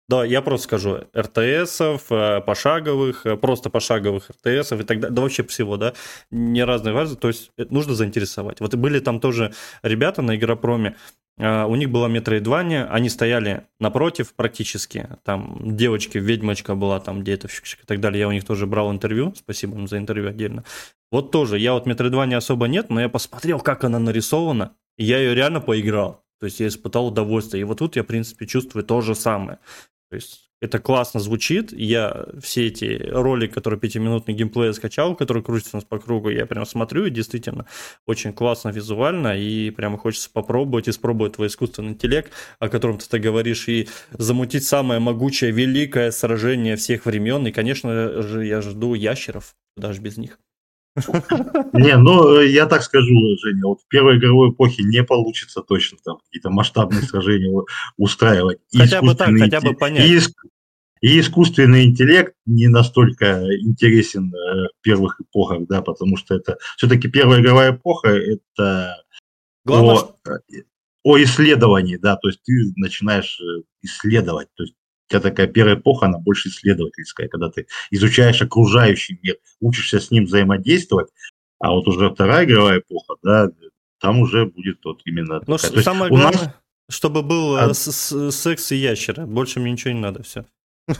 да, 0.07 0.23
я 0.23 0.41
просто 0.41 0.65
скажу, 0.65 0.99
РТСов, 1.17 2.11
э, 2.11 2.41
пошаговых, 2.41 3.25
э, 3.25 3.37
просто 3.37 3.69
пошаговых 3.69 4.29
РТСов 4.29 4.81
и 4.81 4.83
так 4.83 4.99
далее, 4.99 5.15
да 5.15 5.21
вообще 5.21 5.43
всего, 5.43 5.77
да, 5.77 5.93
не 6.29 6.63
разные 6.63 6.93
вазы, 6.93 7.15
то 7.15 7.27
есть 7.27 7.51
э, 7.57 7.65
нужно 7.69 7.95
заинтересовать. 7.95 8.59
Вот 8.59 8.75
были 8.75 8.99
там 8.99 9.19
тоже 9.19 9.53
ребята 9.81 10.21
на 10.21 10.35
Игропроме, 10.35 10.95
у 11.37 11.75
них 11.75 11.89
была 11.89 12.07
метроидвания, 12.07 12.87
они 12.89 13.09
стояли 13.09 13.65
напротив 13.81 14.33
практически, 14.35 15.09
там 15.25 15.75
девочки, 15.75 16.17
ведьмочка 16.17 16.75
была 16.75 17.01
там 17.01 17.23
где-то 17.23 17.49
и 17.49 17.85
так 17.85 17.99
далее, 17.99 18.21
я 18.21 18.29
у 18.29 18.31
них 18.31 18.45
тоже 18.45 18.67
брал 18.67 18.89
интервью, 18.89 19.33
спасибо 19.35 19.75
им 19.75 19.85
за 19.89 19.97
интервью 19.97 20.29
отдельно. 20.29 20.63
Вот 21.11 21.31
тоже, 21.31 21.59
я 21.59 21.73
вот 21.73 21.87
метроидвания 21.87 22.37
особо 22.37 22.69
нет, 22.69 22.89
но 22.89 23.01
я 23.01 23.09
посмотрел, 23.09 23.59
как 23.59 23.83
она 23.83 23.99
нарисована, 23.99 24.77
и 24.97 25.03
я 25.03 25.17
ее 25.17 25.35
реально 25.35 25.59
поиграл. 25.59 26.25
То 26.39 26.45
есть 26.45 26.59
я 26.59 26.67
испытал 26.67 27.07
удовольствие. 27.07 27.61
И 27.61 27.63
вот 27.63 27.79
тут 27.79 27.95
я, 27.95 28.03
в 28.03 28.07
принципе, 28.07 28.45
чувствую 28.45 28.83
то 28.83 29.01
же 29.01 29.15
самое. 29.15 29.59
То 30.15 30.17
есть 30.17 30.49
это 30.61 30.79
классно 30.79 31.19
звучит. 31.19 31.73
Я 31.73 32.27
все 32.41 32.67
эти 32.67 33.05
ролики, 33.11 33.51
которые 33.51 33.77
пятиминутный 33.77 34.33
геймплей 34.33 34.73
скачал, 34.73 35.13
которые 35.13 35.43
крутятся 35.43 35.75
у 35.75 35.77
нас 35.79 35.83
по 35.83 35.99
кругу, 35.99 36.29
я 36.29 36.45
прям 36.45 36.65
смотрю, 36.65 37.05
и 37.05 37.09
действительно 37.09 37.65
очень 38.05 38.31
классно 38.31 38.69
визуально, 38.69 39.37
и 39.37 39.71
прямо 39.71 39.97
хочется 39.97 40.29
попробовать, 40.31 40.87
испробовать 40.87 41.33
твой 41.33 41.47
искусственный 41.47 41.89
интеллект, 41.89 42.31
о 42.59 42.69
котором 42.69 42.97
ты, 42.97 43.09
ты 43.09 43.19
говоришь, 43.19 43.67
и 43.67 43.89
замутить 44.11 44.63
самое 44.63 45.01
могучее, 45.01 45.51
великое 45.51 46.11
сражение 46.11 46.77
всех 46.77 47.05
времен. 47.05 47.45
И, 47.47 47.51
конечно 47.51 48.21
же, 48.21 48.45
я 48.45 48.61
жду 48.61 48.93
ящеров, 48.93 49.53
даже 49.75 49.99
без 49.99 50.15
них. 50.15 50.39
Не, 51.73 51.97
ну, 51.97 52.39
я 52.39 52.65
так 52.67 52.83
скажу, 52.83 53.13
Женя, 53.43 53.65
вот 53.65 53.81
в 53.81 53.87
первой 53.87 54.17
игровой 54.17 54.51
эпохе 54.51 54.83
не 54.83 55.03
получится 55.03 55.61
точно 55.61 55.97
там 56.03 56.17
какие-то 56.25 56.49
масштабные 56.49 57.01
сражения 57.01 57.51
устраивать. 57.97 58.59
Хотя 58.73 59.01
бы 59.01 59.15
так, 59.15 59.29
хотя 59.37 59.61
бы 59.61 59.73
понять. 59.73 60.09
И, 61.01 61.19
искусственный 61.19 61.85
интеллект 61.85 62.33
не 62.45 62.67
настолько 62.67 63.43
интересен 63.59 64.33
э, 64.33 64.67
в 64.67 64.81
первых 64.81 65.19
эпохах, 65.19 65.67
да, 65.67 65.81
потому 65.81 66.17
что 66.17 66.33
это 66.35 66.57
все-таки 66.77 67.09
первая 67.09 67.41
игровая 67.41 67.73
эпоха 67.73 68.09
это 68.09 69.03
Главное, 69.65 69.95
о, 69.95 70.29
э, 70.29 70.63
о 71.03 71.21
исследовании, 71.21 71.97
да, 71.97 72.15
то 72.15 72.29
есть 72.29 72.41
ты 72.43 72.53
начинаешь 72.77 73.39
э, 73.39 73.63
исследовать, 73.81 74.47
то 74.55 74.63
есть 74.63 74.75
тебя 75.07 75.19
такая 75.19 75.47
первая 75.47 75.75
эпоха, 75.75 76.07
она 76.07 76.17
больше 76.19 76.49
исследовательская, 76.49 77.27
когда 77.27 77.49
ты 77.49 77.67
изучаешь 77.91 78.41
окружающий 78.41 79.19
мир, 79.21 79.37
учишься 79.59 79.99
с 79.99 80.11
ним 80.11 80.25
взаимодействовать, 80.25 81.09
а 81.59 81.71
вот 81.71 81.87
уже 81.87 82.09
вторая 82.09 82.45
игровая 82.45 82.79
эпоха, 82.79 83.15
да, 83.23 83.49
там 83.99 84.19
уже 84.19 84.45
будет 84.45 84.79
вот 84.83 85.01
именно... 85.05 85.41
Ну, 85.47 85.57
такая. 85.57 85.83
самое 85.83 86.09
главное, 86.09 86.31
нас... 86.31 86.49
чтобы 86.89 87.21
был 87.21 87.55
а... 87.57 87.73
секс 87.73 88.71
и 88.71 88.75
ящеры, 88.75 89.25
больше 89.25 89.59
мне 89.59 89.71
ничего 89.71 89.93
не 89.93 89.99
надо, 89.99 90.23
все. 90.23 90.45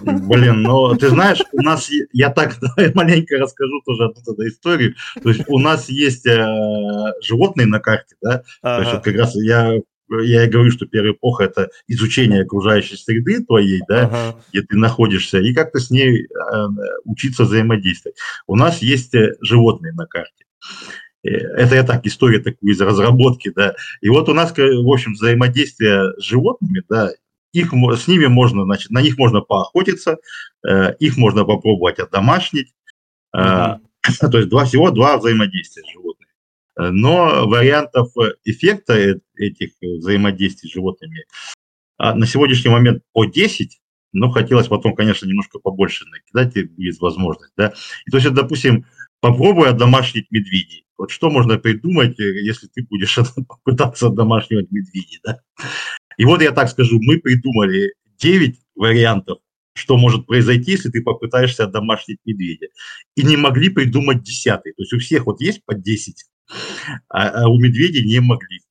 Блин, 0.02 0.64
но 0.64 0.96
ты 0.98 1.10
знаешь, 1.10 1.42
у 1.52 1.62
нас, 1.62 1.90
я 2.12 2.30
так 2.32 2.58
давай 2.62 2.94
маленько 2.94 3.38
расскажу 3.38 3.82
тоже 3.86 4.06
одну 4.06 4.48
историю. 4.48 4.96
То 5.22 5.30
есть 5.30 5.44
у 5.48 5.60
нас 5.60 5.90
есть 5.90 6.26
э, 6.26 7.14
животные 7.22 7.68
на 7.68 7.80
карте, 7.80 8.16
да. 8.22 8.44
Ага. 8.62 8.76
То 8.76 8.82
есть 8.82 8.94
вот 8.94 9.04
как 9.04 9.16
раз 9.16 9.36
я 9.36 9.80
я 10.10 10.46
и 10.46 10.50
говорю, 10.50 10.72
что 10.72 10.86
первая 10.86 11.14
эпоха– 11.14 11.44
это 11.46 11.70
изучение 11.88 12.44
окружающей 12.44 12.96
среды 12.96 13.44
твоей, 13.44 13.82
да, 13.88 14.06
ага. 14.06 14.40
где 14.50 14.62
ты 14.62 14.78
находишься, 14.78 15.40
и 15.40 15.54
как-то 15.54 15.80
с 15.80 15.90
ней 15.90 16.26
э, 16.26 16.28
учиться 17.04 17.44
взаимодействовать. 17.44 18.18
У 18.48 18.56
нас 18.56 18.82
есть 18.82 19.16
э, 19.16 19.36
животные 19.42 19.94
на 19.94 20.06
карте. 20.06 20.46
Э, 21.24 21.30
это 21.30 21.76
я 21.76 21.84
так, 21.84 22.06
история 22.06 22.40
такую 22.40 22.74
из 22.74 22.82
разработки, 22.82 23.52
да. 23.56 23.76
И 24.02 24.10
вот 24.10 24.30
у 24.30 24.34
нас, 24.34 24.56
в 24.56 24.92
общем, 24.92 25.14
взаимодействие 25.14 26.14
с 26.18 26.24
животными, 26.24 26.84
да, 26.88 27.12
их, 27.52 27.72
с 27.72 28.08
ними 28.08 28.28
можно, 28.28 28.64
значит, 28.66 28.92
на 28.92 29.02
них 29.02 29.18
можно 29.18 29.40
поохотиться, 29.40 30.18
их 31.00 31.16
можно 31.16 31.46
попробовать 31.46 32.00
одомашнить. 32.00 32.74
Угу. 33.34 33.80
То 34.32 34.38
есть 34.38 34.50
два, 34.50 34.66
всего 34.66 34.92
два 34.92 35.18
взаимодействия 35.18 35.84
с 35.84 35.94
животными. 35.94 36.15
Но 36.78 37.48
вариантов 37.48 38.12
эффекта 38.44 38.94
э, 38.94 39.20
этих 39.38 39.72
взаимодействий 39.82 40.70
с 40.70 40.74
животными 40.74 41.26
а, 41.98 42.14
на 42.14 42.26
сегодняшний 42.26 42.72
момент 42.72 43.04
по 43.14 43.26
10, 43.26 43.80
но 44.14 44.30
хотелось 44.30 44.68
потом, 44.68 44.96
конечно, 44.96 45.26
немножко 45.26 45.60
побольше 45.60 46.06
накидать, 46.06 46.72
будет 46.72 47.00
возможность. 47.00 47.54
Да? 47.56 47.74
И 48.06 48.12
то 48.12 48.18
есть, 48.18 48.34
допустим, 48.34 48.86
попробуй 49.22 49.72
домашних 49.74 50.30
медведей. 50.32 50.86
Вот 50.98 51.12
что 51.12 51.30
можно 51.30 51.58
придумать, 51.58 52.20
э, 52.20 52.44
если 52.44 52.68
ты 52.68 52.84
будешь 52.84 53.18
пытаться 53.64 54.10
домашнего 54.10 54.62
медведя, 54.70 55.20
да? 55.24 55.40
И 56.18 56.26
вот 56.26 56.42
я 56.42 56.52
так 56.52 56.70
скажу, 56.70 57.00
мы 57.02 57.20
придумали 57.20 57.94
9 58.20 58.58
вариантов, 58.76 59.40
что 59.74 59.98
может 59.98 60.26
произойти, 60.26 60.72
если 60.72 60.90
ты 60.90 61.02
попытаешься 61.02 61.68
домашнить 61.68 62.20
медведя. 62.26 62.68
И 63.16 63.24
не 63.24 63.36
могли 63.36 63.70
придумать 63.70 64.24
десятый. 64.24 64.74
То 64.74 64.84
есть 64.84 64.94
у 64.94 65.00
всех 65.00 65.26
вот 65.26 65.42
есть 65.42 65.66
по 65.66 65.74
10 65.74 66.26
а, 67.10 67.30
а 67.30 67.48
у 67.50 67.60
медведей 67.60 68.06
не 68.06 68.20
могли. 68.20 68.62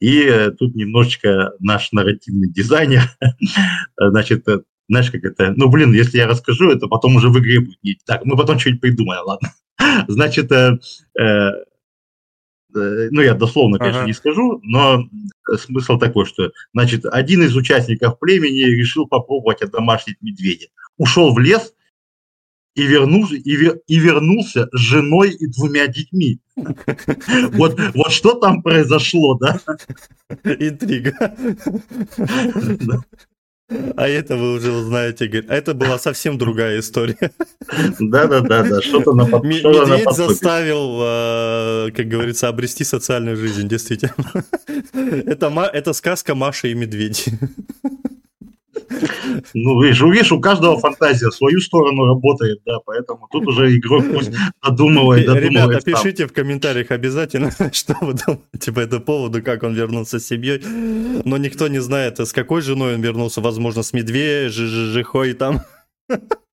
И 0.00 0.22
э, 0.22 0.50
тут 0.50 0.74
немножечко 0.74 1.52
наш 1.60 1.92
нарративный 1.92 2.50
дизайнер, 2.50 3.02
значит, 3.96 4.46
э, 4.48 4.60
знаешь, 4.88 5.10
как 5.10 5.24
это, 5.24 5.52
ну, 5.56 5.68
блин, 5.68 5.92
если 5.92 6.18
я 6.18 6.26
расскажу, 6.26 6.70
это 6.70 6.88
потом 6.88 7.16
уже 7.16 7.28
в 7.28 7.38
игре 7.38 7.60
будет. 7.60 8.04
Так, 8.04 8.24
мы 8.24 8.36
потом 8.36 8.58
что-нибудь 8.58 8.80
придумаем, 8.80 9.22
ладно. 9.24 9.52
Значит, 10.08 10.50
э, 10.50 10.78
э, 11.18 11.50
ну, 12.72 13.20
я 13.20 13.34
дословно, 13.34 13.78
конечно, 13.78 14.00
ага. 14.00 14.08
не 14.08 14.12
скажу, 14.12 14.60
но 14.62 15.08
смысл 15.58 15.98
такой, 15.98 16.26
что, 16.26 16.50
значит, 16.72 17.04
один 17.04 17.42
из 17.42 17.56
участников 17.56 18.18
племени 18.18 18.62
решил 18.62 19.06
попробовать 19.06 19.62
одомашнить 19.62 20.16
медведя. 20.20 20.66
Ушел 20.96 21.32
в 21.34 21.38
лес, 21.38 21.72
и 22.74 22.82
вернулся, 22.82 23.34
и, 23.34 23.56
вер, 23.56 23.80
и 23.86 23.98
вернулся 23.98 24.68
с 24.72 24.78
женой 24.78 25.30
и 25.30 25.46
двумя 25.46 25.86
детьми. 25.86 26.40
Вот, 27.52 27.78
вот 27.94 28.12
что 28.12 28.34
там 28.34 28.62
произошло, 28.62 29.34
да? 29.34 29.60
Интрига. 30.44 31.34
А 33.96 34.08
это 34.08 34.36
вы 34.36 34.54
уже 34.54 34.72
узнаете, 34.72 35.44
а 35.48 35.54
это 35.54 35.74
была 35.74 35.98
совсем 35.98 36.38
другая 36.38 36.80
история. 36.80 37.30
Да-да-да, 38.00 38.64
да. 38.64 38.82
что-то 38.82 39.12
на 39.12 39.26
под... 39.26 39.44
Медведь 39.44 40.06
на 40.06 40.12
заставил, 40.12 40.98
а, 41.00 41.90
как 41.92 42.08
говорится, 42.08 42.48
обрести 42.48 42.82
социальную 42.82 43.36
жизнь, 43.36 43.68
действительно. 43.68 44.14
Это, 44.92 45.70
это 45.72 45.92
сказка 45.92 46.34
Маша 46.34 46.68
и 46.68 46.74
Медведь. 46.74 47.26
Ну, 49.54 49.82
видишь, 49.82 50.00
видишь, 50.00 50.32
у 50.32 50.40
каждого 50.40 50.78
фантазия 50.78 51.28
в 51.28 51.34
свою 51.34 51.60
сторону 51.60 52.06
работает, 52.06 52.60
да, 52.66 52.78
поэтому 52.84 53.28
тут 53.30 53.46
уже 53.46 53.76
игрок 53.76 54.04
пусть 54.12 54.30
додумывает, 54.62 55.26
додумывает. 55.26 55.50
Ребята, 55.50 55.80
пишите 55.80 56.26
в 56.26 56.32
комментариях 56.32 56.90
обязательно, 56.90 57.50
что 57.72 57.94
вы 58.00 58.14
думаете 58.14 58.72
по 58.72 58.80
этому 58.80 59.02
поводу, 59.02 59.42
как 59.42 59.62
он 59.62 59.74
вернулся 59.74 60.18
с 60.18 60.26
семьей. 60.26 60.62
Но 61.24 61.36
никто 61.36 61.68
не 61.68 61.80
знает, 61.80 62.18
с 62.18 62.32
какой 62.32 62.62
женой 62.62 62.94
он 62.94 63.00
вернулся, 63.00 63.40
возможно, 63.40 63.82
с 63.82 63.92
медвежьей, 63.92 65.34
там. 65.34 65.60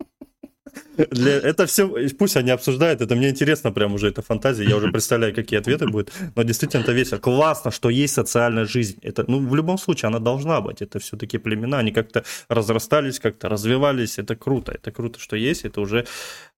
Для... 0.97 1.33
Это 1.33 1.65
все, 1.65 1.87
пусть 2.17 2.37
они 2.37 2.51
обсуждают, 2.51 3.01
это 3.01 3.15
мне 3.15 3.29
интересно 3.29 3.71
прям 3.71 3.93
уже, 3.93 4.07
эта 4.07 4.21
фантазия, 4.21 4.65
я 4.65 4.75
уже 4.75 4.91
представляю, 4.91 5.33
какие 5.35 5.59
ответы 5.59 5.87
будут, 5.87 6.11
но 6.35 6.43
действительно 6.43 6.81
это 6.81 6.91
весело. 6.91 7.19
Классно, 7.19 7.71
что 7.71 7.89
есть 7.89 8.13
социальная 8.13 8.65
жизнь. 8.65 8.97
Это, 9.01 9.23
ну, 9.27 9.39
в 9.47 9.55
любом 9.55 9.77
случае, 9.77 10.07
она 10.07 10.19
должна 10.19 10.61
быть. 10.61 10.81
Это 10.81 10.99
все-таки 10.99 11.37
племена, 11.37 11.79
они 11.79 11.91
как-то 11.91 12.23
разрастались, 12.49 13.19
как-то 13.19 13.49
развивались. 13.49 14.17
Это 14.17 14.35
круто, 14.35 14.71
это 14.71 14.91
круто, 14.91 15.19
что 15.19 15.35
есть, 15.35 15.65
это 15.65 15.81
уже 15.81 16.05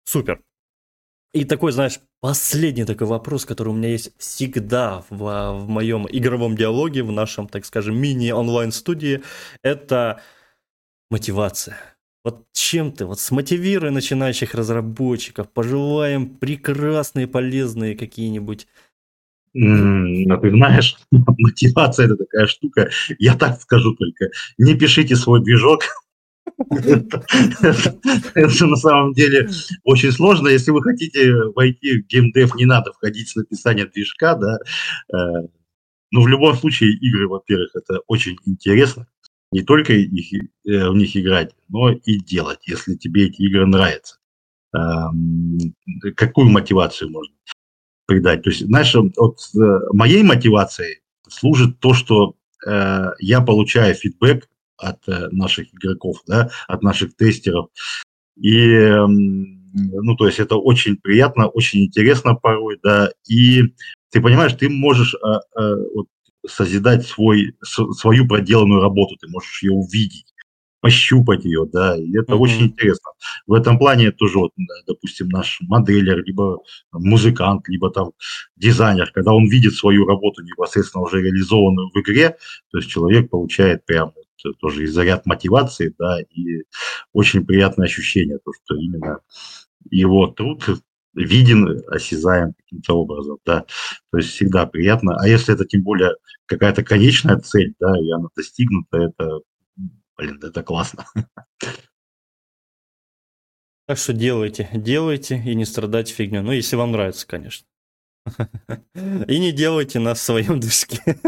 супер. 0.04 0.40
И 1.34 1.44
такой, 1.44 1.72
знаешь, 1.72 2.00
последний 2.20 2.84
такой 2.84 3.06
вопрос, 3.06 3.44
который 3.44 3.68
у 3.68 3.74
меня 3.74 3.90
есть 3.90 4.12
всегда 4.18 5.04
в, 5.10 5.18
в 5.60 5.68
моем 5.68 6.06
игровом 6.10 6.56
диалоге, 6.56 7.02
в 7.02 7.12
нашем, 7.12 7.48
так 7.48 7.66
скажем, 7.66 8.00
мини-онлайн-студии, 8.00 9.22
это 9.62 10.20
мотивация 11.10 11.97
вот 12.28 12.46
чем 12.52 12.92
ты, 12.92 13.06
вот 13.06 13.20
смотивируй 13.20 13.90
начинающих 13.90 14.54
разработчиков, 14.54 15.50
пожелаем 15.50 16.28
прекрасные, 16.28 17.26
полезные 17.26 17.96
какие-нибудь 17.96 18.66
ну, 19.54 20.40
ты 20.40 20.50
знаешь, 20.50 20.96
мотивация 21.10 22.04
это 22.04 22.16
такая 22.16 22.46
штука. 22.46 22.90
Я 23.18 23.34
так 23.34 23.60
скажу 23.60 23.94
только, 23.94 24.28
не 24.58 24.74
пишите 24.74 25.16
свой 25.16 25.42
движок. 25.42 25.84
Это 28.34 28.66
на 28.66 28.76
самом 28.76 29.14
деле 29.14 29.48
очень 29.84 30.12
сложно. 30.12 30.48
Если 30.48 30.70
вы 30.70 30.82
хотите 30.82 31.32
войти 31.56 32.02
в 32.02 32.06
геймдев, 32.06 32.54
не 32.56 32.66
надо 32.66 32.92
входить 32.92 33.30
с 33.30 33.36
написания 33.36 33.86
движка, 33.86 34.34
да. 34.34 34.58
Э, 35.12 35.48
но 36.10 36.22
в 36.22 36.28
любом 36.28 36.54
случае 36.54 36.92
игры, 36.92 37.26
во-первых, 37.26 37.70
это 37.74 38.00
очень 38.06 38.36
интересно 38.44 39.06
не 39.50 39.62
только 39.62 39.92
их, 39.92 40.32
э, 40.32 40.88
в 40.88 40.94
них 40.94 41.16
играть, 41.16 41.54
но 41.68 41.90
и 41.90 42.18
делать, 42.18 42.60
если 42.66 42.94
тебе 42.94 43.26
эти 43.26 43.42
игры 43.42 43.66
нравятся. 43.66 44.16
Какую 46.16 46.50
мотивацию 46.50 47.10
можно 47.10 47.34
придать? 48.06 48.42
То 48.42 48.50
есть, 48.50 48.66
знаешь, 48.66 48.94
от 48.94 49.38
э, 49.56 49.78
моей 49.92 50.22
мотивацией 50.22 51.00
служит 51.28 51.80
то, 51.80 51.94
что 51.94 52.36
э, 52.66 53.10
я 53.20 53.40
получаю 53.40 53.94
фидбэк 53.94 54.48
от 54.76 55.04
наших 55.32 55.74
игроков, 55.74 56.22
да, 56.26 56.50
от 56.68 56.82
наших 56.82 57.16
тестеров. 57.16 57.70
И, 58.36 58.68
ну, 59.02 60.14
то 60.16 60.26
есть 60.26 60.38
это 60.38 60.54
очень 60.54 60.96
приятно, 60.98 61.48
очень 61.48 61.86
интересно 61.86 62.36
порой, 62.36 62.78
да, 62.80 63.10
и 63.26 63.74
ты 64.12 64.20
понимаешь, 64.20 64.52
ты 64.52 64.68
можешь 64.68 65.16
вот, 65.56 66.06
созидать 66.48 67.06
свой, 67.06 67.54
свою 67.62 68.26
проделанную 68.26 68.80
работу, 68.82 69.16
ты 69.20 69.28
можешь 69.28 69.62
ее 69.62 69.72
увидеть, 69.72 70.26
пощупать 70.80 71.44
ее, 71.44 71.66
да, 71.72 71.96
и 71.96 72.10
это 72.16 72.32
mm-hmm. 72.32 72.36
очень 72.36 72.62
интересно. 72.66 73.10
В 73.46 73.52
этом 73.52 73.78
плане 73.78 74.12
тоже, 74.12 74.38
вот, 74.38 74.52
допустим, 74.86 75.28
наш 75.28 75.58
моделер, 75.62 76.22
либо 76.24 76.58
музыкант, 76.92 77.68
либо 77.68 77.90
там 77.90 78.12
дизайнер, 78.56 79.10
когда 79.12 79.32
он 79.32 79.48
видит 79.48 79.74
свою 79.74 80.06
работу 80.06 80.42
непосредственно 80.42 81.04
уже 81.04 81.20
реализованную 81.20 81.90
в 81.92 82.00
игре, 82.00 82.36
то 82.70 82.78
есть 82.78 82.90
человек 82.90 83.28
получает 83.30 83.84
прям 83.86 84.12
вот, 84.14 84.58
тоже 84.58 84.84
и 84.84 84.86
заряд 84.86 85.26
мотивации, 85.26 85.94
да, 85.98 86.20
и 86.20 86.62
очень 87.12 87.44
приятное 87.44 87.86
ощущение, 87.86 88.38
то, 88.44 88.52
что 88.52 88.76
именно 88.76 89.18
его 89.90 90.28
труд 90.28 90.62
виден, 91.24 91.82
осязаем 91.88 92.54
каким-то 92.54 92.94
образом, 92.94 93.38
да, 93.44 93.64
то 94.10 94.18
есть 94.18 94.30
всегда 94.30 94.66
приятно, 94.66 95.16
а 95.20 95.28
если 95.28 95.54
это 95.54 95.64
тем 95.64 95.82
более 95.82 96.14
какая-то 96.46 96.84
конечная 96.84 97.38
цель, 97.38 97.74
да, 97.80 97.92
и 97.98 98.10
она 98.10 98.28
достигнута, 98.36 98.98
это, 98.98 99.40
блин, 100.16 100.40
это 100.42 100.62
классно. 100.62 101.04
Так 103.86 103.96
что 103.96 104.12
делайте, 104.12 104.68
делайте 104.74 105.42
и 105.44 105.54
не 105.54 105.64
страдайте 105.64 106.12
фигню. 106.12 106.42
Ну, 106.42 106.52
если 106.52 106.76
вам 106.76 106.92
нравится, 106.92 107.26
конечно. 107.26 107.66
И 109.26 109.38
не 109.38 109.50
делайте 109.50 109.98
на 109.98 110.14
своем 110.14 110.60
движке. 110.60 111.18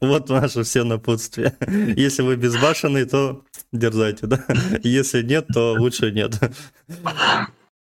Вот 0.00 0.28
наше 0.28 0.64
все 0.64 0.82
напутствие. 0.82 1.56
Если 1.96 2.22
вы 2.22 2.34
безбашенный, 2.34 3.04
то 3.04 3.44
дерзайте, 3.72 4.26
да? 4.26 4.44
Если 4.82 5.22
нет, 5.22 5.46
то 5.46 5.74
лучше 5.74 6.10
нет. 6.10 6.40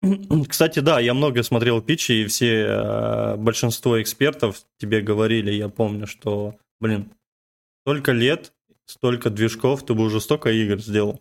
Кстати, 0.49 0.81
да, 0.81 1.01
я 1.01 1.15
много 1.15 1.43
смотрел 1.43 1.81
питчи, 1.81 2.13
и 2.13 2.27
все, 2.27 2.67
э, 2.67 3.37
большинство 3.37 4.01
экспертов 4.01 4.63
тебе 4.79 5.01
говорили, 5.01 5.53
я 5.53 5.69
помню, 5.69 6.07
что, 6.07 6.55
блин, 6.81 7.11
столько 7.83 8.13
лет, 8.13 8.53
столько 8.87 9.31
движков, 9.31 9.85
ты 9.85 9.95
бы 9.95 10.05
уже 10.05 10.21
столько 10.21 10.51
игр 10.51 10.81
сделал. 10.81 11.21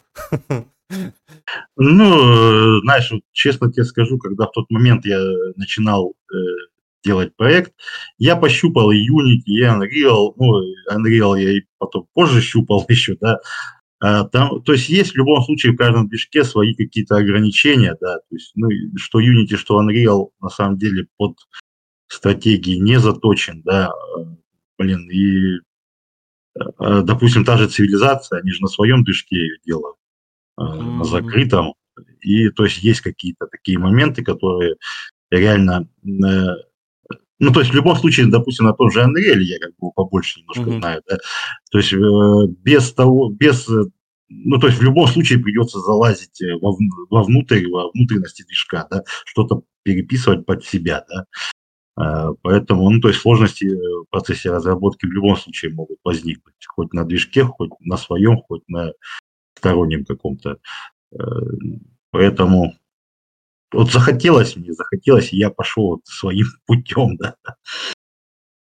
Ну, 1.75 2.81
знаешь, 2.81 3.11
честно 3.31 3.71
тебе 3.71 3.83
скажу, 3.83 4.19
когда 4.19 4.45
в 4.45 4.51
тот 4.51 4.69
момент 4.69 5.05
я 5.05 5.19
начинал 5.55 6.13
э, 6.31 6.35
делать 7.03 7.35
проект, 7.35 7.73
я 8.17 8.35
пощупал 8.35 8.91
Unity, 8.91 9.41
и 9.45 9.63
Unreal, 9.63 10.33
ну, 10.35 10.61
Unreal 10.91 11.41
я 11.41 11.57
и 11.57 11.61
потом 11.79 12.07
позже 12.13 12.41
щупал 12.41 12.85
еще, 12.89 13.17
да, 13.19 13.39
там, 14.03 14.61
то 14.63 14.73
есть 14.73 14.89
есть 14.89 15.13
в 15.13 15.15
любом 15.15 15.41
случае 15.43 15.71
в 15.71 15.77
каждом 15.77 16.09
движке 16.09 16.43
свои 16.43 16.73
какие-то 16.73 17.15
ограничения, 17.15 17.95
да, 18.01 18.17
то 18.17 18.35
есть, 18.35 18.51
ну, 18.55 18.67
что 18.97 19.21
Unity, 19.21 19.55
что 19.55 19.81
Unreal 19.81 20.31
на 20.41 20.49
самом 20.49 20.77
деле 20.77 21.07
под 21.17 21.37
стратегии 22.07 22.75
не 22.79 22.99
заточен, 22.99 23.61
да, 23.63 23.87
а, 23.87 23.93
блин, 24.77 25.09
и, 25.09 25.59
а, 26.77 27.01
допустим, 27.01 27.45
та 27.45 27.57
же 27.57 27.69
цивилизация, 27.69 28.41
они 28.41 28.51
же 28.51 28.61
на 28.61 28.67
своем 28.67 29.05
движке 29.05 29.37
ее 29.37 29.57
делают, 29.65 29.97
mm-hmm. 30.59 30.97
на 30.97 31.03
закрытом, 31.05 31.73
и 32.19 32.49
то 32.49 32.65
есть 32.65 32.83
есть 32.83 32.99
какие-то 32.99 33.47
такие 33.47 33.79
моменты, 33.79 34.21
которые 34.21 34.75
реально 35.31 35.87
э, 36.03 36.55
ну, 37.39 37.51
то 37.51 37.59
есть 37.59 37.71
в 37.71 37.75
любом 37.75 37.95
случае, 37.95 38.27
допустим, 38.27 38.65
на 38.65 38.73
том 38.73 38.91
же 38.91 39.01
Unreal 39.01 39.39
я 39.39 39.59
как 39.59 39.71
бы 39.77 39.91
побольше 39.91 40.39
немножко 40.39 40.63
mm-hmm. 40.63 40.79
знаю, 40.79 41.01
да. 41.07 41.17
То 41.71 41.77
есть 41.79 41.93
э, 41.93 41.97
без 42.63 42.93
того, 42.93 43.29
без, 43.29 43.67
э, 43.69 43.85
ну, 44.29 44.59
то 44.59 44.67
есть 44.67 44.79
в 44.79 44.83
любом 44.83 45.07
случае 45.07 45.39
придется 45.39 45.79
залазить 45.79 46.41
э, 46.41 46.55
во, 46.61 46.77
вовнутрь, 47.09 47.67
во 47.69 47.89
внутренности 47.91 48.43
движка, 48.43 48.87
да, 48.89 49.03
что-то 49.25 49.63
переписывать 49.83 50.45
под 50.45 50.63
себя, 50.63 51.05
да. 51.09 51.25
А, 51.95 52.33
поэтому, 52.41 52.89
ну, 52.89 53.01
то 53.01 53.09
есть 53.09 53.19
сложности 53.19 53.65
в 53.65 54.05
процессе 54.09 54.51
разработки 54.51 55.05
в 55.05 55.11
любом 55.11 55.35
случае 55.35 55.73
могут 55.73 55.97
возникнуть, 56.03 56.55
хоть 56.67 56.93
на 56.93 57.03
движке, 57.03 57.43
хоть 57.43 57.71
на 57.81 57.97
своем, 57.97 58.37
хоть 58.37 58.67
на 58.67 58.93
стороннем 59.55 60.05
каком-то. 60.05 60.57
Поэтому 62.11 62.73
вот 63.73 63.91
захотелось 63.91 64.55
мне, 64.55 64.73
захотелось, 64.73 65.33
и 65.33 65.37
я 65.37 65.49
пошел 65.49 65.89
вот 65.89 66.01
своим 66.05 66.45
путем, 66.65 67.17
да. 67.17 67.35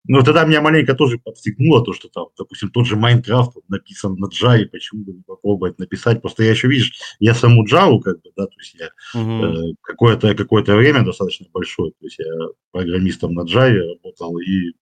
Но 0.06 0.22
тогда 0.22 0.44
меня 0.44 0.60
маленько 0.60 0.94
тоже 0.94 1.18
подстегнуло 1.18 1.82
то, 1.82 1.94
что 1.94 2.08
там, 2.08 2.26
допустим, 2.36 2.70
тот 2.70 2.86
же 2.86 2.94
Майнкрафт 2.94 3.52
написан 3.68 4.16
на 4.16 4.26
Java, 4.26 4.66
почему 4.66 5.02
бы 5.02 5.12
не 5.14 5.22
попробовать 5.22 5.78
написать. 5.78 6.20
Просто 6.20 6.42
я 6.42 6.50
еще, 6.50 6.68
видишь, 6.68 6.92
я 7.20 7.34
саму 7.34 7.66
Java, 7.66 7.98
как 8.00 8.20
бы, 8.20 8.30
да, 8.36 8.44
то 8.46 8.52
есть 8.58 8.74
я 8.74 8.90
угу. 9.18 9.44
э, 9.44 9.74
какое-то 9.80 10.34
какое 10.34 10.62
время 10.62 11.04
достаточно 11.04 11.46
большое, 11.54 11.92
то 11.92 12.04
есть 12.04 12.18
я 12.18 12.26
программистом 12.70 13.32
на 13.32 13.46
Java 13.46 13.78
работал, 13.94 14.38
и, 14.40 14.72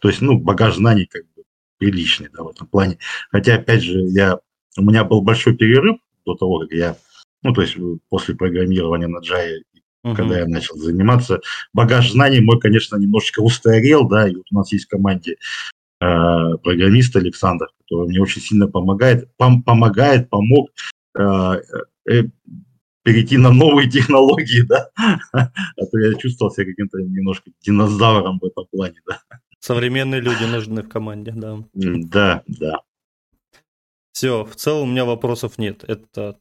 то 0.00 0.08
есть, 0.08 0.20
ну, 0.20 0.38
багаж 0.38 0.76
знаний 0.76 1.06
как 1.06 1.24
бы 1.34 1.42
приличный, 1.78 2.28
да, 2.32 2.44
в 2.44 2.50
этом 2.50 2.68
плане. 2.68 2.98
Хотя, 3.30 3.56
опять 3.56 3.82
же, 3.82 4.02
я, 4.02 4.38
у 4.78 4.82
меня 4.82 5.02
был 5.02 5.20
большой 5.20 5.56
перерыв 5.56 5.96
до 6.24 6.34
того, 6.34 6.60
как 6.60 6.70
я 6.70 6.96
ну, 7.44 7.52
то 7.52 7.60
есть 7.60 7.76
э, 7.76 7.80
после 8.08 8.34
программирования 8.34 9.06
на 9.06 9.18
Java, 9.18 9.60
uh-huh. 10.04 10.16
когда 10.16 10.40
я 10.40 10.46
начал 10.46 10.76
заниматься, 10.76 11.40
багаж 11.72 12.10
знаний 12.10 12.40
мой, 12.40 12.58
конечно, 12.58 12.96
немножечко 12.96 13.40
устарел, 13.40 14.08
да, 14.08 14.28
и 14.28 14.34
вот 14.34 14.46
у 14.50 14.54
нас 14.56 14.72
есть 14.72 14.86
в 14.86 14.88
команде 14.88 15.32
э, 15.32 15.36
программист 16.00 17.14
Александр, 17.14 17.68
который 17.82 18.08
мне 18.08 18.20
очень 18.20 18.40
сильно 18.40 18.66
помогает, 18.66 19.28
пом- 19.40 19.62
помогает, 19.62 20.30
помог 20.30 20.70
э, 21.16 21.22
э, 22.10 22.22
перейти 23.02 23.36
на 23.36 23.52
новые 23.52 23.90
технологии, 23.90 24.62
да, 24.62 24.88
а 25.32 25.86
то 25.86 25.98
я 25.98 26.14
чувствовал 26.14 26.50
себя 26.50 26.64
каким-то 26.64 26.98
немножко 26.98 27.50
динозавром 27.60 28.38
в 28.38 28.46
этом 28.46 28.66
плане, 28.70 29.00
да. 29.06 29.20
Современные 29.60 30.20
люди 30.20 30.44
нужны 30.44 30.82
в 30.82 30.88
команде, 30.88 31.32
да. 31.32 31.58
Да, 31.74 32.42
да. 32.46 32.80
Все, 34.12 34.44
в 34.44 34.54
целом 34.56 34.88
у 34.88 34.92
меня 34.92 35.04
вопросов 35.04 35.58
нет. 35.58 35.84
Это 35.88 36.38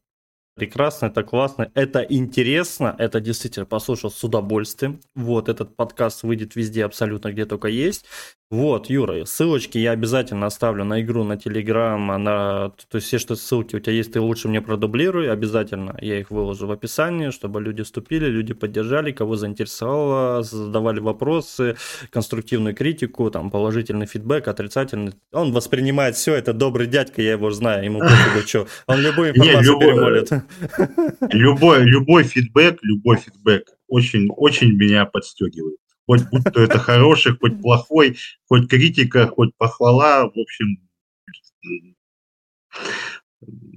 прекрасно, 0.55 1.07
это 1.07 1.23
классно, 1.23 1.71
это 1.73 2.01
интересно, 2.01 2.95
это 2.97 3.19
действительно 3.19 3.65
послушал 3.65 4.11
с 4.11 4.23
удовольствием. 4.23 5.01
Вот, 5.15 5.49
этот 5.49 5.75
подкаст 5.75 6.23
выйдет 6.23 6.55
везде 6.55 6.85
абсолютно, 6.85 7.31
где 7.31 7.45
только 7.45 7.67
есть. 7.67 8.05
Вот, 8.53 8.87
Юра, 8.87 9.25
ссылочки 9.25 9.79
я 9.79 9.93
обязательно 9.93 10.45
оставлю 10.45 10.83
на 10.83 11.01
игру, 11.01 11.23
на 11.23 11.37
Телеграм, 11.37 12.05
на... 12.05 12.69
То 12.87 12.97
есть 12.97 13.07
все, 13.07 13.17
что 13.17 13.35
ссылки 13.35 13.75
у 13.75 13.79
тебя 13.79 13.93
есть, 13.93 14.13
ты 14.13 14.21
лучше 14.21 14.47
мне 14.47 14.61
продублируй, 14.61 15.31
обязательно 15.31 15.97
я 15.99 16.19
их 16.19 16.29
выложу 16.29 16.67
в 16.67 16.71
описании, 16.71 17.31
чтобы 17.31 17.61
люди 17.61 17.81
вступили, 17.81 18.27
люди 18.27 18.53
поддержали, 18.53 19.11
кого 19.11 19.37
заинтересовало, 19.37 20.43
задавали 20.43 20.99
вопросы, 20.99 21.77
конструктивную 22.11 22.75
критику, 22.75 23.31
там, 23.31 23.49
положительный 23.49 24.05
фидбэк, 24.05 24.47
отрицательный. 24.47 25.13
Он 25.31 25.51
воспринимает 25.51 26.15
все, 26.15 26.35
это 26.35 26.53
добрый 26.53 26.85
дядька, 26.85 27.23
я 27.23 27.31
его 27.31 27.49
знаю, 27.49 27.83
ему 27.83 28.01
пофигу, 28.01 28.41
что. 28.47 28.67
Он 28.85 28.99
любую 28.99 29.31
информацию 29.31 29.79
перемолит. 29.79 30.29
Любой, 31.33 31.85
любой 31.85 32.23
фидбэк, 32.23 32.77
любой 32.83 33.17
фидбэк 33.17 33.63
очень, 33.87 34.29
очень 34.29 34.77
меня 34.77 35.05
подстегивает 35.05 35.77
хоть 36.07 36.29
будь 36.31 36.43
то 36.53 36.61
это 36.61 36.79
хороший, 36.79 37.37
хоть 37.37 37.61
плохой, 37.61 38.17
хоть 38.47 38.69
критика, 38.69 39.27
хоть 39.27 39.55
похвала, 39.57 40.25
в 40.25 40.39
общем, 40.39 40.77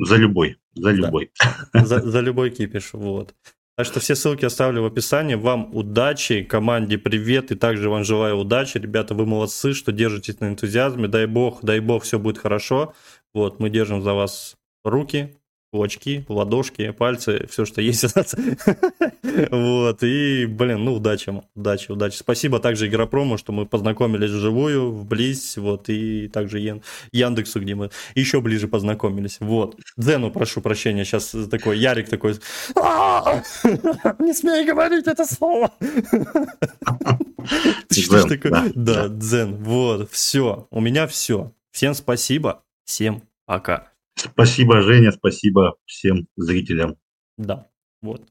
за 0.00 0.16
любой, 0.16 0.56
за 0.74 0.90
любой. 0.92 1.30
Да, 1.72 1.84
за, 1.84 2.00
за 2.00 2.20
любой 2.20 2.50
кипиш, 2.50 2.92
вот. 2.92 3.34
Так 3.76 3.84
что 3.86 4.00
все 4.00 4.14
ссылки 4.14 4.44
оставлю 4.46 4.82
в 4.82 4.86
описании. 4.86 5.34
Вам 5.34 5.74
удачи, 5.76 6.42
команде 6.42 6.96
привет, 6.96 7.50
и 7.50 7.56
также 7.56 7.90
вам 7.90 8.04
желаю 8.04 8.36
удачи. 8.36 8.78
Ребята, 8.78 9.14
вы 9.14 9.26
молодцы, 9.26 9.74
что 9.74 9.92
держитесь 9.92 10.40
на 10.40 10.48
энтузиазме. 10.48 11.08
Дай 11.08 11.26
бог, 11.26 11.62
дай 11.62 11.80
бог, 11.80 12.04
все 12.04 12.18
будет 12.18 12.38
хорошо. 12.38 12.94
Вот, 13.34 13.60
мы 13.60 13.68
держим 13.68 14.02
за 14.02 14.14
вас 14.14 14.56
руки, 14.82 15.36
кулачки, 15.76 16.24
ладошки, 16.28 16.90
пальцы, 16.90 17.46
все, 17.50 17.66
что 17.66 17.82
есть 17.82 18.04
у 18.04 18.08
нас. 18.14 18.34
Вот, 19.50 20.02
и, 20.02 20.46
блин, 20.46 20.84
ну, 20.84 20.94
удачи, 20.94 21.42
удачи, 21.54 21.90
удачи. 21.90 22.16
Спасибо 22.16 22.58
также 22.58 22.86
Игропрому, 22.86 23.36
что 23.36 23.52
мы 23.52 23.66
познакомились 23.66 24.30
вживую, 24.30 24.92
вблизь, 24.92 25.58
вот, 25.58 25.90
и 25.90 26.28
также 26.28 26.60
Ян, 26.60 26.82
Яндексу, 27.12 27.60
где 27.60 27.74
мы 27.74 27.90
еще 28.14 28.40
ближе 28.40 28.66
познакомились. 28.66 29.36
Вот. 29.40 29.76
Дзену 29.98 30.30
прошу 30.30 30.62
прощения, 30.62 31.04
сейчас 31.04 31.34
такой 31.50 31.78
Ярик 31.78 32.08
такой, 32.08 32.32
не 34.18 34.32
смей 34.32 34.64
говорить 34.64 35.06
это 35.06 35.26
слово. 35.26 35.70
Да, 38.74 39.08
Дзен, 39.08 39.56
вот, 39.56 40.10
все, 40.10 40.66
у 40.70 40.80
меня 40.80 41.06
все. 41.06 41.52
Всем 41.72 41.94
спасибо, 41.94 42.62
всем 42.84 43.22
пока. 43.44 43.95
Спасибо, 44.16 44.80
Женя, 44.80 45.12
спасибо 45.12 45.76
всем 45.84 46.26
зрителям. 46.36 46.96
Да, 47.36 47.68
вот. 48.00 48.28